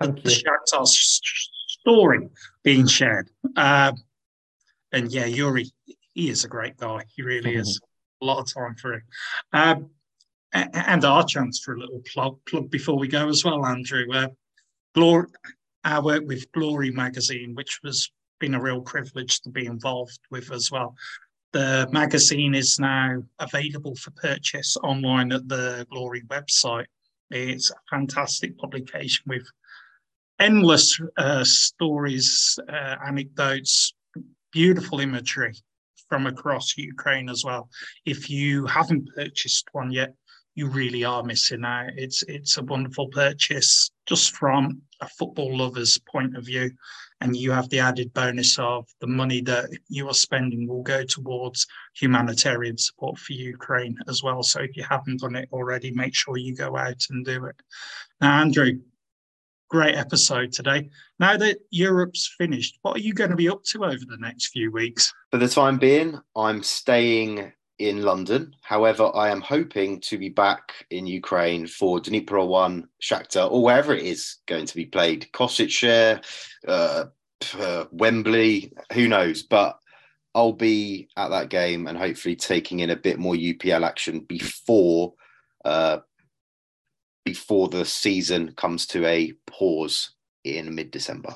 Thank 0.00 0.22
the 0.22 0.30
Shakhtar 0.30 0.86
story 0.86 2.28
being 2.62 2.86
shared. 2.86 3.28
Uh, 3.56 3.92
and 4.92 5.10
yeah, 5.10 5.26
Yuri, 5.26 5.70
he 6.14 6.28
is 6.28 6.44
a 6.44 6.48
great 6.48 6.76
guy. 6.76 7.04
He 7.16 7.22
really 7.22 7.56
is. 7.56 7.80
A 8.20 8.24
lot 8.24 8.38
of 8.38 8.54
time 8.54 8.76
for 8.76 8.92
him. 8.94 9.02
Um, 9.52 9.90
and 10.52 11.04
our 11.04 11.24
chance 11.24 11.60
for 11.60 11.74
a 11.74 11.78
little 11.78 12.02
plug, 12.12 12.38
plug 12.46 12.70
before 12.70 12.98
we 12.98 13.08
go 13.08 13.28
as 13.28 13.44
well, 13.44 13.64
Andrew. 13.64 14.04
Uh, 14.12 14.28
Glory, 14.94 15.28
our 15.84 16.02
work 16.02 16.24
with 16.26 16.50
Glory 16.52 16.90
magazine, 16.90 17.54
which 17.54 17.80
has 17.84 18.10
been 18.38 18.54
a 18.54 18.60
real 18.60 18.80
privilege 18.80 19.40
to 19.40 19.48
be 19.50 19.66
involved 19.66 20.18
with 20.30 20.52
as 20.52 20.70
well. 20.70 20.94
The 21.52 21.88
magazine 21.92 22.54
is 22.54 22.78
now 22.78 23.22
available 23.38 23.94
for 23.94 24.10
purchase 24.12 24.76
online 24.82 25.32
at 25.32 25.48
the 25.48 25.86
Glory 25.90 26.22
website. 26.22 26.86
It's 27.30 27.70
a 27.70 27.74
fantastic 27.90 28.58
publication 28.58 29.24
with 29.26 29.46
endless 30.38 31.00
uh, 31.16 31.44
stories, 31.44 32.58
uh, 32.68 32.96
anecdotes, 33.06 33.94
beautiful 34.50 35.00
imagery 35.00 35.54
from 36.08 36.26
across 36.26 36.76
Ukraine 36.76 37.30
as 37.30 37.44
well. 37.44 37.70
If 38.04 38.28
you 38.28 38.66
haven't 38.66 39.08
purchased 39.14 39.66
one 39.72 39.90
yet, 39.90 40.14
you 40.54 40.68
really 40.68 41.04
are 41.04 41.22
missing 41.22 41.64
out. 41.64 41.90
It's 41.96 42.22
it's 42.24 42.58
a 42.58 42.62
wonderful 42.62 43.08
purchase 43.08 43.90
just 44.06 44.36
from 44.36 44.82
a 45.00 45.08
football 45.08 45.56
lover's 45.56 45.98
point 45.98 46.36
of 46.36 46.44
view. 46.44 46.70
And 47.20 47.36
you 47.36 47.52
have 47.52 47.68
the 47.68 47.78
added 47.78 48.12
bonus 48.12 48.58
of 48.58 48.88
the 49.00 49.06
money 49.06 49.40
that 49.42 49.70
you 49.88 50.08
are 50.08 50.14
spending 50.14 50.66
will 50.66 50.82
go 50.82 51.04
towards 51.04 51.68
humanitarian 51.94 52.76
support 52.76 53.16
for 53.16 53.32
Ukraine 53.32 53.96
as 54.08 54.24
well. 54.24 54.42
So 54.42 54.60
if 54.60 54.76
you 54.76 54.82
haven't 54.82 55.20
done 55.20 55.36
it 55.36 55.48
already, 55.52 55.92
make 55.92 56.16
sure 56.16 56.36
you 56.36 56.56
go 56.56 56.76
out 56.76 57.06
and 57.10 57.24
do 57.24 57.44
it. 57.44 57.54
Now, 58.20 58.40
Andrew, 58.40 58.80
great 59.70 59.94
episode 59.94 60.50
today. 60.50 60.90
Now 61.20 61.36
that 61.36 61.58
Europe's 61.70 62.34
finished, 62.36 62.78
what 62.82 62.96
are 62.96 63.00
you 63.00 63.14
going 63.14 63.30
to 63.30 63.36
be 63.36 63.48
up 63.48 63.62
to 63.66 63.84
over 63.84 64.04
the 64.04 64.18
next 64.18 64.48
few 64.48 64.72
weeks? 64.72 65.14
For 65.30 65.38
the 65.38 65.48
time 65.48 65.78
being, 65.78 66.20
I'm 66.34 66.64
staying 66.64 67.52
in 67.88 68.02
London. 68.02 68.54
However, 68.60 69.10
I 69.14 69.30
am 69.30 69.40
hoping 69.40 70.00
to 70.02 70.16
be 70.16 70.28
back 70.28 70.86
in 70.90 71.06
Ukraine 71.06 71.66
for 71.66 71.98
Dnipro 71.98 72.46
1, 72.46 72.88
Shakhtar, 73.02 73.50
or 73.50 73.62
wherever 73.62 73.92
it 73.92 74.04
is 74.04 74.36
going 74.46 74.66
to 74.66 74.76
be 74.76 74.86
played. 74.86 75.28
Košice, 75.32 76.22
uh, 76.68 77.04
uh, 77.58 77.84
Wembley, 77.90 78.72
who 78.92 79.08
knows? 79.08 79.42
But 79.42 79.78
I'll 80.34 80.52
be 80.52 81.08
at 81.16 81.30
that 81.30 81.48
game 81.48 81.88
and 81.88 81.98
hopefully 81.98 82.36
taking 82.36 82.80
in 82.80 82.90
a 82.90 82.96
bit 82.96 83.18
more 83.18 83.34
UPL 83.34 83.84
action 83.84 84.20
before 84.20 85.14
uh, 85.64 85.98
before 87.24 87.68
the 87.68 87.84
season 87.84 88.52
comes 88.56 88.86
to 88.86 89.06
a 89.06 89.32
pause 89.46 90.10
in 90.44 90.74
mid 90.74 90.90
December. 90.90 91.34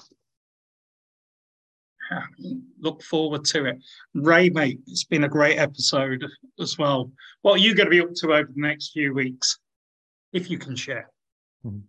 Look 2.80 3.02
forward 3.02 3.44
to 3.46 3.66
it. 3.66 3.78
Ray, 4.14 4.50
mate, 4.50 4.80
it's 4.86 5.04
been 5.04 5.24
a 5.24 5.28
great 5.28 5.58
episode 5.58 6.24
as 6.60 6.78
well. 6.78 7.10
What 7.42 7.54
are 7.54 7.58
you 7.58 7.74
going 7.74 7.86
to 7.86 7.90
be 7.90 8.00
up 8.00 8.14
to 8.14 8.34
over 8.34 8.50
the 8.54 8.60
next 8.60 8.92
few 8.92 9.14
weeks, 9.14 9.58
if 10.32 10.50
you 10.50 10.58
can 10.58 10.76
share? 10.76 11.10
Mm-hmm. 11.64 11.80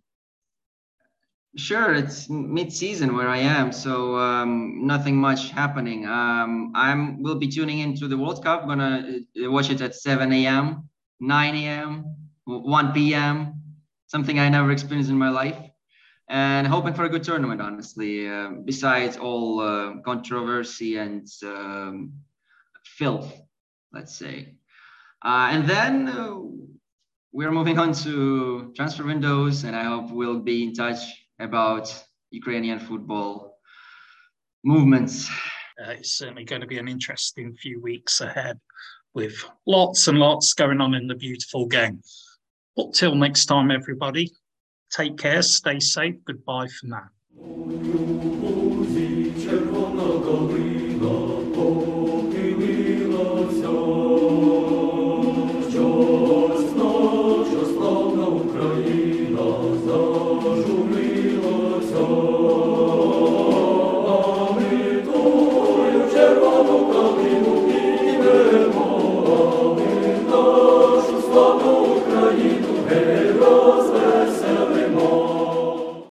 Sure, 1.56 1.94
it's 1.94 2.28
mid-season 2.28 3.16
where 3.16 3.28
I 3.28 3.38
am, 3.38 3.72
so 3.72 4.16
um, 4.16 4.86
nothing 4.86 5.16
much 5.16 5.50
happening. 5.50 6.06
Um, 6.06 6.70
I'm 6.74 7.20
will 7.20 7.34
be 7.34 7.48
tuning 7.48 7.80
into 7.80 8.06
the 8.06 8.16
World 8.16 8.44
Cup. 8.44 8.62
I'm 8.62 8.68
gonna 8.68 9.20
uh, 9.44 9.50
watch 9.50 9.70
it 9.70 9.80
at 9.80 9.94
7 9.96 10.32
a.m., 10.32 10.88
9 11.18 11.54
a.m., 11.56 12.16
1 12.44 12.92
p.m. 12.92 13.54
Something 14.06 14.38
I 14.38 14.48
never 14.48 14.70
experienced 14.70 15.10
in 15.10 15.18
my 15.18 15.30
life, 15.30 15.58
and 16.28 16.66
hoping 16.66 16.94
for 16.94 17.04
a 17.04 17.08
good 17.08 17.24
tournament. 17.24 17.60
Honestly, 17.60 18.28
uh, 18.28 18.50
besides 18.64 19.16
all 19.16 19.60
uh, 19.60 20.00
controversy 20.04 20.98
and 20.98 21.26
um, 21.42 22.12
filth, 22.84 23.32
let's 23.92 24.14
say, 24.14 24.54
uh, 25.24 25.48
and 25.50 25.68
then 25.68 26.08
uh, 26.08 26.38
we're 27.32 27.52
moving 27.52 27.78
on 27.78 27.92
to 27.92 28.72
transfer 28.76 29.04
windows, 29.04 29.64
and 29.64 29.74
I 29.74 29.84
hope 29.84 30.10
we'll 30.10 30.40
be 30.40 30.64
in 30.64 30.74
touch 30.74 31.00
about 31.38 31.92
Ukrainian 32.30 32.78
football 32.78 33.58
movements. 34.64 35.28
Uh, 35.80 35.92
it's 35.92 36.12
certainly 36.12 36.44
going 36.44 36.60
to 36.60 36.66
be 36.66 36.78
an 36.78 36.88
interesting 36.88 37.54
few 37.54 37.80
weeks 37.80 38.20
ahead 38.20 38.58
with 39.14 39.44
lots 39.66 40.08
and 40.08 40.18
lots 40.18 40.52
going 40.52 40.80
on 40.80 40.94
in 40.94 41.06
the 41.06 41.14
beautiful 41.14 41.66
game. 41.66 42.02
But 42.76 42.94
till 42.94 43.14
next 43.14 43.46
time, 43.46 43.70
everybody, 43.70 44.30
take 44.90 45.18
care, 45.18 45.42
stay 45.42 45.80
safe. 45.80 46.16
Goodbye 46.24 46.68
for 46.68 46.86
now. 46.86 48.44